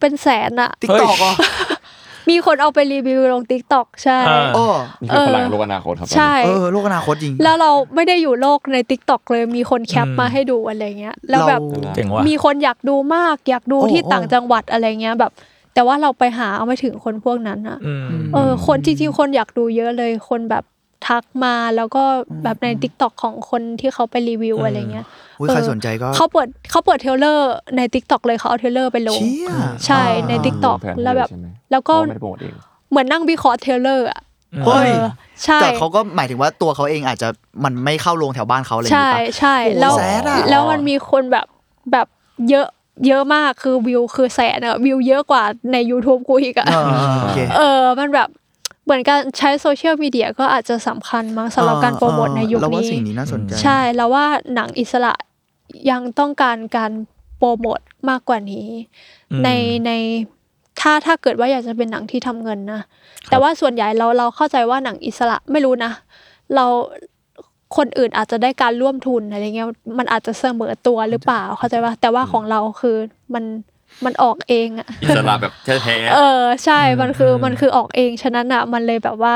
[0.00, 1.34] เป็นแสนอะ TikTok อะ
[2.30, 4.64] มีคนเอาไปรีวิวลง TikTok ใช่อ่าโอ้
[5.02, 15.32] นี่คือพลังโลกอนาคตครับใช่เออโลกอนาคตจริง แล้วเราไม่ได้อยู่โลกใน TikTok เลยมีคนแคปอืมมาให้ดูอะไรเงี้ย แล้วแบบเราเจ๋งว่ะมีคนอยากดูมากอยากดูโอ้ที่โอ้ต่างจังหวัดอะไรเงี้ยแบบ
[15.74, 20.64] แต่ว่าเราไปหาเอาไม่ถึงคนพวกนั้นอะอืมเออ คนจริงๆคนอยากดูเยอะเลย คนแบบ
[21.08, 22.04] ทักมาแล้วก็
[22.44, 25.06] แบบใน TikTok ของคนที่เขาไปรีวิวอืมอะไรเงี้ย
[25.38, 29.52] อุ้ยเออใครสนใจก็เขาเปิดเขาเปิด trailer ใน TikTok เลยเขาเอา trailer ไปลงเชี่ย
[29.86, 32.54] ใช่ในอ่า TikTok แผนให้แล้วแบบใช่ไหมแล้วก็อ๋อไม่ได้โปรโมทเอง
[32.90, 34.20] เหมือนนั่งวิเคราะห์ trailer อะ
[34.66, 35.06] เฮ้ยเออ
[35.44, 37.28] ใช่แต่เขาก็หมายถึงว่าตัวเขาเองอาจจะ
[37.64, 41.46] มันไม่เข้าโรงแถวบ้านเขาอะไรอย่างใช่งี้ปะใช่โอ้แล้วแสนอะแล้วมันมีคนแบบ
[41.92, 42.06] แบบ
[42.50, 42.66] เยอะ
[43.06, 46.84] เยอะมากคือวิวคือแสนอะวิวเยอะกว่าใน YouTube กูอีกอะเออ
[47.20, 48.28] โอเคเออมันแบบ
[48.84, 55.12] เหมือนการใช้โซเชียลมีเดียก็อาจจะสำคัญมั้งสำหรับการโปรโมทในยุคเราว่านี้สิ่งนี้น่าสนใจใช่แล้วว่าหนังอิสระ
[55.90, 56.92] ยังต้องการการ
[57.38, 58.66] โปรโมทมากกว่านี้
[59.30, 59.48] อืมใน
[59.86, 59.90] ใน
[60.80, 62.80] ถ้าถ้าเกิดว่าอยากจะเป็นหนังที่ทำเงินนะ
[63.28, 65.92] แต่ว่าส่วนใหญ่เราเราเข้าใจว่าหนังอิสระไม่รู้นะ
[66.54, 66.66] เรา
[67.76, 69.68] คนอื่นอาจจะได้การร่วมทุนอะไรเงี้ย
[69.98, 72.96] มันอาจจะเสมอตัวหรือเปล่าเข้าใจว่าแต่ว่าของเราคือ
[73.34, 73.44] มัน
[74.04, 79.34] มันออกเองอะอิสระแบบแท้ๆเออใช่อืมมันคืออมมันคือออกเองฉะนั้นอะมันเลยแบบว่า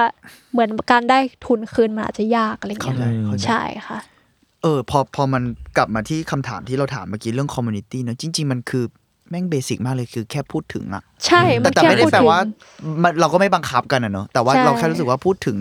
[0.53, 3.99] เหมือนการได้ทุนคืนมันอาจจะยากอะไรเข้าเงี้ยใจเข้าใจใช่ค่ะ
[4.63, 5.43] เออพอพอมัน
[5.77, 8.85] กลับมาที่คำถามที่เราถามเมื่อกี้เรื่อง community นะจริง ๆ มันคือ
[9.31, 12.41] แม่ง basic มากเลยคือแค่พูดถึงอะใช่แต่มันแต่แค่ไม่ได้พูดแปลถึงว่า
[13.03, 15.59] มันเราก็ไม่บังคับกันอะเนอะแต่ว่าใช่เราแค่รู้สึกว่าพูดถึง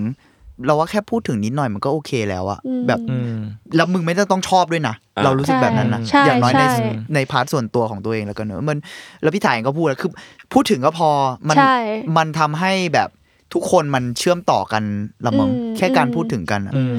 [0.65, 3.35] เราว่าแค่พูดถึงนิดหน่อยมันก็โอเคแล้วอะอืมแบบอืม
[3.75, 8.77] แล้วมึงไม่ต้องชอบด้วยนะอ่าเรารู้สึกแบบนั้นนะใช่อย่างน้อยในใช่ใน part ส่วนตัวของตัวเองแล้วกันเนอะมัน
[9.21, 10.11] แล้วพี่ถ่ายเองก็พูดแล้วคือ
[10.53, 11.09] พูดถึงก็พอ
[11.49, 11.75] มันใช่
[12.17, 13.09] มันทำให้แบบ
[13.53, 14.83] ทุกคนมันเชื่อมต่อกัน
[15.25, 16.97] ละมั้งอืมแค่การอืมพูดถึงกันอะอืม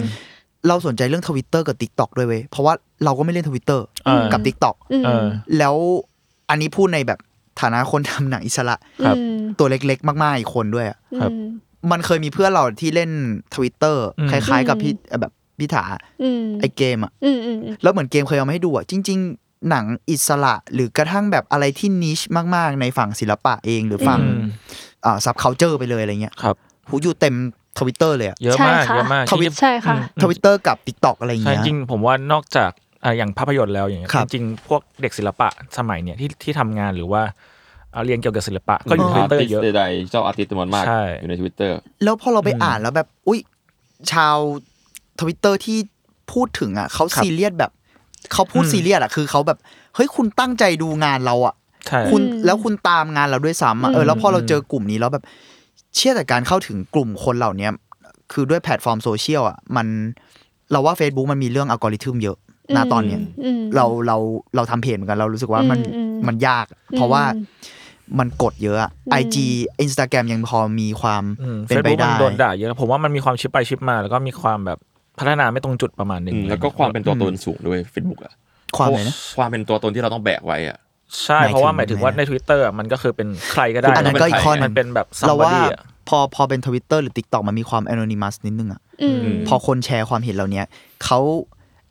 [0.69, 2.75] เราสนใจเรื่องทวิตเตอร์กับ t ิ k t o k ด้วยเว้ยเพราะว่า
[3.05, 5.27] เราก็ไม่เล่นทวิตเตอร์เออกับ t ิ k t o k อืมเออ
[5.59, 5.75] แล้ว
[6.51, 7.19] อันนี้พูดในแบบ
[7.61, 11.37] ฐานะคนทำหนังอิสระครับอืมตัวเล็กๆ มากๆอีกคนด้วยอะครับอื
[11.85, 13.11] มมันเคยมีเพื่อนเราที่เล่น
[13.55, 15.85] ทวิตเตอร์อืมคล้าย ๆ กับพี่แบบพี่ถา
[16.23, 22.21] อืมไอเกมอะอืมอืมอืมแล้วเหมือนเกมเคยเอามาให้ดูอะจริง ๆ หนังอิสระหรือกระทั่งแบบอะไรที่ niche
[22.57, 24.41] มาก ๆ ในฝั่งศิลปะเองหรือฝั่งอืม
[25.05, 26.57] อ่า subculture ไปเลยอะไรเงี้ยครับ
[26.89, 27.35] หูอยู่เต็ม
[27.79, 32.71] ทวิตเตอร์เลยอะเยอะมากใช่ค่ะเยอะมากทวิตที่ใช่ค่ะอืมทวิตเตอร์กับ t ิ k t o k อะไรใช่เงี้ยจริงๆผมว่านอกจาก
[33.05, 37.23] อะอย่างภาพยนตร์แล้วอย่างเงี้ยครับจริงๆพวกเด็กศิลปะสมัยเนี้ยที่ที่ทำงานหรือว่า
[37.95, 43.41] อะเรียนเกี่ยวกับศิลปะก็อยู่ทวิตเตอร์เยอะใดๆเจ้า artist จำนวนมากใช่อยู่ในทวิตเตอร์แล้วพอเราไปอืมอ่านแล้วแบบ อุ้ย
[44.13, 44.37] ชาว
[45.21, 45.79] ทวิตเตอร์ที่
[46.33, 47.71] พูดถึงอะเขาครับซีเรียสแบบ
[48.33, 49.59] เขาพูดอืมซีเรียสอะคือเขาแบบ
[49.95, 51.55] เฮ้ยคุณตั้งใจดูงานเราอะ
[51.87, 55.25] ใช่คุณอืมแล้วคุณตามงานเราด้วยซ้ำอะเออแล้วพอเราอืมเจอกลุ่มนี้แล้วแบบ
[55.97, 57.71] เชี่ยแต่การเข้าถึงกลุ่มคนเหล่าเนี้ย
[58.33, 59.87] คือด้วยแพลตฟอร์มโซเชียลอะมัน
[60.73, 62.37] เราว่า Facebook มันมีเรื่องอัลกอริทึมเยอะ
[62.77, 64.17] ณตอนเนี้ยอืมเราเรา
[64.57, 66.67] เราทำเพจเหมือนกันเรารู้สึกว่ามันอืมอืมมันยาก
[66.97, 67.23] เพราะว่า
[68.19, 69.37] มันกดเยอะอะอืม IG
[69.85, 71.23] Instagram ยังพอมีความ
[71.67, 74.79] เฟเป็นซไปบุ๊กมัได้นโดนด่าเยอะผมว่ามันมีความชิปไปชิปมา แล้วก็มีความแบบ
[75.19, 78.33] พัฒนาไม่ตรงจุดประมาณหนึ่งอืมแล้วก็ความเป็นตัวตนสูงด้วย Facebook อะ
[78.77, 80.79] ความไหนนะความเป็นตัวตนที่เราต้องแบกไว้อะ
[81.25, 90.63] ใช่หมายถึงเพราะว่าหมายถึงว่าไงใน Twitter อะมันก็คือเป็นใครก็ได้อันนั้นก็อีกข้อหนึ่งมันเป็นแบบเราว่า somebody อะพอพอเป็นทวิตเตอร์หรือ TikTok มันมีความ anonymous นิดนึงอะอืมพอคนแชร์ความเห็นเหล่านี้
[91.05, 91.21] เขา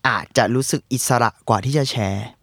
[0.07, 2.42] อาจจะรู้สึกอิสระกว่าที่จะแชร์อื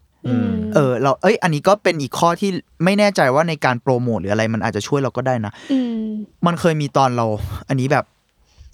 [0.73, 2.49] เออเราเอ้ย อันนี้ก็เป็นอีกข้อที่
[2.83, 6.05] ไม่แน่ใจว่าในการโปรโมทหรืออะไรมันอาจจะช่วยเราก็ได้นะอืม
[6.45, 7.25] มันเคยมีตอนเรา
[7.69, 8.05] อันนี้แบบ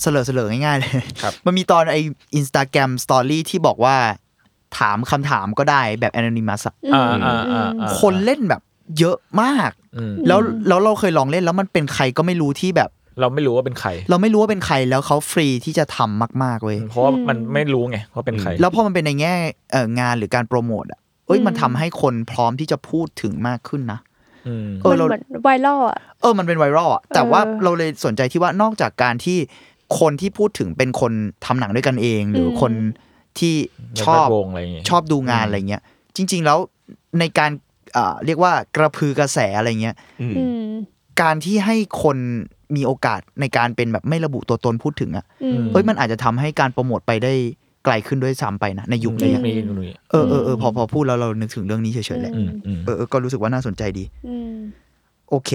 [0.01, 0.91] เสล่อเสล่อง่ายๆเลย
[1.21, 1.97] ครับมันมีตอนไอ
[2.35, 3.95] Instagram story ที่บอกว่า
[4.77, 8.61] ถามคำถามก็ได้แบบ anonymous อะอ่าอ่าอ่าอ่าคนเล่นแบบ
[8.99, 12.89] เยอะมากอืมแล้วแล้วเราเคยลองเล่นแล้วมันเป็นใครก็ไม่รู้ที่แบบ
[13.19, 19.33] เราไม่รู้ว่าเป็นใคร เราไม่รู้ว่าเป็นใครแล้วเขาฟรีที่จะทำมากๆเว้ยเพราะว่ามันไม่รู้ไงว่าเป็นใคร แล้วพอมันเป็นในแง่
[19.71, 23.99] เอ่องานหรือการโปรโมทอะ เอ้ยมันทำให้คนพร้อมที่จะพูดถึงมากขึ้นนะ
[24.47, 29.37] อืมเออมันเราเหมือนไวรัลอะเออมันเป็นไวรัลอะแต่ว่าเออเราเลยสนใจที่ว่านอกจากการที่
[29.99, 31.11] คนที่พูดถึงเป็นคน
[31.45, 32.71] ทำหนังด้วยกันเอง หรืออมคน
[33.39, 33.55] ที่
[34.01, 35.81] ชอบในแวดวงอะไรอย่างเงี้ยชอบดูงานอะไรเงี้ย
[36.15, 36.59] จริง ๆ แล้ว
[37.19, 37.51] ในการ
[37.97, 40.73] อ่าเรียกว่ากระพือกระแสอะไรเงี้ยอืมอืม
[41.21, 42.17] การที่ให้คน
[42.75, 47.33] มีโอกาสในการเป็นแบบไม่ระบุตัวตนพูดถึงอะอืมเฮ้ยมันอาจจะทำให้การโปรโมทไปได้
[47.87, 54.55] ไกลขึ้นด้วยซ้ำไปนะในยุคนี่นี้นี่นี่เออเออเออพอพอพูดแล้วเรานึกถึงเรื่องนี้เฉยๆแหละอืมอืมเออเออก็รู้สึกว่าน่าสนใจดีอืม
[55.29, 55.51] โอเค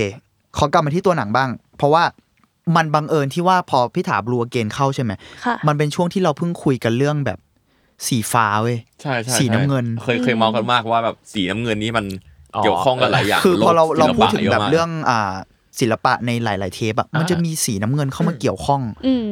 [0.57, 2.05] ขอกลับมาที่ตัวหนังบ้าง เพราะว่า
[2.77, 5.13] มันบังเอิญที่ว่าพอพี่ถาบลูเกนเข้าใช่ไหม
[5.45, 7.39] ค่ะมันเป็นช่วงที่เราเพิ่งคุยกันเรื่องแบบ
[8.07, 12.07] สีฟ้าเว้ยใช่ใช่สีน้ำเงิน เคยเคยเมากันมากว่าแบบสีน้ำเงินนี้มัน
[12.59, 15.33] เกี่ยวข้องกับหลายอย่างคือพอเราโลเรากศิลพูดปะถึงยะแบบมากเรื่องอ่า
[15.81, 19.29] ศิลปะในหลาย ๆ เทปอะมันจะมีสีน้ำเงินเข้ามาเกี่ยวข้องอืม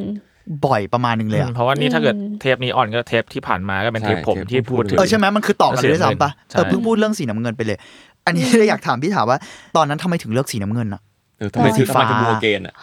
[0.67, 7.79] บ่อยประมาณนึงเลยอะเพราะว่านี่ถ้าเกิดอืมเทปนี้ออนก็เทปที่ผ่านมาก็เป็นเทปใช่ผมเทปที่พูพูดดถึงเออใช่ไหมมันคือต่อกันเลยด้วยซ้ำปะใช่เออเพิ่งพูดเรื่องสีน้ำเงินไปเลย
[8.27, 9.39] อันนี้เลยอยากถามพี่ถามว่า
[9.77, 11.01] ตอนนั้นทำไมถึงเลือกสีน้ำเงินอะ
[11.39, 12.75] เออทำไมสีถึงฟ้าทำไมถึงบูเกนอะ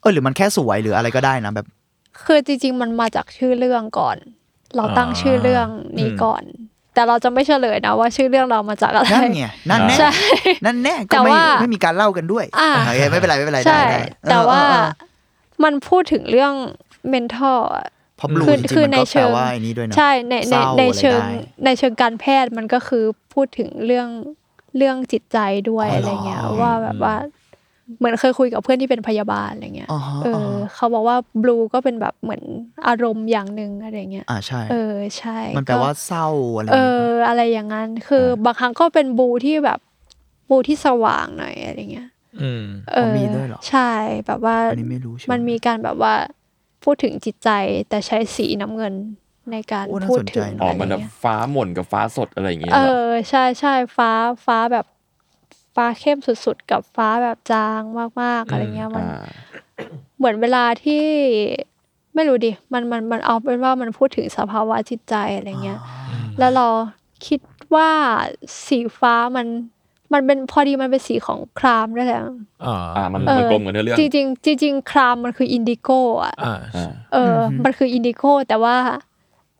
[0.00, 1.66] เออหรือมันแค่สวยหรืออะไรก็ได้นะแบบ
[2.24, 4.16] คือจริง ๆ มันมาจากชื่อเรื่องก่อน
[4.76, 5.66] เราตั้งชื่อเรื่อง
[5.98, 6.42] นี้ก่อน
[6.94, 10.10] แต่เราจะไม่เฉลยนะว่าชื่อเรื่องเรามาจากอะไร นั่นไงนั่นแน่ใช่
[10.66, 14.88] นั่นแน่แต่ก็ไม่ว่าไม่มีการเล่ากันด้วยอ่าโอเคไม่เป็นไรไม่เป็นไรได้ใช่ได้เออแต่ว่าเออเออ
[15.64, 16.52] มันพูดถึงเรื่อง
[17.12, 24.08] mental อะเพราะบลูคือจริงคือๆมันในก็เชิแปลงว่าไอ้นี้ด้วยนะใช่ในเศในร้าในอะไรเชิงได้ในเชิงการแพทย์มันก็คือพูดถึงเรื่อง
[24.76, 25.38] เรื่องจิตใจ
[25.70, 27.14] ด้วยอ๋ออะเหรอไรเงี้ยว่าแบบว่า
[27.98, 32.42] เหมือนเคยคุยกับเพื่อนที่เป็นพยาบาลอะไรเงี้ยอ๋อฮะเออ๋ออฮะเขาบอกว่าบลูก็เป็นแบบเหมือน
[32.86, 36.26] อารมณ์อย่างหนึ่งอะไรเงี้ย อ่าใช่ เออใช่ มันแปลก็ว่าเศร้า
[36.56, 39.78] อะไร เออย่างเงี้ยออะไรอย่างนั้น คือบางครั้งก็เป็นบูที่แบบ
[40.50, 42.08] บูที่สว่างหน่อยอะไรเงี้ย
[42.42, 43.92] อืมเออมีด้วยเหรอ ใช่
[44.26, 46.14] แบบว่าอันนี้ไม่รู้ใช่ไหมมันมีการแบบว่า
[46.84, 47.50] พูดถึงจิตใจ
[47.88, 48.94] แต่ใช้สีน้ำเงิน
[49.52, 54.10] ในการโอ้น่าพูดสนใจถึงนะอ๋ออะไรมันแบบเงี้ยฟ้าหม่นกับฟ้าสดอะไรอย่างเงี้ยเอเหรออใช่ใช่ฟ้า
[54.46, 54.86] ฟ้าแบบ
[55.74, 57.82] ฟ้าเข้มสุดๆ กับฟ้าแบบจาง
[58.22, 59.24] มากๆอะไรเงี้ยมันอ่า
[60.18, 61.04] เหมือนเวลาที่
[62.14, 65.78] ไม่รู้ดิมันมันมันเอาเป็นว่ามันพูดถึงสภาวะจิตใจอะไรเงี้ย
[66.38, 66.66] แล้วเรา
[67.26, 67.40] คิด
[67.74, 67.90] ว่า
[68.66, 69.46] สีฟ้ามัน
[70.14, 72.20] มันเป็นพอดีมันเป็นสีของครามด้วยแหละ
[72.66, 78.76] อ่าอ่ามันเออมันกลมกันเนื้อเรื่องจริงๆจริงๆครามมันคือ indigo อะอ่าอ่าเอออ มันคือ indigo แต่ว่า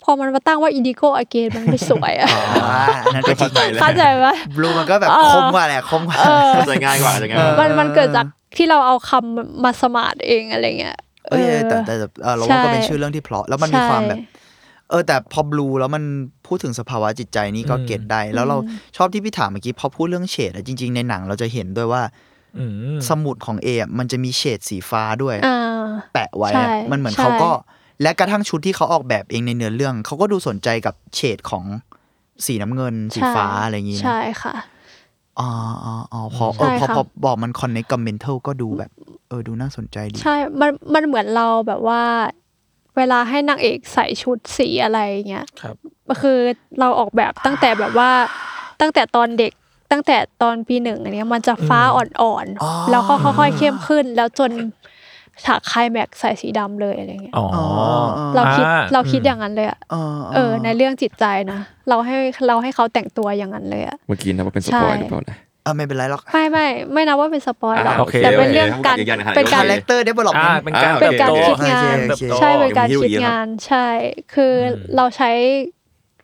[0.04, 2.28] พอมันมาตั้งว่า indigo again มันไม่สวยอะ
[2.64, 3.50] อ่าอันนั้นก็จริง
[3.80, 8.26] เข้าใจไหม blue มันก็แบบเออคมกว่าแหละคมกว่าเออเข้าใจง่ายกว่าเข้าใจง่ายกว่ามันมันเกิดจาก
[8.56, 10.98] ที่เราเอาคำมาสมาร์ทเองอะไรเงี้ย
[11.28, 14.18] เอ้ยแต่แต่แต่เออเราว่าก็เป็นใช่ชื่อเรื่องที่เพราะแล้วมันมีความแบบ
[14.90, 16.04] เออแต่พอบลูแล้วมัน
[16.46, 18.56] พูดถึงสภาวะจิตใจนี่ก็อืมเก็ตได้ แล้วเรา
[18.96, 22.02] ชอบที่พี่ถามเมื่อกี้พอพูดเรื่องเฉดอะจริง ๆ ในหนังเราจะเห็นด้วยว่า
[22.58, 27.50] อืมสมุดของเออะมันจะมีเฉดสีฟ้าด้วยอ่าแปะไว้ใช่อะมันเหมือนใช่เขาก็
[28.02, 31.64] และกระทั่งชุดที่เขาออกแบบเองในเนื้อเรื่อง เขาก็ดูสนใจกับเฉดของ
[32.46, 34.54] สีน้ำเงินสีฟ้าอะไรอย่างงี้นะใช่ค่ะ
[35.40, 35.48] อ๋อ
[35.84, 38.90] อ๋ออ๋อพอเออใช่พอค่ะพอบอกมันคอนเนคกับเมนเทลก็ดูแบบ
[39.28, 42.02] เออดูน่าสนใจดี ใช่ มันมันเหมือนเราแบบว่า
[42.96, 44.98] เวลาให้นางเอกใส่ชุดสีอะไร
[45.28, 45.76] เงี้ยครับ
[46.08, 46.38] ก็คือ
[46.80, 48.10] เราออกแบบตั้งแต่แบบว่า
[48.80, 49.52] ตั้งแต่ตอนเด็ก
[49.92, 54.50] ตั้งแต่ตอนปีหนึ่งอันเนี้ยมันจะฟ้าอ่อนอ๋อๆแล้วก็ค่อยๆเข้มขึ้น แล้วจน
[55.44, 57.46] ฉากไคลแม็กซ์ใส่สีดำเลยอะไรเงี้ยอ๋อ
[58.34, 62.16] เราคิดอ่เราคิดอย่างนั้นเลยอะเออเออ ในเรื่องจิตใจนะเราให้
[62.46, 73.86] เราให้เขาแต่งตัวอย่างนั้นเลยอะเมื่อกี้นะว่าเป็นสปอยหรือเปล่านะเออไม่เป็นไรหรอกไม่ไม่ไม่นับว่าเป็นสปอยหรอกอ่าโอเคแต่เป็นโอเคเรื่องการโอเคเป็นการ character development อ่าเมนต์เป็นการอ่าเป็นการโตคิดงานเติบโตใช่เป็นการเดี๋ยวคิดมีเยอะครับงานใช่
[74.34, 74.54] คือ
[74.96, 75.30] เราใช้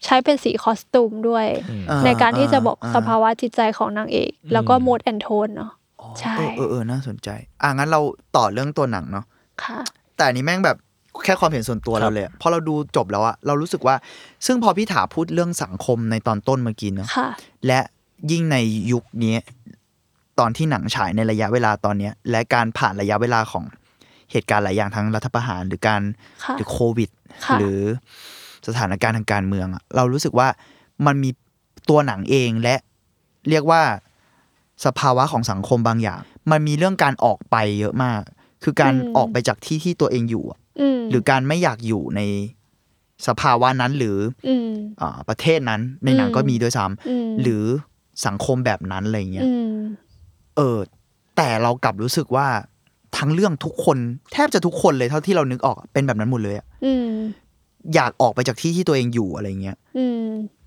[0.04, 1.46] ใช้เป็นสี costume ด้วย
[1.90, 5.72] อ่ในการที่จะบอกาสภาวะจิตใจของนางเอก แล้วก็อืม mood and tone เนาะ
[6.20, 7.28] ใช่เออเออเออน่าสนใจ
[7.62, 8.00] อะงั้นเรา
[8.36, 9.24] ต่อเรื่องตัวหนังเนาะ
[9.64, 9.80] ค่ะ
[10.16, 10.76] แต่อันนี้แม่งแบบ
[11.24, 13.94] แค่ความเห็นส่วนตัวครับเราเลยอะพอเราดูจบแล้วอะเรารู้สึกว่า
[14.46, 17.28] ซึ่งพอพี่ถาพูดเรื่องสังคมในตอนต้นเมื่อกี้เนาะค่ะ
[17.66, 17.80] และ
[18.30, 18.56] ยิ่งใน
[18.92, 19.36] ยุคนี้
[20.38, 23.64] ตอนที่หนังฉายในระยะเวลาตอนเนี้ย และการผ่านระยะเวลาของ
[24.32, 26.02] เหตุการณ์หลายอย่างทั้งรัฐประหารหรือการ
[26.44, 27.10] ค่ะหรือโควิด
[27.46, 27.80] ค่ะหรือ
[28.66, 30.48] สถานการณ์ทางการเมืองอะเรารู้สึกว่า
[31.06, 31.30] มันมี
[31.88, 32.74] ตัวหนังเองและ
[33.48, 33.82] เรียกว่า
[34.84, 36.20] สภาวะของสังคมบางอย่าง
[36.50, 38.22] มันมีเรื่องการออกไปเยอะมาก
[38.64, 42.20] คือการอืมออกไปจากที่ที่ตัวเองอยู่อะอืมหรือการไม่อยากอยู่ใน
[43.26, 44.18] สภาวะนั้นหรือ
[44.48, 44.68] อืม
[45.00, 47.64] อาประเทศนั้นในหนังอืมก็มีด้วยซ้อืมำหรือ
[48.26, 49.76] สังคมแบบนั้นอะไรเงี้ยอืม
[50.56, 50.78] เออ
[51.36, 52.46] แต่เรากลับรู้สึกว่า
[53.16, 53.98] ทั้งเรื่องทุกคน
[54.32, 57.08] แทบจะทุกคนเลยเท่าที่เรานึกออกอะเป็นแบบนั้นหมดเลยอะอืม
[57.94, 60.24] อยากออกไปจากที่ที่ตัวเองอยู่อะไรเงี้ยอืม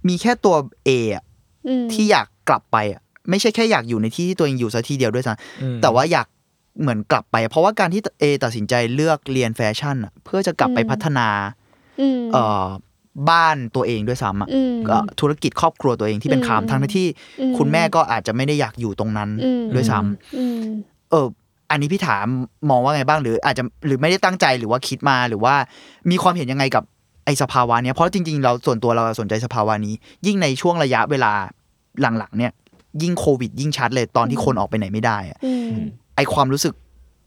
[0.08, 0.56] มีแค่ตัว
[0.86, 1.24] เออะ
[1.68, 6.28] อืมที่อยากกลับไปอะไม่ใช่แค่อยากอยู่ในที่ที่ตัวเองอยู่ซะทีเดียวด้วยซ้อืมำแต่ว่าอยาก
[6.82, 11.28] เหมือนกลับไป เพราะว่าการที่เอตัดสินใจเลือกเรียนแฟชั่นอะเพื่อจะกลับไปพัฒนา
[12.02, 12.66] อืมเอ่อ
[13.30, 17.08] บ้านตัวเองด้วยซ้ำอะอืมเอ่อธุรกิจครอบครัวตัวเองที่เป็นคามอืมทั้งที่
[17.40, 20.60] อืมคุณแม่ก็อาจจะไม่ได้อยากอยู่ตรงนั้นอืมด้วยซ้ำอืม
[21.12, 21.28] เออ
[21.72, 22.26] อันนี้พี่ถาม
[22.70, 25.56] มองว่าไงบ้างหรือ อาจจะหรือไม่ได้ตั้งใจหรือว่าคิดมาหรือว่า
[26.10, 26.84] มีความเห็นยังไงกับ
[27.26, 29.94] ไอ้สภาวะเนี้ยเพราะจริง ๆ เราส่วนตัวเราสนใจสภาวะนี้
[30.26, 31.32] ยิ่งในช่วงระยะเวลา
[32.02, 32.52] หลังๆเนี่ย
[33.02, 35.70] ยิ่งโควิด ยิ่งชัดเลยตอนที่คนออกไปไหนไม่ได้อะอืม
[36.16, 36.74] ไอความรู้สึก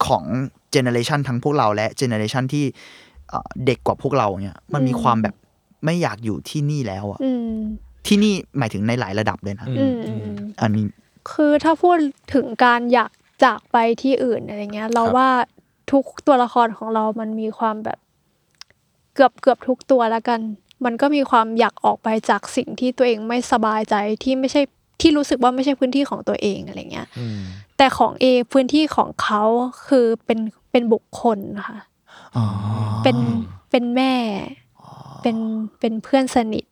[0.07, 0.25] ของ
[0.73, 2.65] เจเนอเรชันทั้งพวกเราและเจเนอเรชันที่
[3.29, 5.35] เอ่อเด็กกว่าพวกเราเนี่ยมันมีความแบบ
[5.87, 7.51] ไม่อยากอยู่ที่นี่แล้วอะอืม
[8.07, 10.87] ที่นี่หมายถึงในหลายระดับเลยนะอือืมมอือืมมอันนี้
[11.31, 11.97] คือถ้าพูด
[12.35, 13.11] ถึงการอยาก
[13.45, 15.29] จากไปที่อื่นอะไรเงี้ย เราครับว่า
[15.93, 17.99] ทุกตัวละครของเรามันมีความแบบ
[19.15, 20.41] เกือบเกือบทุกตัวแล้วกัน
[20.85, 24.63] มันก็มีความอยากออกไปจากสิ่งที่ตัวเองไม่สบายใจที่ไม่ใช่
[25.01, 27.41] ที่รู้สึกว่าไม่ใช่พื้นที่ของตัวเองอะไรเงี้ยอืม
[27.79, 29.43] แต่ของเอพื้นที่ของเขา
[29.87, 30.39] คือเป็น
[30.71, 31.39] เป็นบุคคล
[31.69, 31.79] ค่ะ
[33.05, 33.17] เป็น
[33.71, 34.13] เป็นแม่
[35.27, 35.43] เป็น
[35.81, 36.65] เป็นเพื่อนสนิท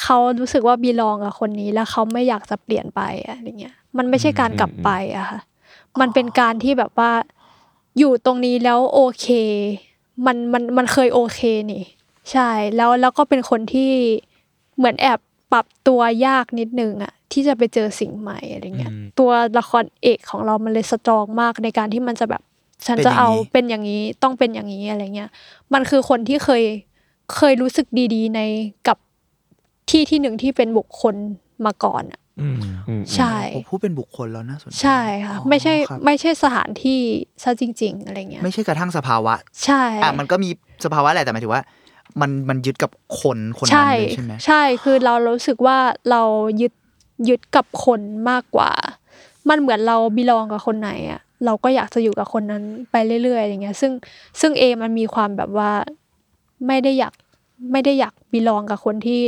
[0.00, 5.40] เขารู้สึกว่าบีลองกับคนนี้ แล้วเขาไม่อยากจะเปลี่ยนไปอะไรเงี้ยมันไม่ใช่การกลับไปอะค่ะ
[6.00, 7.12] มันเป็นการที่แบบว่า
[7.98, 9.26] อยู่ตรงนี้แล้วโอเค
[10.26, 11.40] มันมันมันเคยโอเค
[11.72, 11.84] นี่
[12.32, 13.90] ใช่แล้วแล้วก็เป็นคนที่
[14.76, 15.20] เหมือนแอบ
[15.52, 22.42] ปรับตัวยากนิดนึงอะที่จะไปเจอสิ่งใหม่อะไรเงี้ยอืมตัวละครเอกของเรามันเลยสตรองมากในการที่มันจะแบบ
[22.86, 25.30] ฉันเป็นจะอย่างเอานี้เป็นอย่างนี้ต้องเป็นอย่างนี้อะไรเงี้ย
[25.72, 26.62] มันคือคนที่เคย
[27.36, 28.40] เคยรู้สึกดีๆ ใน
[28.88, 28.98] กับ
[29.90, 31.14] ที่ที่หนึ่งที่เป็นบุคคล
[31.66, 32.58] มาก่อนอะอืม
[32.88, 37.00] อืมใช่โอ้พูดเป็นบุคคลแล้วน่าสนใจใช่ค่ะอ๋อไม่ใช่ครับไม่ใช่สถานที่
[37.42, 39.34] ซะจริง ๆ อะไรเงี้ย ไม่ใช่กระทั่งสภาวะ
[39.64, 40.50] ใช่อะมันก็มี
[40.84, 41.62] สภาวะแหละแต่หมายถึงว่า
[42.20, 42.90] มันมันยึดกับ
[43.20, 45.78] คนคนนั้นใช่เลยใช่ไหมใช่คือเรารู้สึกว่า
[46.10, 46.22] เรา
[46.60, 46.72] ยึด
[47.28, 48.00] ยึดกับคน
[48.30, 48.70] มากกว่า
[49.48, 53.92] มันเหมือนเราบิลองกับคนไหนอะเราก็อยากจะอยู่กับคนนั้นไปเรื่อยๆอย่างเงี้ย ซึ่ง
[54.40, 55.70] ซึ่งเอมันมีความแบบว่า
[56.66, 57.14] ไม่ได้อยาก
[57.72, 59.20] ไม่ได้อยากบิลองกับคนที่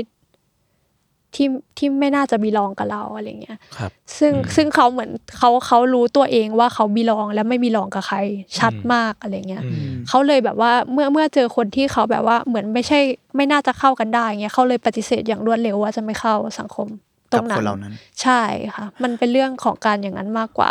[1.35, 8.19] ที่ที่ไม่น่าจะบิลองกับเราอะไรเงี้ยครับ ซึ่งอืมซึ่งเขาเหมือนเขาเขารู้ตัวเองว่าเขาบิลองและไม่บิลองกับใคร
[8.59, 13.01] ชัดอืมมากอะไรเงี้ยอืมเขาเลยแบบว่าเมื่อเมื่อเจอคนที่เขาแบบว่าเหมือนไม่ใช่
[13.37, 16.89] ไม่น่าจะเข้ากันได้เงี้ยเขาเลยปฏิเสธอย่างรวดเร็วว่าจะไม่เข้าสังคม
[17.33, 17.93] ตรกับงคนั้นนเหล่านั้น
[18.23, 18.43] ใช่
[18.75, 20.71] ค่ะ มันเป็นเรื่องของการอย่างนั้นมากกว่า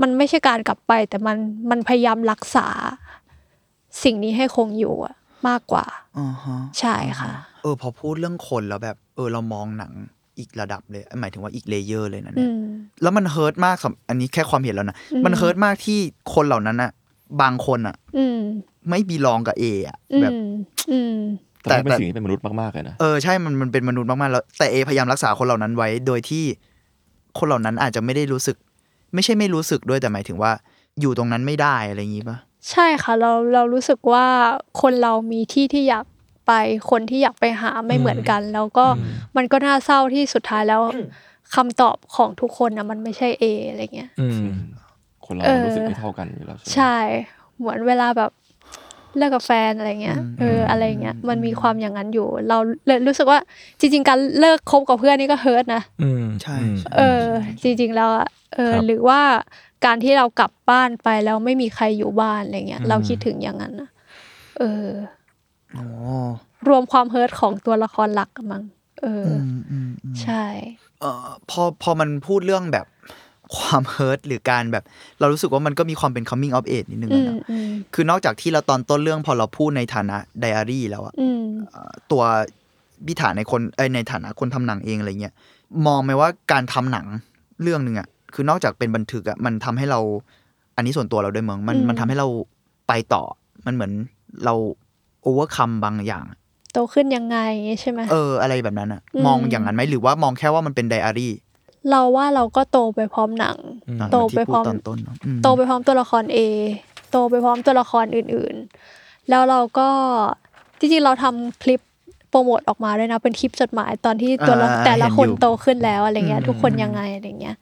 [0.00, 1.36] มันไม่ใช่การกลับไป แต่มัน
[1.70, 2.66] มันพยายามรักษา
[4.04, 5.14] สิ่งนี้ให้คงอยู่อะ
[5.48, 5.84] มากกว่า
[6.18, 7.32] อ่าฮะใช่ค่ะ
[7.62, 9.92] เออ พอพูดเรื่องคนแล้วแบบ เออเรามองหนัง
[10.38, 12.66] อีกระดับเลย หมายถึงว่าอีกเลเยอร์เลยนะอืเนี่ยม
[13.02, 15.98] แล้วมันเฮิร์ตมากสำอันนี้แค่ความเห็นแล้วนะอืมมันเฮิร์ตมากที่
[16.34, 16.90] คนเหล่านั้นอะ
[17.42, 18.38] บางคนอะอืม
[18.88, 20.46] ไม่บีลองกับเออะอืแบบม
[20.90, 21.16] อืม
[21.62, 26.44] แต่มันเป็นแต่สิ่งที่เป็นมนุษย์มากๆเลยนะเออใช่มันมันเป็นมนุษย์มากๆแล้วแต่เอพยายามรักษาคนเหล่านั้นไว้ โดยที่
[27.38, 28.56] คนเหล่านั้นอาจจะไม่ได้รู้สึก
[29.14, 30.52] ไม่ใช่ไม่รู้สึกด้วยแต่หมายถึงว่า
[31.00, 32.38] อยู่ตรงนั้นไม่ได้อะไรอย่างงี้ปะ
[32.70, 34.26] ใช่ค่ะ เราเรารู้สึกว่า
[34.80, 36.04] คนเรามีที่ที่อยาก
[36.46, 36.52] ไป
[36.90, 38.86] คนที่อยากไปหาไม่เหมือนกัน แล้วก็
[39.36, 40.80] มันก็น่าเศร้าที่สุดท้ายแล้ว
[41.54, 44.46] คำตอบของทุกคนนะมันไม่ใช่เออะไรเงี้ยอืม
[45.24, 46.96] คนเราเออรู้สึกไม่เท่ากันอยู่แล้วใช่ไหมใช่
[47.58, 48.30] เหมือนเวลาแบบ
[49.16, 53.38] เลิกกับแฟนอะไรเงี้ยเอออะไรเงี้ยมันมีความอย่างนั้นอยู่ เราเลยรู้สึกว่า
[53.80, 57.24] จริง ๆ การเลิกคบกับเพื่อนนี่ก็เฮิร์ตนะอืมใช่อืมเออ
[57.62, 59.20] จริง ๆ แล้วอะเออครับหรือว่า
[59.84, 63.88] การที่เรากลับบ้านไปแล้วไม่มีใครอยู่บ้านอะไรเงี้ยอืมเราคิดถึงอย่างนั้นนะ
[64.58, 64.88] เออ
[65.76, 65.86] อ๋อ
[66.68, 68.64] รวมความ hurt ของตัวละครหลักกันมั้ง
[69.02, 70.44] เอออือมอืมอืมใช่
[71.00, 72.86] เอ่อพอพอมันพูดเรื่องแบบ
[73.56, 74.84] ความ hurt หรือการแบบ
[75.20, 82.22] เรารู้สึกว่ามันก็มีความเป็น coming of age นิดนึงอือะมเนอะอืมคือนอกจากที่เราตอนต้นเรื่องพอเราพูดในฐานะไดอารี่แล้วอะอืมเอ่อตัว
[83.06, 85.34] พี่ถาในคนเอยในฐานะคนทำหนังเองอะไรเงี้ย
[85.86, 87.06] มองไหมว่าการทำหนัง
[87.62, 90.00] เรื่องหนึ่งอะคือนอกจากเป็นบันทึกอะมันทำให้เรา
[90.76, 92.28] อันนี้ส่วนตัวเราด้วยมั้งมันอืมมันทำให้เรา
[92.88, 93.22] ไปต่อ
[93.66, 93.92] มันเหมือน
[94.44, 94.54] เรา
[95.22, 96.24] overcome บางอย่าง
[96.72, 97.38] โตขึ้นยังไง
[97.80, 101.32] ใช่ไหมเอออะไรแบบนั้นอะอืมมองอย่างนั้นไหมหรือว่ามองแค่ว่ามันเป็นไดอารี่
[101.90, 106.38] เราว่าเราก็โตไปพร้อมหนังอืมอะโตไปที่พร้อมพูดตอนต้นเนอะอืมโตไปพร้อมตัวละคร A
[107.10, 109.88] โตไปพร้อมตัวละครอื่นๆ แล้วเราก็
[110.78, 111.80] จริงๆเราทำคลิป
[112.30, 117.56] โปรโมทออกมาด้วยนะเป็นคลิปจดหมายตอนที่ตัวละอ่าแต่ละคนเห็นอยู่โตขึ้นแล้วอะไรเงี้ยอืมทุกคนยังไงอะไรเงี้ย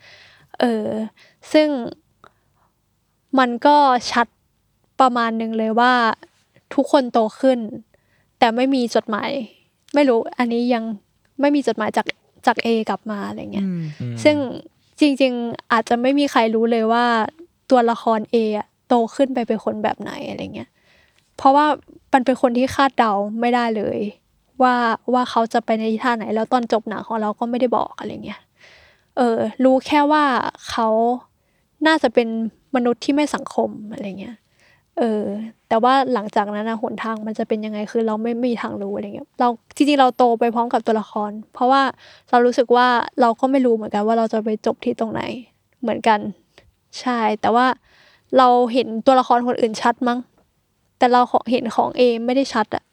[0.61, 0.87] เออ
[1.53, 1.69] ซึ่ง
[3.39, 3.77] มันก็
[4.11, 4.27] ชัด
[5.01, 5.93] ประมาณหนึ่งเลยว่า
[6.75, 7.59] ทุกคนโตขึ้น
[8.39, 9.31] แต่ไม่มีจดหมาย
[9.95, 10.85] ไม่รู้อันนี้ยัง
[11.41, 12.07] ไม่มีจดหมายจาก
[12.47, 13.71] จากเอกลับมาอะไรเงี้ยอื
[14.13, 14.37] มซึ่ง
[15.01, 17.05] จริง ๆ อาจจะไม่มีใครรู้เลยว่า
[17.71, 20.71] ตัวละครเอะโตขึ้นไปเป็นคนแบบไหนอะไรเงี้ย
[21.37, 21.67] เพราะว่า
[22.13, 23.99] มันเป็นคนที่คาดเดาไม่ได้เลย
[24.63, 24.75] ว่า
[25.13, 28.41] ว่าเขาจะไปในทิศทางไหน แล้วตอนจบหนังของเราก็ไม่ได้บอกอะไรเงี้ย
[29.17, 30.25] เออ รู้แค่ว่า
[30.69, 30.89] เขา
[31.87, 32.29] น่าจะเป็น
[32.75, 34.37] มนุษย์ที่ไม่สังคมอะไรเงี้ย
[35.01, 35.25] เออ
[35.69, 41.83] แต่ว่าหลังจากนั้นนะหนทางมันจะเป็นยังไงคือเราไม่มีทางรู้อะไรเงี้ยเราจริงๆเราโตไปพร้อมกับตัวละคร เพราะว่า
[42.31, 42.87] เรารู้สึกว่า
[43.21, 45.23] เราก็ไม่รู้เหมือนกันว่าเราจะไปจบที่ตรงไหน
[45.83, 46.21] เหมือนกัน
[47.01, 47.67] ใช่ แต่ว่า
[48.39, 50.19] เราเห็นตัวละครคนอื่นชัดมั้ง
[50.99, 52.85] แต่เราของเห็นของเอไม่ได้ชัดอะ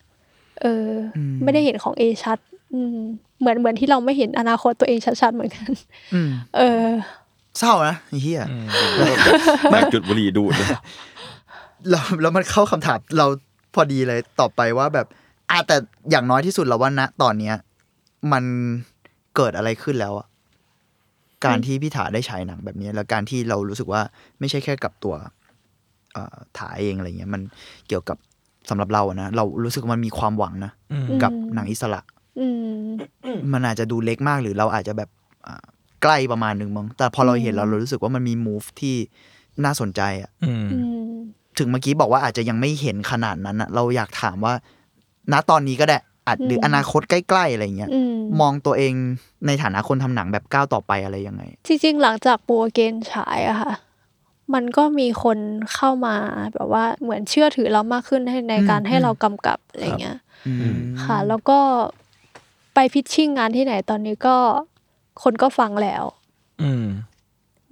[0.61, 2.37] เอออมไม่ได้เห็นของเอชัด
[2.73, 2.97] อืม
[3.39, 5.69] เหมือนเหมือนที่เราไม่เห็นอนาคตตัวเองชัดๆเหมือนกัน
[6.13, 6.87] อืมเออ
[7.59, 8.65] เศร้านะไอ้เฮียอืม
[9.71, 10.67] แบกจุดบุหรี่ดูดเลย
[11.89, 13.25] แล้วแล้วมันเข้าคำถามเรา
[13.73, 15.07] พอดีเลยต่อไปว่าแบบ
[15.49, 15.75] อะแต่
[16.11, 17.55] อย่างน้อยที่สุดเราว่าณตอนเนี้ย
[18.31, 18.43] มัน
[19.35, 20.27] เกิดอะไรขึ้นแล้วอะ
[21.45, 24.01] การที่พี่ถาได้ฉายหนังแบบนี้ แล้วการที่เรารู้สึกว่า
[24.39, 25.15] ไม่ใช่แค่กับตัว
[26.13, 27.41] เอ่อถาเองอะไรเงี้ย มัน
[27.87, 28.17] เกี่ยวกับ
[28.69, 32.01] สำหรับเราอะนะเรารู้สึกว่ามันมีความหวังนะอืมอืมกับหนังอิสระ
[32.39, 32.47] อื
[32.83, 35.09] มมันอาจจะดูเล็กมากหรือเราอาจจะแบบ
[35.47, 35.63] อ่า
[36.03, 38.95] ใกล้ประมาณหนึ่งมั้งแต่พอเราเห็นเราเรารู้สึกว่ามันมี move ที่
[39.65, 40.77] น่าสนใจอะอืมอื
[41.11, 41.17] ม
[41.59, 44.53] ถึงเมื่อกี้บอกว่าอาจจะยังไม่เห็นขนาดนั้นอะเราอยากถามว่า
[45.31, 45.97] ณตอนนี้ก็ได้
[46.27, 48.93] อาจหรืออมอนาคตใกล้ๆอะไรเงี้ยอืมมองตัวเอง
[49.47, 53.73] ในฐานะคนทำหนังแบบก้าวต่อไปอะไรยังไง จริงๆ หลังจากโปรเกนฉายอะค่ะ
[54.53, 55.37] มันก็มีคน
[55.73, 56.15] เข้ามา
[56.53, 60.17] แบบว่าเหมือนเชื่อถือเรามากขึ้นให้ในการอืมให้เรากำกับอะไรเงี้ย
[60.47, 61.59] อืมค่ะ แล้วก็
[62.73, 64.37] ไปพิชชิ่งงานที่ไหนตอนนี้ก็
[65.23, 66.03] คนก็ฟังแล้ว
[66.61, 66.85] อืม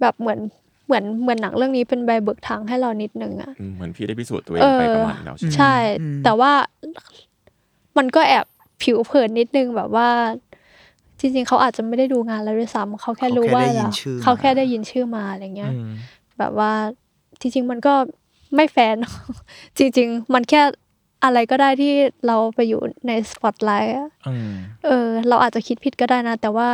[0.00, 0.40] แบบเหมือน
[0.86, 5.74] เหมือนเหมือนหนังเรื่องนี้เป็นใบเบิกทางให้เรานิดนึงอะอืมเหมือนพี่ได้พิสูจน์ตัวเองไปประมาณนึงแล้วใช่ไหมใช่
[6.24, 6.52] แต่ว่า
[7.98, 8.46] มันก็แอบ
[8.82, 10.08] ผิวเผินนิดนึงแบบว่า
[11.18, 15.90] จริงๆเขาอาจจะไม่ได้ดูงานเราด้วยซ้ำเขาแค่รู้ว่าเขาแค่ได้ยินเราชื่อมาเขาแค่ได้ยินชื่อมาอะไรเงี้ยอืม
[16.38, 16.72] แบบว่า
[17.40, 17.94] จริงๆมันก็
[18.56, 18.94] ไม่แฟร์
[19.78, 20.62] จริง ๆ มันแค่
[21.24, 21.92] อะไรก็ได้ที่
[22.26, 24.50] เราไปอยู่ในสปอตไลท์อะอืม
[24.86, 26.68] เออ เราอาจจะคิดผิดก็ได้นะ แต่ว่า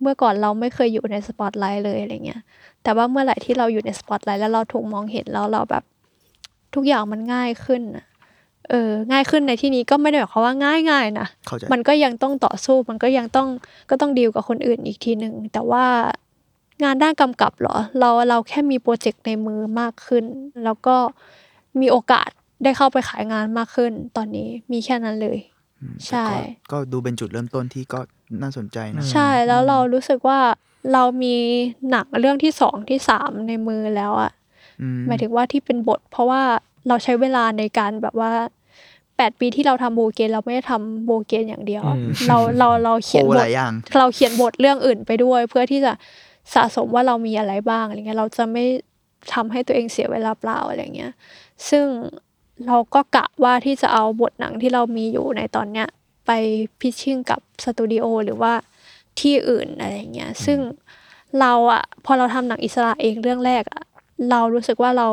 [0.00, 2.40] เมื่อก่อนเราไม่เคยอยู่ในสปอตไลท์เลยอะไรเงี้ย
[2.84, 5.84] แต่ว่าเมื่อไหร่ที่เราอยู่ในสปอตไลท์แล้วเราถูกมองเห็นแล้วเราแบบ
[6.74, 8.06] ทุกอย่างมันง่ายขึ้นน่ะ
[8.70, 13.48] เออง่ายขึ้นในที่นี้ก็ไม่ได้หมายความว่าง่ายง่ายๆนะเข้าใจมันก็ยังต้องต่อสู้มันก็ยังต้อง
[13.90, 15.84] ก็ต้องดีลกับคนอื่นอีกทีหนึ่งแต่ว่า
[16.82, 20.24] งานด้านกำกับเหรอ เราเราแค่มีโปรเจกต์ในมือมากขึ้น
[20.64, 20.96] แล้วก็
[21.80, 22.28] มีโอกาส
[22.62, 25.38] ได้เข้าไปขายงานมากขึ้น ตอนนี้มีแค่นั้นเลย
[26.08, 26.38] ใช่แต่
[26.70, 28.00] ก็ก็ดูเป็นจุดเริ่มต้นที่ก็
[28.42, 30.40] น่าสนใจนะ ใช่แล้วเรารู้สึกว่า
[30.92, 31.36] เรามี
[31.90, 34.32] หนังเรื่องที่สองที่สามในมือแล้วอะ
[34.80, 36.42] อืมหมายถึงว่าที่เป็นบท เพราะว่า
[36.88, 38.32] เราใช้เวลาในการแบบว่า
[39.16, 45.92] แปดปีที่เราทำโบเกนเราไม่ได้ทำโบเกนอย่างเดียวอะอืมเราเราเราเขียนโอ้บหทลายอย่างเราเขียนบทเรื่องอื่นไปด้วย เพื่อที่จะ
[46.54, 48.64] สะสมว่าเรามีอะไรบ้างอะไรเงี้ยเราจะไม่
[49.32, 51.12] ทำให้ตัวเองเสียเวลาเปล่าอะไรเงี้ย
[51.68, 51.86] ซึ่ง
[52.66, 55.88] เราก็กะว่าที่จะเอาบทหนังที่เรามีอยู่ในตอนเนี้ย
[56.26, 56.30] ไป
[56.80, 58.52] พิชชิ่งกับสตูดิโอหรือว่า
[59.20, 60.58] ที่อื่นอะไรเงี้ยซึ่ง
[61.40, 63.82] เราอะพอเราทำหนังอิสระเองเรื่องแรกอะ
[64.30, 65.08] เรารู้สึกว่าเรา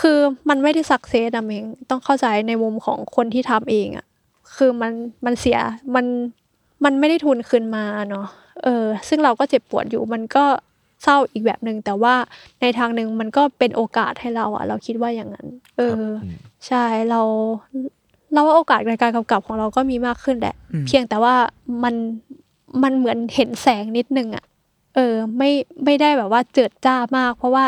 [0.00, 0.18] คือ
[0.48, 4.06] มันไม่ได้สักเซสอะเมงต้องเข้าใจในมุมของคนที่ทำเองอะ
[4.56, 4.92] คือมัน
[5.24, 5.58] มันเสีย
[5.94, 6.06] มัน
[6.84, 8.26] มันไม่ได้ทุนคืนมาเนาะ
[8.64, 10.44] เออ ซึ่งเราก็เจ็บปวดอยู่มันก็
[11.02, 12.14] เศร้าอีกแบบหนึ่งแต่ว่า
[12.60, 15.46] ในทางหนึ่งมันก็เป็นโอกาสให้เราอะเราคิดว่าอย่างนั้น
[15.76, 16.34] เอออืม
[16.66, 17.20] ใช่เรา
[18.32, 21.34] เราว่าโอกาสในการกำกับของเราก็มีมากขึ้นแหละอืมเพียงแต่ว่า
[21.82, 21.94] มัน
[22.82, 24.44] มันเหมือนเห็นแสงนิดนึงอะ
[24.94, 25.50] เออไม่
[25.84, 27.64] ไม่ได้แบบว่าเจิดจ้ามาก เพราะว่า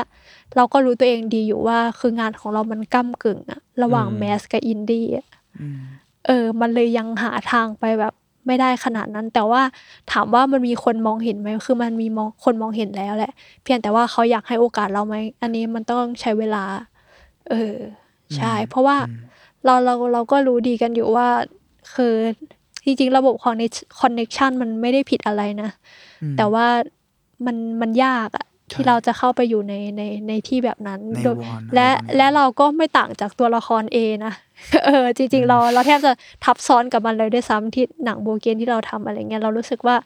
[0.56, 5.26] เราก็รู้ตัวเองดีอยู่ว่าคืองานของเรามันก้ำกึ่งอะระหว่างอืม mass กับอินดี้อะ
[5.60, 5.80] อืม
[6.26, 8.14] เออ มันเลยยังหาทางไปแบบ
[8.46, 9.62] ไม่ได้ขนาดนั้น แต่ว่า
[10.12, 13.32] ถามว่ามันมีคนมองเห็นไหมคือมันมีมองคนมองเห็นแล้วแหละ
[13.62, 16.64] เพียงแต่ว่าเขาอยากให้โอกาสเราไหมอันนี้มันต้องใช้เวลา
[17.50, 17.76] เออ
[18.36, 18.96] ใช่ เพราะว่า
[19.64, 21.28] เราเราเราก็รู้ดีกันอยู่ว่า
[21.94, 22.14] คือ
[22.84, 23.64] จริงๆ ระบบของใน
[24.00, 25.70] คอนเน็ชันมันไม่ได้ผิดอะไรนะ
[26.22, 26.66] อืมแต่ว่า
[27.46, 34.34] มันมันยากอะที่เราจะเข้าไปอยู่ในในในที่แบบนั้นในโดยวอนและอะไรแบบนี้และเราก็ไม่ต่างจากตัวละครเอนะ
[34.84, 36.12] เออจริง ๆ เราเราแทบจะ
[36.44, 39.96] ทับซ้อนกับมันเลยด้วยซ้ำที่หนังโบเกนที่เราทำอะไรเงี้ยเรารู้สึกว่า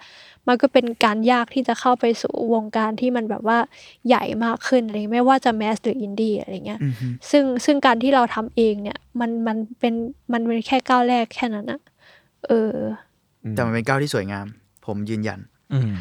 [0.49, 3.59] มันก็เป็นการยากที่จะเข้าไปสู่วงการที่มันแบบว่า
[4.09, 9.95] ใหญ่มากขึ้นอะไรเงี้ยไม่ว่าจะ mass หรืออินดี้อะไรเงี้ยอือฮึซึ่งซึ่งการที่เราทำเองเนี่ยมันมันเป็น
[10.33, 11.81] มันเป็นแค่ก้าวแรกแค่นั้นอะ
[12.47, 12.77] เออ
[13.55, 14.47] แต่มันเป็นก้าวที่สวยงาม
[14.87, 15.41] ผมยืนยัน
[15.73, 15.93] อืม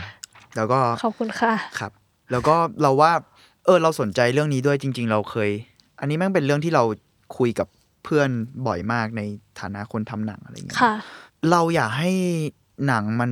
[0.55, 1.91] แล้วก็ขอบคุณค่ะครับ
[2.31, 3.11] แล้วก็เราว่า
[3.65, 5.49] เออ เราสนใจเรื่องนี้ด้วยจริง ๆ เราเคย
[5.99, 6.83] อันนี้แม่งเป็นเรื่องที่เรา
[7.37, 7.67] คุยกับ
[8.03, 8.29] เพื่อน
[8.67, 9.21] บ่อยมากใน
[9.59, 10.93] ฐานะคนทำหนังอะไรเงี้ยค่ะ
[11.51, 12.11] เราอยากให้
[12.87, 13.31] หนังมัน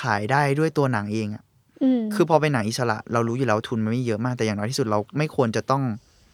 [0.00, 1.44] ขายได้ด้วยตัวหนังเองอะ
[1.82, 5.82] อืมคือพอเป็นหนังอิสระ เรารู้อยู่แล้วทุนมันไม่เยอะมากแต่อย่างน้อยที่สุดเราไม่ควรจะต้อง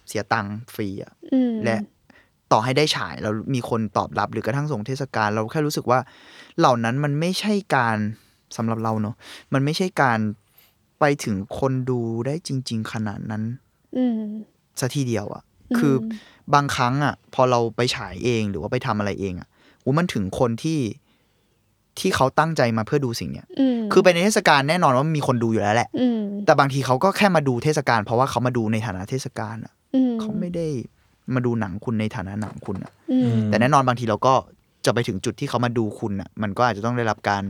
[0.08, 1.76] เสียตังค์ฟรีอะอืมและ
[2.52, 5.98] ต่อให้ได้ฉายแล้วมีคนตอบรับหรือกระทั่งส่งเทศกาลเราแค่รู้สึกว่า
[6.58, 7.96] เหล่านั้นมันไม่ใช่การ
[8.56, 9.14] สำหรับเราเนอะ
[9.52, 10.18] มันไม่ใช่การ
[11.00, 13.42] ไปถึงคนดูได้จริง ๆ ขนาดนั้น
[13.96, 14.20] อืม
[14.80, 15.94] ซะทีเดียวอะอืมคือ
[16.54, 19.48] บางครั้งอะพอเราไปฉายเองหรือว่าไปทำอะไรเองอะ
[19.80, 20.80] โหมันถึงคนที่
[21.98, 30.66] ที่เขาตั้งใจมาเพื่อดูสิ่งเนี้ยอืมคือไปในเทศกาลแน่นอนว่ามีคนดูอยู่แล้วแหละอืมแต่บางทีเขาก็แค่มาดูเทศกาลเพราะว่าเขามาดูในฐานะเทศกาลอะอืมเขาไม่ได้
[31.34, 34.34] มาดูหนังคุณในฐานะหนังคุณอะอืมแต่แน่นอนบางทีเราก็
[34.84, 37.42] จะไปถึงจุดที่เขามาดูคุณอะมันก็อาจจะต้องได้รับการ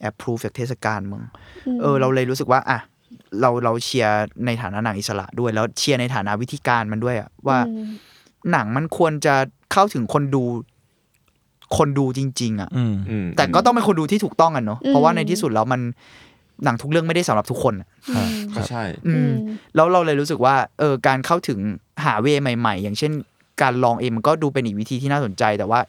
[0.00, 1.22] แอปพรูฟจากเทศกาลมึง
[1.80, 2.78] เออเราเลยรู้สึกว่าอะ
[3.40, 7.86] เราเราเชียร์ในฐานะหนังอิสระด้วย แล้วเชียร์ในฐานะวิธีการมันด้วยอะว่าอืม
[8.52, 9.34] หนังมันควรจะ
[9.72, 10.44] เข้าถึงคนดู
[11.76, 15.80] คนดูจริง ๆอะอืมอืมแต่ก็ต้องเป็นคนดูที่ถูกต้องกันเนาะอืมเพราะว่าในที่สุดแล้วมัน
[16.64, 19.34] หนังทุกเรื่องไม่ได้สำหรับทุกคนอะอืมก็ใช่ อือืมม
[19.74, 21.58] แล้วเราเลยรู้สึกว่าเออการเข้าถึง
[22.04, 23.12] หา way ใหม่ ๆ อย่างเช่น
[23.62, 25.80] การลองเองมันก็ดูเป็นอีกวิธีที่น่าสนใจ แต่ว่า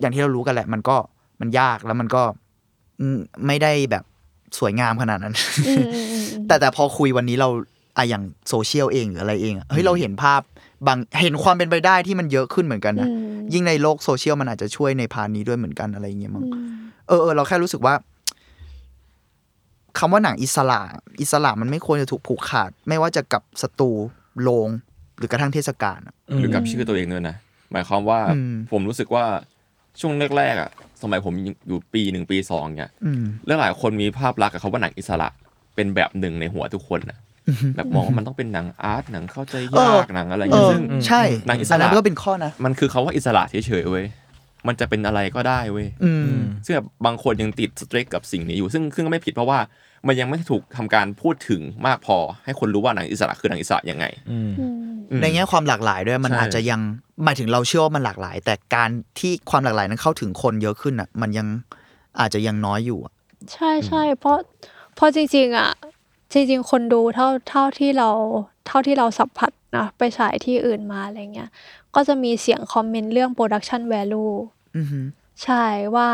[0.00, 0.96] อย่างที่เรารู้กันแหละ มันก็
[1.40, 2.22] มันยากแล้วมันก็
[3.00, 4.04] อืมไม่ได้แบบ
[4.58, 5.34] สวยงามขนาดนั้น
[5.68, 7.48] อืมอืมอืมแต่แต่พอคุยวันนี้เรา
[7.96, 10.40] อะอย่างโซเชียลเองหรืออะไรเองอะเฮ้ยเราเห็นภาพ
[10.86, 16.68] บางเห็นความเป็นไปได้ที่มันเยอะขึ้นเหมือนกันนะอืมยิ่งในโลกโซเชียลมันอาจจะช่วยใน part นี้ด้วยเหมือนกันอะไรอย่างเงี้ยมั้งอืม
[17.08, 17.94] เออเออเราแค่รู้สึกว่า
[19.98, 20.80] คำว่าหนังอิสระ
[21.20, 23.90] อิสระมันไม่ควรจะถูกผูกขาด ไม่ว่าจะกับสตู
[24.42, 24.68] โรง
[25.18, 27.36] หรือกระทั่งเทศกาลอะหรือกับชื่อตัวเองด้วยนะ
[27.72, 29.24] หมายความว่าอืมผมรู้สึกว่า
[30.00, 30.70] ช่วงแรกๆอะ
[31.02, 31.34] สมัยผม
[31.68, 35.28] อยู่ปีหนึ่งปีสองเนี่ยอืมเรื่องหลายคนมีภาพลักษณ์กับเขาว่าหนังอิสระ
[35.74, 37.18] เป็นแบบหนึ่งในหัวทุกคนนะ
[37.76, 44.06] แบบมองว่ามันต้องเป็นหนังอาร์ตหนังเข้าใจยากหนังอะไรอย่างเอเงี้ยอซึ่งใช่หนังอิสระอันนั้นก็เป็นข้อนะมันคือเขาว่าอิสระเฉยๆเว้ย
[44.66, 49.58] มันจะเป็นอะไรก็ได้เว้ยอืมซึ่งแบบบางคนยังติดสตริกกับสิ่งนี้อยู่ ซึ่งซึ่งก็ไม่ผิดเพราะว่า
[50.06, 54.74] มันยังไม่ถูกทำการพูดถึงมากพอ ให้คนรู้ว่าหนังอิสระคือหนังอิสระยังไงอืมอืม
[55.10, 56.80] อืมในแง่ความหลากหลายด้วยมันใช่อาจจะยัง
[57.24, 61.46] หมายถึงเราเชื่อว่ามันหลากหลาย แต่การที่ความหลากหลายนั้นเข้าถึงคนเยอะขึ้นอะ มันยัง
[62.20, 63.12] อาจจะยังน้อยอยู่อะ
[63.52, 64.38] ใช่ใช่เพราะ
[64.94, 65.70] เพราะจริงๆ อะ
[66.32, 68.10] จริง ๆ คนดูเท่าเท่าที่เรา
[68.66, 71.50] เท่าที่เราสัมผัสนะไปฉายที่อื่นมาอะไรเงี้ย
[71.94, 74.34] ก็จะมีเสียงคอมเมนต์เรื่อง production value
[74.76, 75.00] อือฮึ
[75.44, 76.08] ใช่ว่า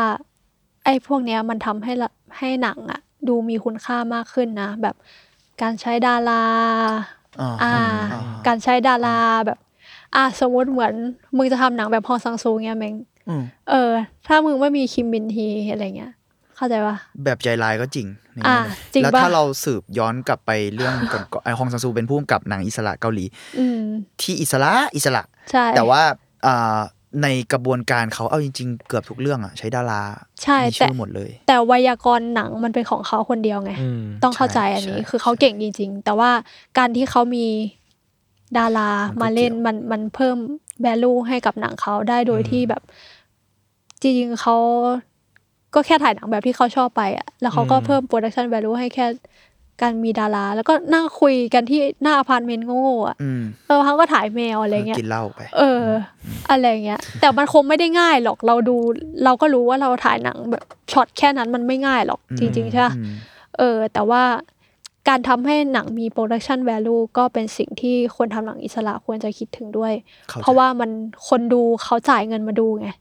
[0.85, 4.95] ไอ้พวกเนี้ยมันทำให้ละให้หนังอะดูมีคุณค่ามากขึ้นนะ แบบ
[5.61, 6.43] การใช้ดารา
[7.41, 7.73] อ่าอ่า
[8.13, 9.59] อ่า การใช้ดาราแบบ
[10.15, 10.93] อ่าสมมติเหมือน
[11.37, 12.93] มึงจะทำหนังแบบฮองซังซูเงี้ยเมง
[13.29, 13.91] อืมเออ
[14.27, 16.13] ถ้ามึงไม่มีคิมบินฮีอะไรเงี้ย
[16.57, 23.25] เข้าใจปะแบบใจร้ายก็จริงในอ่าแง่หนึ่งจริงแล้วปะถ้าเราสืบย้อนกลับไปเรื่องก่อนๆไอฮองซังซูเป็นผู้กำกับหนังอิสระเกาหลี
[23.59, 23.81] อืม
[24.21, 26.01] ที่อิสระอิสระใช่แต่ว่า
[26.47, 26.77] อ่า
[27.23, 30.01] ในกระบวนการเขาเอาจริง ๆ เกือบทุกเรื่องอะใช้ดารา
[30.43, 36.31] ใช่มีแต่ชื่อหมดเลย แต่ไวยากรณ์หนังมันเป็นของเขาคนเดียวไงอืมต้องเข้าใจอันนี้ใช่คือเขาเก่งจริง ๆ แต่ว่า
[36.77, 37.47] การที่เขามี
[38.57, 40.37] ดารามันก็มาเล่นเกี่ยวมันมันเพิ่ม
[40.85, 42.81] value ให้กับหนังเขาได้โดยที่แบบ
[44.01, 44.57] จริงๆเขา
[45.75, 49.05] ก็แค่ถ่ายหนังแบบที่เขาชอบไปอะแล้วเขาก็อืมเพิ่ม production value ให้แค่
[49.81, 55.85] การมีดารา แล้วก็นั่งคุยกันที่หน้าอพาร์ตเมนต์โง่ๆอะอืมเออเขาก็ถ่ายแมวอะไรเงี้ยกินเหล้าไป เออ
[56.49, 58.77] อะไรเงี้ย แต่มันคงไม่ได้ง่ายหรอกเราดู
[59.23, 63.13] เราก็รู้ว่าเราถ่ายหนังแบบช็อตแค่นั้นมันไม่ง่ายหรอกจริงๆใช่ปะอืม
[63.57, 64.23] เออ แต่ว่า
[65.07, 69.93] การทำให้หนังมี production value ก็เป็นสิ่งที่คนทำหนังอิสระควรจะคิดถึงด้วย
[70.29, 70.89] เข้าใจเพราะว่ามัน
[71.29, 72.91] คนดูเขาจ่ายเงินมาดูไงม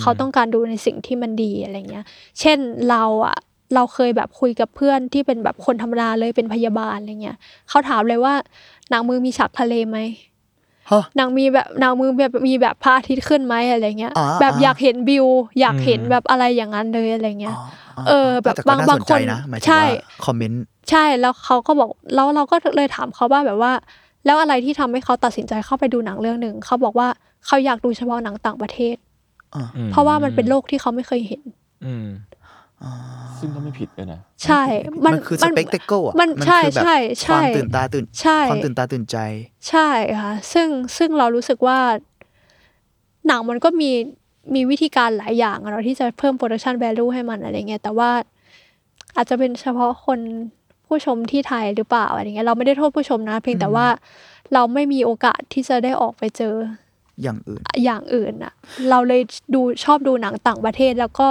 [0.00, 2.04] เขาต้องการดูในสิ่งที่มันดีอะไรเงี้ย
[2.40, 2.58] เช่น
[2.90, 3.36] เราอะ
[3.74, 7.36] เราเคยแบบคุยกับเพื่อนที่เป็นแบบคนธรรมดาเลยเป็นพยาบาลอะไรเงี้ย
[7.68, 8.34] เขาถามเลยว่า
[8.90, 9.98] หนังมือมีฉากทะเลไหม
[10.90, 15.26] ฮะหนังมีแบบหนังมือแบบมีแบบพระอาทิตย์ขึ้นไหมอะไรเงี้ยอ่าแบบอ่าอยากเห็นวิว
[15.60, 23.72] อยากเห็นอืมแบบอะไรอย่างนั้นเลยอะไรเงี้ยอ๋อเออ แบบแต่ก็บางน่บางสใจคนนะหมายถึงใช่ว่าคอมเมนต์ใช่แล้วเขาก็บอกแล้วเราก็เลยถามเขาว่าแบบว่า
[24.26, 27.08] แล้วอะไรที่ทำให้เขาตัดสินใจเข้าไปดูหนังเรื่องหนึ่งเขาบอกว่า
[27.46, 29.09] เขาอยากดูเฉพาะหนังต่างประเทศอ่าอืม
[29.92, 31.42] เพราะว่ามันเป็นโลกที่เขาไม่เคยเห็น
[31.86, 32.06] อืม
[33.38, 34.62] ซึ่งก็ไม่ผิดเลยนะ ใช่
[35.06, 39.16] มันคือ spectacle อะมันมันใช่คือแบบใช่คใช่วามตื่นตาตื่นใช่ความตื่นตาตื่นใจ
[39.68, 39.88] ใช่
[40.20, 41.78] ค่ะ ซึ่งซึ่งเรารู้สึกว่า
[43.26, 43.90] หนังมันก็มี
[44.54, 48.10] มีวิธีการหลายอย่างอะเนาะที่จะเพิ่ม production value ให้มันอะไรเงี้ยแต่ว่า
[49.16, 50.20] อาจจะเป็นเฉพาะคน
[50.86, 53.86] ผู้ชมที่ไทยหรือเปล่าอะไรเงี้ยเราไม่ได้โทษผู้ชมนะ เพียงแต่ว่า
[54.54, 56.54] เราไม่มีโอกาสที่จะได้ออกไปเจอ
[57.22, 58.52] อย่างอื่น อย่างอื่นอะ
[58.90, 59.22] เราเลย
[59.54, 61.28] ดูชอบดูหนังต่างประเทศแล้วก็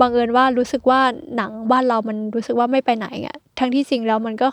[0.00, 1.00] บังเอิญว่ารู้สึกว่า
[1.36, 4.48] หนังบ้านเรามันรู้สึกว่าไม่ไปไหนอะทั้งที่จริงแล้วมันก็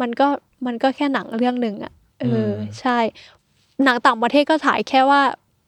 [0.00, 0.28] มันก็
[0.66, 2.98] มันก็แค่หนังเรื่องหนึ่งอะเอออมใช่
[3.84, 5.22] หนังต่างประเทศก็ถ่ายแค่ว่า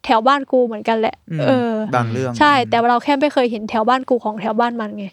[0.05, 5.07] แถวบ้านกูเหมือนกันแหละอืมเออ บางเรื่อง ใช่ แต่เราแค่ไม่เคยเห็นแถวบ้านกูของแถวบ้านมันไง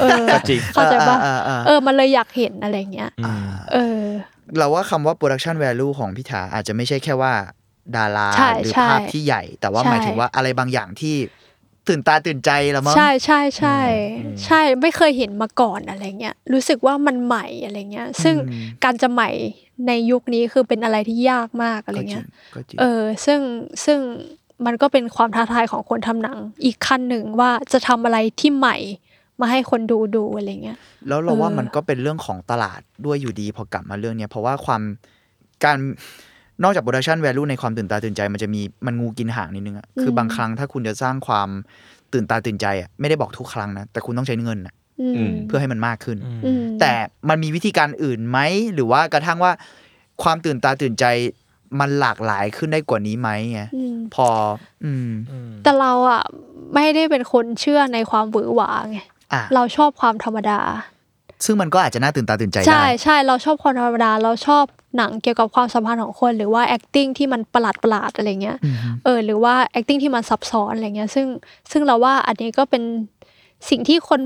[0.00, 4.02] เออก็จริงเข้าใจปะอ่าอ่าอ่าเออ มันเลยอยากเห็นอะไรเงี้ยอืมเออ
[4.58, 7.32] เราว่าคำว่า production value ของพิธาอาจจะไม่ใช่แค่ว่า
[7.96, 11.14] ดาราใช่หรือใช่ภาพที่ใหญ่ แต่ว่าใช่หมายถึงว่าอะไรบางอย่างที่
[11.88, 13.78] ตื่นตาตื่นใจแล้วมั้งใช่ใช่ใช่
[14.44, 19.30] ใช่ไม่เคยเห็นมาก่อนอะไรเงี้ยรู้สึกว่ามันใหม่อะไรเงี้ย ซึ่งอืมการจะใหม่
[19.86, 23.40] ในยุคนี้คือเป็นอะไรที่ยากมากอะไรก็จริเงี้งยก็จริงเออซึ่ง
[23.84, 23.98] ซึ่ง
[24.66, 28.76] มันก็เป็นความท้าทายของคนทำหนัง อีกขั้นหนึ่งว่าจะทำอะไรที่ใหม่
[29.40, 30.78] มาให้คนดูดูอะไรเงี้ย
[31.08, 34.82] แล้วเราว่าเออมันก็เป็นเรื่องของตลาดด้วยอยู่ดีพอกลับมาเรื่องเนี้ยเพราะว่าความ
[35.64, 35.78] การ
[36.62, 41.48] นอกจาก production value ในความตื่นตาตื่นใจ มันจะมีมันงูกินหางนิดนึงอะคือบางครั้งถ้าคุณจะสร้างความ
[42.12, 46.92] ตื่นตาตื่นใจอะไม่ได้บอกทุกครั้งนะ แต่คุณต้องใช้เงินอะอืมอืมเพื่อให้มันมากขึ้นอืมแต่
[47.28, 48.38] มันมีวิธีการอื่นไหม
[48.74, 49.52] หรือว่ากระทั่งว่า
[50.22, 51.04] ความตื่นตาตื่นใจ
[51.80, 54.28] มันหลากหลายขึ้นได้กว่านี้ไหมไงอืมพอ
[54.84, 55.10] อืม
[55.62, 56.22] แต่เราอะ
[56.74, 58.98] ไม่ได้เป็นคนเชื่อในความหวือหวาไง
[59.32, 60.60] อะเราชอบความธรรมดา
[61.44, 64.64] ซึ่งมันก็อาจจะน่าตื่นตาตื่นใจใช่ได้ใช่เราชอบความธรรมดาเราชอบ
[64.96, 71.26] หนังเกี่ยวกับความสัมพันธ์ของคน หรือว่า acting ที่มันประหลาดประหลาดๆอะไรเงี้ยอืมเออหรือว่า acting ที่มันซับซ้อนอะไรเงี้ยซึ่ง
[71.70, 72.82] ซึ่งเราว่าอันนี้ก็เป็น
[73.70, 74.20] สิ่งที่คน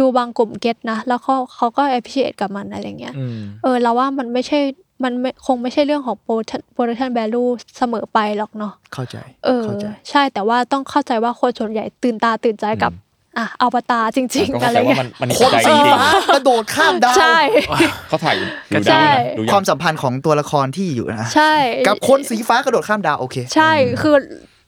[0.00, 4.60] ดูบางกลุ่มเก็ตนะ แล้วเขาเขาก็ appreciate กับมันอะไรเงี้ยอืมเออเราว่ามันไม่ใช่
[5.04, 12.92] มันไม่คงไม่ใช่เรื่องของ production production value เสมอไปหรอกเนาะเข้าใจ เออเข้าใจใช่แต่ว่าต้องเข้าใจว่าคนส่วนใหญ่ตื่นตาตื่นใจกับ
[13.38, 21.54] อะอวตารจริงก็ๆเข้าอะไรใจว่าเงี้มันยมันมีคนใจจสีริงฟ้ากระโดดข้ามดาวใช่ๆเขาถ่ายอยู่ดูใช่ดาวนะดูยัคงวามสัมพันธ์ของตัวละครที่อยู่นะใช่
[21.86, 23.70] กับคนสีฟ้ากระโดดข้ามดาวโอเค ใช่
[24.02, 24.16] คือ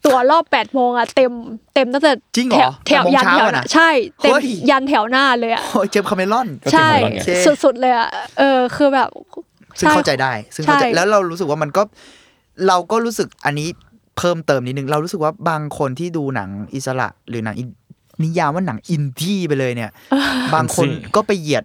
[0.07, 1.33] ตัวรอบแปดโมงอะเต็ม
[1.75, 3.89] เต็มตั้งแต่จริงเหรอแถวแปดโมงยันเช้าแถวอะหนะน้าใช่
[4.23, 7.29] เต็มเฮ้ยยันแถวหน้าเลยอะโอ้ยเจมส์คาเมรอนก็ใช่จริงเหมือนกันไงโอเค
[7.65, 8.09] สุดๆเลยอะ
[8.39, 9.09] เออคือแบบ
[9.79, 11.83] ซึ่งเข้าใจได้ ซึ่งเข้าใจใช่แล้วเรารู้สึกว่ามันก็
[12.69, 13.69] เราก็รู้สึกอันนี้
[14.19, 17.65] เพิ่มเติมนิดนึงเรารู้สึกว่าบางคนที่ดูหนังอิสระหรือหนังอิ
[18.21, 19.91] นนิยามว่าหนังอินดี้ไปเลยเนี่ย
[20.55, 21.65] บางคนก็ไปเหยียด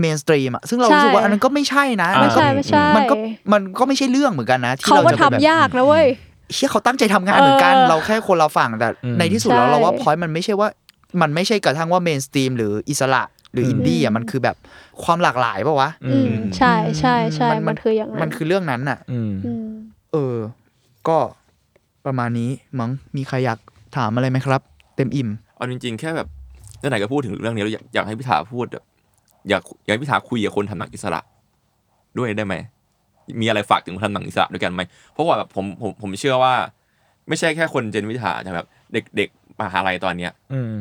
[0.00, 3.14] mainstream อะซึ่งเรารู้สึกว่าอันนั้นก็ไม่ใช่นะอ่าไม่ใช่นก็ไม่ใช่มันก็
[3.52, 6.06] มันก็ไม่ใช่เรื่องเหมือนกันนะ ที่เขาเราก็จะเป็นแบบทำยากนะเว้ย
[6.54, 10.68] เชี่ยเขาตั้งใจทำงานเหมือนกันเออเราแค่คนเราฝั่งแต่อืมในที่สุดแล้วใช่เราว่า point มันไม่ใช่ว่า
[11.22, 14.56] มันไม่ใช่กระทั่งว่า mainstream หรืออิสระหรืออินดี้อะมันคือแบบ
[15.04, 19.66] ความหลากหลายป่าวะอืมใช่ใช่ใช่มันคืออย่างนั้นมันคือเรื่องนั้นน่ะอืมอืม
[20.12, 20.36] เออ
[21.08, 21.18] ก็
[22.06, 22.50] ประมาณนี้
[22.80, 23.58] มั้งมีใครอยาก
[23.96, 24.60] ถามอะไรไหมครับ
[24.96, 26.28] เต็มอิ่ม เอาจริงๆ แค่แบบ
[26.78, 28.84] ไหนๆก็พูดถึงเรื่องนี้แล้วอยากอยากให้พิธาพูดแบบ
[29.48, 31.20] อยากอยากให้พิธาคุยกับคนทำหนังอิสระ
[32.18, 32.54] ด้วยได้ไหม
[33.40, 34.80] มีอะไรฝากถึงคนทำหนังอิสระด้วยกันไหม
[35.12, 36.54] เพราะว่าแบบผมผมผมเชื่อว่า
[37.28, 39.28] ไม่ใช่แค่คนเจนพิธาแต่แบบเด็กเด็ก
[39.60, 40.72] มหาลัยตอนเนี้ย อืม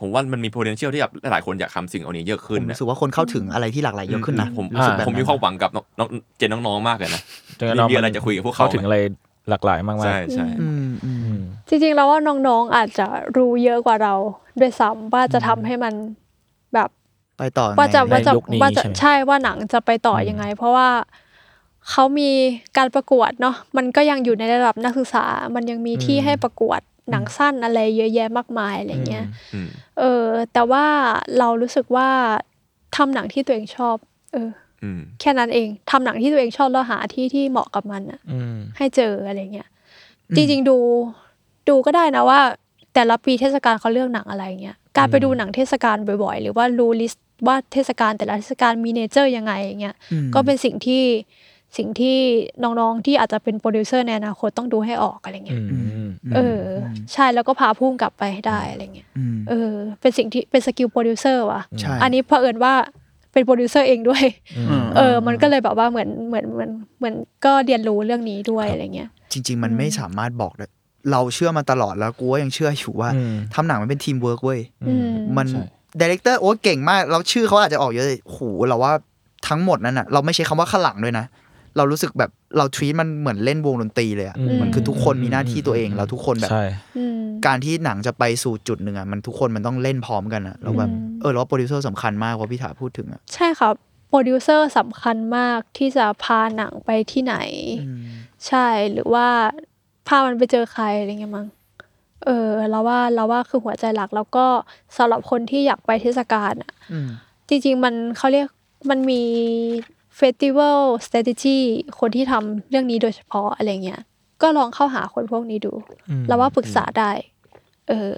[0.00, 7.22] ผมว่ามันมี potential ที่แบบหลายๆคนอยากทำสิ่งเหล่านี้เยอะผขึ้นมนะรู้สึกว่าคนเข้าถึงอะไรที่หลากหลายเยอะขึ้นนะผมรู้สึกแบบผมมีนั้นความหวังกับน้องน้องเจนน้องๆมากเลยนะ
[7.58, 8.96] จนกระทั่งมีอะไรจะคุยกับพวกเขาถึงอะไร
[9.50, 11.17] หลากหลายมากๆใช่ใช่ อืมอืมอืม
[11.68, 14.14] จริงๆแล้วว่าน้องๆอาจจะรู้เยอะกว่าเรา
[14.60, 15.94] ด้วยซ้ำว่าจะทำให้มัน
[16.74, 16.90] แบบ
[17.38, 20.88] ไปต่อไงว่าจะว่าจะในยุคนี้ว่าจะใช่ไหมใช่ว่าหนังจะไปต่อยังไง เพราะว่า
[21.90, 22.30] เขามี
[22.76, 25.24] การประกวดเนาะมันก็ยังอยู่ในระดับนักศึกษา
[25.54, 26.80] มันยังมีที่ให้ประกวด
[27.10, 29.68] หนังสั้นอะไรเยอะแยะมากมายอะไรเงี้ยอืม
[29.98, 30.84] เออ แต่ว่า
[31.38, 32.08] เรารู้สึกว่า
[32.96, 33.96] ทำหนังที่ตัวเองชอบ
[34.32, 34.50] เออ
[34.82, 39.68] อืมแค่นั้นเองทำหนังที่ตัวเองชอบแล้วหาที่ที่เหมาะกับมันอะอืมให้เจออะไรเงี้ย
[40.36, 40.78] จริงๆดู
[41.68, 42.40] ดูก็ได้นะว่า
[42.94, 51.02] แต่ละปีเทศกาลเขาเลือกหนังอะไรเงี้ยการไปดูหนังเทศกาลบ่อยๆ หรือว่ารู้ list ว่าเทศกาลแต่ละเทศกาลมี nature ยังไงอย่างเงี้ยอืมก็เป็นสิ่งที่
[51.76, 52.16] สิ่งที่
[52.62, 55.60] น้องๆที่อาจจะเป็นโปรดิวเซอร์ในอนาคตต้องดูให้ออกอะไรอืเงี้ย
[56.06, 56.80] มเอออ
[57.12, 62.74] ใช่แล้วก็พาพุ่งกลับไปให้ได้อะไรเงี้ยอืมเออ เป็นสิ่งที่เป็น skill โปรดิวเซอร์ว่ะใช่อันนี้เผอิญว่า
[63.32, 64.22] เป็นโปรดิวเซอร์เองด้วย
[64.58, 67.14] อืมเออ มันก็เลยแบบว่าเหมือนเหมือนเหมือนเหมือน
[67.44, 70.66] ก็เรียนรู้เรื่องนี้ด้วยอะไรเงี้ย จริง ๆ มันไม่สามารถบอกได้
[71.12, 75.04] เราเชื่อมาตลอดแล้วกูก็ยังเชื่ออยู่ว่าอืมทำหนังมันเป็นทีมเวิร์กเว้ยอืม
[75.36, 75.64] มันใช่
[76.00, 78.92] director โอ้เก่งมากเราชื่อเขาอาจจะออกเยอะเลยโหเราว่า
[79.48, 81.26] ทั้งหมดนั้นอะ เราไม่ใช้คำว่าข้างหลังด้วยนะ
[81.76, 86.64] เรารู้สึกแบบเรา treat มันเหมือนเล่นวงดนตรีเลยอะอืมมันคือทุกคนมีหน้าที่ตัวเองแล้วทุกคนแบบใช่
[86.96, 93.74] อืมการที่หนังจะไปสู่จุดหนึ่งอะมันทุกคนมันต้องเล่นพร้อมกันอะเราแบบอืมเออแล้วโปรดิวเซอร์สำคัญมากว่าพี่ถาพูดถึงอะใช่ครับ
[94.08, 97.36] โปรดิวเซอร์สำคัญมากที่จะพาหนังไปที่ไหน
[98.46, 99.28] ใช่หรือว่า
[100.08, 101.46] พามันไปเจอใครอะไรเงี้ยมั้ง
[102.24, 104.46] เออเราว่าเราว่าคือหัวใจหลัก แล้วก็
[104.96, 107.08] สำหรับคนที่อยากไปเทศกาลอะอืม
[107.48, 108.48] จริง ๆ มันเขาเรียก
[108.90, 109.22] มันมี
[110.16, 111.58] เฟสติวัลส t r a t e g y
[111.98, 114.00] คนที่ทำเรื่องนี้โดยเฉพาะอะไรเงี้ย
[114.42, 115.72] ก็ลองเข้าหาคนพวกนี้ดู
[116.28, 117.10] เราว่าปรึกษาได้
[117.88, 118.12] เออ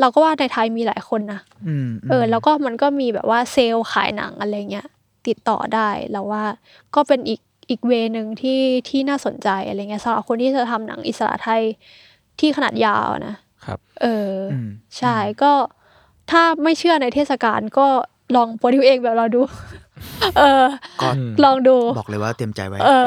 [0.00, 4.86] เราก็ว่าในไทยมีหลายคนนะอืมเออ แล้วก็มันก็มีแบบว่าเซลล์ขายหนังอะไรเงี้ย
[5.26, 6.44] ติดต่อได้แล้วว่า
[6.94, 7.40] ก็เป็นอีก
[7.70, 11.62] อีกเวนึงที่ที่น่าสนใจอะไรเงี้ยสำหรับคนที่จะทำหนังอิสระไทย
[12.40, 13.34] ที่ขนาดยาวนะ
[13.64, 14.68] ครับ เอออม
[14.98, 15.52] ใช่ก็
[16.30, 17.86] ถ้าไม่เชื่อในเทศกาลก็
[18.36, 19.40] ลองโปรดิวเองแบบเราดู
[20.38, 20.64] เออ
[21.02, 21.08] ก็
[21.44, 23.06] ลองดู บอกเลยว่าเตรียมใจไว้ เออ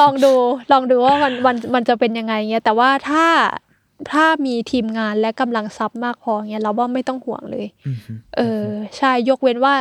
[0.00, 0.32] ลองดู
[0.72, 3.26] ลองดูว่ามันมันมันจะเป็นยังไงเงี้ยแต่ว่าถ้า
[4.12, 7.96] ถ้ามีทีมงานและกำลังซับมากพอเงี้ยเราว่าไม่ต้องห่วงเลยอืม
[8.36, 8.66] เออ
[8.98, 9.74] ใช่ยกเว้นว่า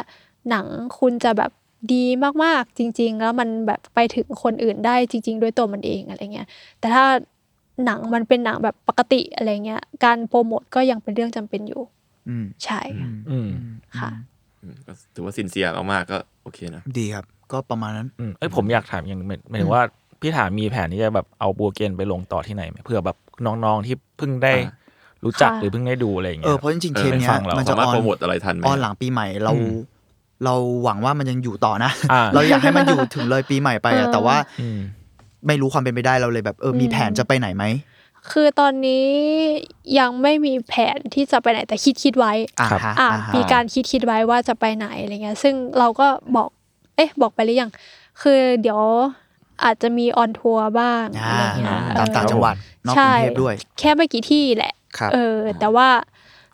[0.50, 0.66] หนัง
[1.00, 1.52] คุณจะแบบ
[1.92, 2.04] ดี
[2.44, 6.48] มากๆจริง ๆ แล้วมันแบบไปถึงคนอื่นได้จริง ๆ ด้วยตัวมันเองอะไรเงี้ย
[6.80, 7.06] แต่ถ้า
[7.86, 11.82] หนังมันเป็นหนังแบบปกติอะไรเงี้ยการโปรโมทก็ยังเป็นเรื่องจำเป็นอยู่
[12.30, 12.82] อืมใช่
[13.30, 13.50] อืม
[14.00, 14.10] ค่ะ
[14.64, 19.84] อืมก็ถือว่าสินเสียมากๆก็โอเคนะดีครับ ก็ประมาณนั้นอืมเอ้ยผมอยากถามอย่างหนึ่งหมายถึงว่า
[20.22, 24.74] พี่ถามมีแผนที่จะแบบเอาบัวเกนไปลงต่อที่ไหนไหมเพื่อแบบน้องๆที่เพิ่งได้อ่า
[25.26, 29.70] รู้จักค่ะหรือเพิ่งได้ดูอะไรอย่างเอเงี้อยเพราะจริงๆเออเทปเนี้ยฟังเรามันจะสามารถออนโปรโมทอะไรทันไหมออนหลังปีใหม่เราอืม
[30.46, 30.54] เรา
[30.84, 34.80] หวังว่ามันยังอยู่ต่อนะอ่าเราอยากให้มันอยู่ถึงเลยปีใหม่ไปอะเออแต่ว่าอืม
[35.48, 37.66] ไม่รู้ความเป็นไปได้เราเลยแบบเออมีแผนจะไปไหนไหม
[38.32, 39.08] คือตอนนี้
[40.00, 46.50] ยังไม่มีแผนที่จะไปไหนแต่คิดคิดไว้อ่าครับฮะอะอ่าฮะมีการคิดคิดไว้ว่าจะไปไหนอะไรเงี้ย ซึ่งเราก็บอก
[46.96, 47.72] เอ๊ะ บอกไปหรือยัง
[48.22, 48.82] คือเดี๋ยว
[49.64, 52.56] อาจจะมีออนทัวร์บ้างอ่าอะไรเงี้ยตามต่างเออจังหวัด
[52.86, 55.90] นอกกใช่รุงเทพด้วย แค่ไม่กี่ที่แหละครับเออ แต่ว่า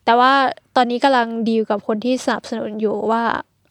[0.05, 0.31] แต่ว่า
[0.75, 3.23] ตอนนี้กำลังดีลกับคนที่สนับสนุนอยู่ว่า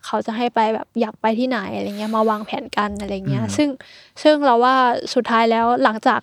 [0.09, 3.68] เขาจะให้ไปแบบอยากไปที่ไหนอะไรเงี้ยมาวางแผนกันอะไรเงี้ยอืมซึ่ง
[4.22, 4.74] ซึ่งเราว่า
[5.14, 6.20] สุดท้ายแล้วหลังจาก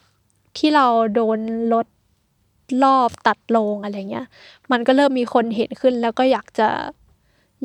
[0.57, 0.86] ที่เรา
[1.16, 1.40] โดน
[1.74, 1.88] ลด
[2.84, 4.26] รอบตัดลงอะไรเงี้ย
[4.72, 6.70] มันก็เริ่มมีคนเห็นขึ้น แล้วก็อยากจะ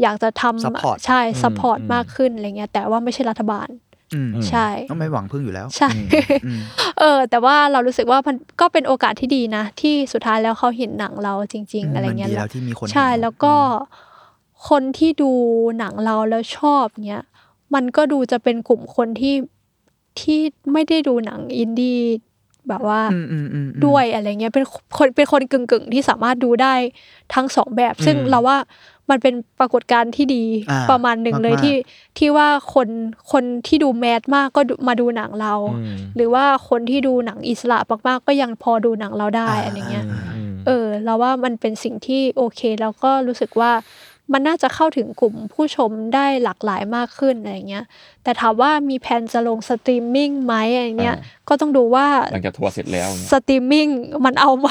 [0.03, 3.69] อยากจะทำ Support ใช่ support อืมมากขึ้นอะไรเงี้ยแต่ว่าไม่ใช่รัฐบาล
[4.15, 5.89] อืมใช่ต้องไม่หวังพึ่งอยู่แล้ว ใช่
[6.47, 6.61] อืม
[6.99, 13.55] เออ แต่ว่าเรารู้สึกว่ามันก็เป็นโอกาสที่ดีนะ ที่สุดท้ายแล้วเขาเห็นหนังเราจริง ๆ อะไรเงี้ยมันดีแล้วที่มีคนใช่เห็นแล้วก็
[14.69, 15.31] คนที่ดู
[15.79, 17.23] หนังเราแล้วชอบเนี้ย
[17.75, 19.35] มันก็ดูจะเป็นกลุ่มคนที่
[20.21, 20.41] ที่
[20.73, 22.01] ไม่ได้ดูหนังอินดี้
[22.69, 24.65] แบบว่าอืมอืมอืมอืมด้วยอะไรเงี้ยเป็น
[24.99, 26.75] คนเป็นคนกึ่งๆที่สามารถดูได้
[27.35, 28.59] ทั้งสองแบบ ซึ่งอืมเราว่า
[29.11, 31.75] มันเป็นปรากฏการณ์ที่ดีอ่าประมาณหนึ่งเลยมากๆที่
[32.19, 32.89] ที่ว่าคน
[33.33, 43.73] คนที่ดูแมสมากก็ดูมาดูหนังเราอืมหรือว่าคนที่ดูหนังอิสระมากๆก็ยังพอดูหนังเราได้อ่าอะไรเงี้ยอืมเออ เราว่ามันเป็นสิ่งที่โอเค แล้วก็รู้สึกว่า
[44.33, 47.85] มันน่าจะเข้าถึงกลุ่มผู้ชมได้หลากหลายมากขึ้นอะไรเงี้ย
[48.23, 51.17] แต่ถามว่ามีแผนจะลงสตรีมมิ่งไหมอะไรเงี้ย
[51.49, 53.87] ก็ต้องดูว่าหลังจากทัวร์เสร็จแล้วเนี่ยสตรีมมิ่ง
[54.25, 54.69] มันเอาไหม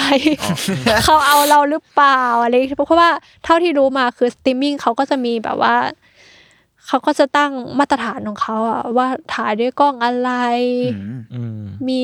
[1.03, 2.53] เขาเอาเราหรือเปล่าอะไร
[2.87, 3.09] เพราะว่า
[3.43, 5.75] เท่าที่รู้มาคือสตรีมมิ่งเขาก็จะมีแบบว่า
[6.87, 10.31] เขาก็จะตั้งมาตรฐานของเขาอะว่าถ่ายด้วยกล้องอะไร
[10.95, 12.03] อืมอืมมี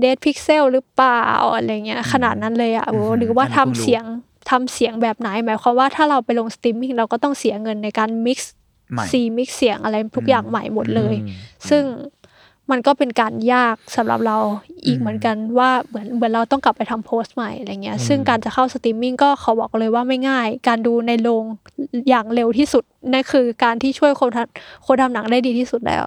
[0.00, 1.24] dead pixel หรือเปล่า
[1.54, 4.04] อะไรเงี้ยขนาดนั้นเลยอะโอ้โหอืมหรือว่าอันนี้ทำเพิ่งรู้เสียง
[4.50, 8.54] ทำเสียงแบบไหนหมายความว่าถ้าเราไปลงสตรีมมิ่งเราก็ต้องเสียเงินในการ mix
[8.92, 11.36] ใหม่ซีมิกซ์เสียงอะไรทุกอย่างใหม่หมดเลยอืม
[11.70, 11.84] ซึ่ง
[12.70, 14.38] มันก็เป็นการยากสำหรับเรา
[14.84, 21.44] อีกเหมือนกันว่าเหมือนเหมือนเราต้องกลับไปทำโพสต์ใหม่อะไรเงี้ยซึ่งการจะเข้าสตรีมมิ่งก็เขาบอกเลยว่าไม่ง่าย การดูในโรง
[22.08, 26.04] อย่างเร็วที่สุดนั่นคือการที่ช่วยคนทำคนทำหนังได้ดีที่สุดแล้ว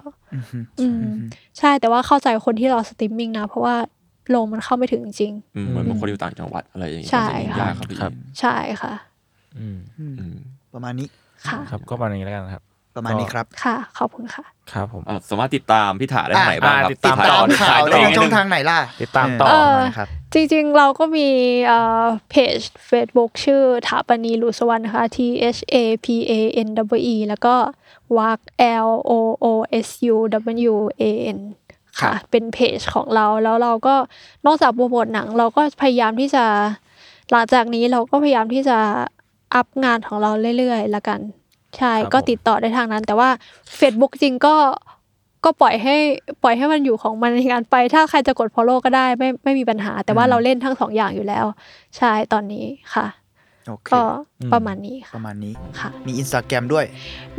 [0.80, 1.02] อืม
[1.58, 3.76] ใช่แต่ว่าเข้าใจคนที่รอสตรีมมิ่งนะ เพราะว่า
[4.30, 8.92] โรงมันเข้าไม่ถึงจริงอืมเหมือนบางคนอยู่ต่างจังหวัดอะไรอย่างเงี้ยใช่ก็จะยุ่งยากครับพี่ครับๆใช่ค่ะ
[9.58, 10.36] อืมอืมอืม
[10.74, 11.08] ประมาณนี้
[11.48, 12.64] ค่ะ ครับ ก็ประมาณนี้แล้วกันครับ
[12.96, 21.28] ประมาณนี้ครับ ค่ะ ขอบคุณค่ะ ครับผม อะสามารถติดตามพี่ถาได้ทางไหนบ้างครับอะติดตามถ่ยตามต่อข่าวถ่ได้ยต่อทางนิดช่อนึงทางไหนล่ะ ติดตามต่อเออ นะครับ จริงๆ เราก็มี
[21.66, 22.58] เอ่อเพจ
[22.90, 25.18] Facebook ชื่อถาปณีลุสวรรณนะคะ T
[25.56, 26.32] H A P A
[26.66, 27.54] N W E แล้วก็
[28.18, 28.40] WAK
[28.86, 29.12] L O
[29.44, 29.46] O
[29.86, 30.16] S U
[30.72, 31.04] W A
[31.36, 31.38] N
[32.00, 33.94] ครัค่ะบเป็นเพจของเราแล้วเราก็
[34.46, 36.44] นอกจากโปรโมทหนัง เราก็พยายามที่จะ
[37.30, 38.78] หลังจากนี้เราก็พยายามที่จะ
[39.54, 41.20] อัพงานของเราเรื่อยๆละกัน
[41.78, 43.30] ใช่ครับก็ผมติดต่อได้ทางนั้น แต่ว่า
[43.78, 44.56] Facebook จริงก็
[45.44, 45.96] ก็ปล่อยให้
[46.42, 51.46] ปล่อยให้มันอยู่ของมันในงานไป ถ้าใครจะกด follow ก็ได้ไม่ไม่มีปัญหา แต่ว่าอืมเราเล่นทั้งสองอย่างอยู่แล้ว
[51.96, 52.64] ใช่ตอนนี้
[52.94, 53.06] ค่ะ
[53.68, 54.02] โอเคก็
[54.40, 56.84] อืมประมาณนี้ปค่ะประมาณนี้ค่ะ มีอินสตาแกรมด้วย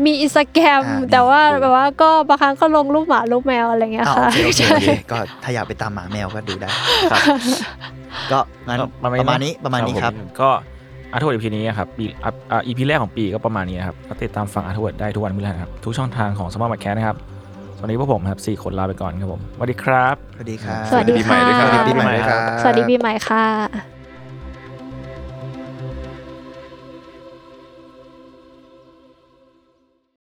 [0.05, 6.69] มีอินสตาแกรมอ่าแต่ว่ามีแบบว่าก็บางครั้งก็ลงรูปหมารูปแมวอะไรเงี้ยอ่าค่ะโอเคโอเคใช่โอเคก็ถ้าอยากไปตามหมาแมวก็ดูได้
[7.11, 7.21] ครับ
[8.31, 8.85] ก็งั้นก็
[9.21, 10.49] ประมาณนี้ประมาณนี้ครับผมก็
[11.11, 12.05] อาร์ทเวิร์ด EP นี้ครับปี
[12.51, 17.17] อ่า EP แรกของปีก็ประมาณนี้นะครับก็ติดตามฟังอาร์ทเวิร์ดได้ทุกวันพฤหัสครับทุกช่องทางของสมาร์ทแคสนะครับ
[17.77, 23.94] สวัสดีพวกผมครับสี่คนลาไปก่อนครับผมสวัสดีครับ สวัสดีครับ สวัสดีปีใหม่ค่ะด้วยครับสวัสดีปีใหม่ด้วยครับ สวัสดีปีใหม่ค่ะ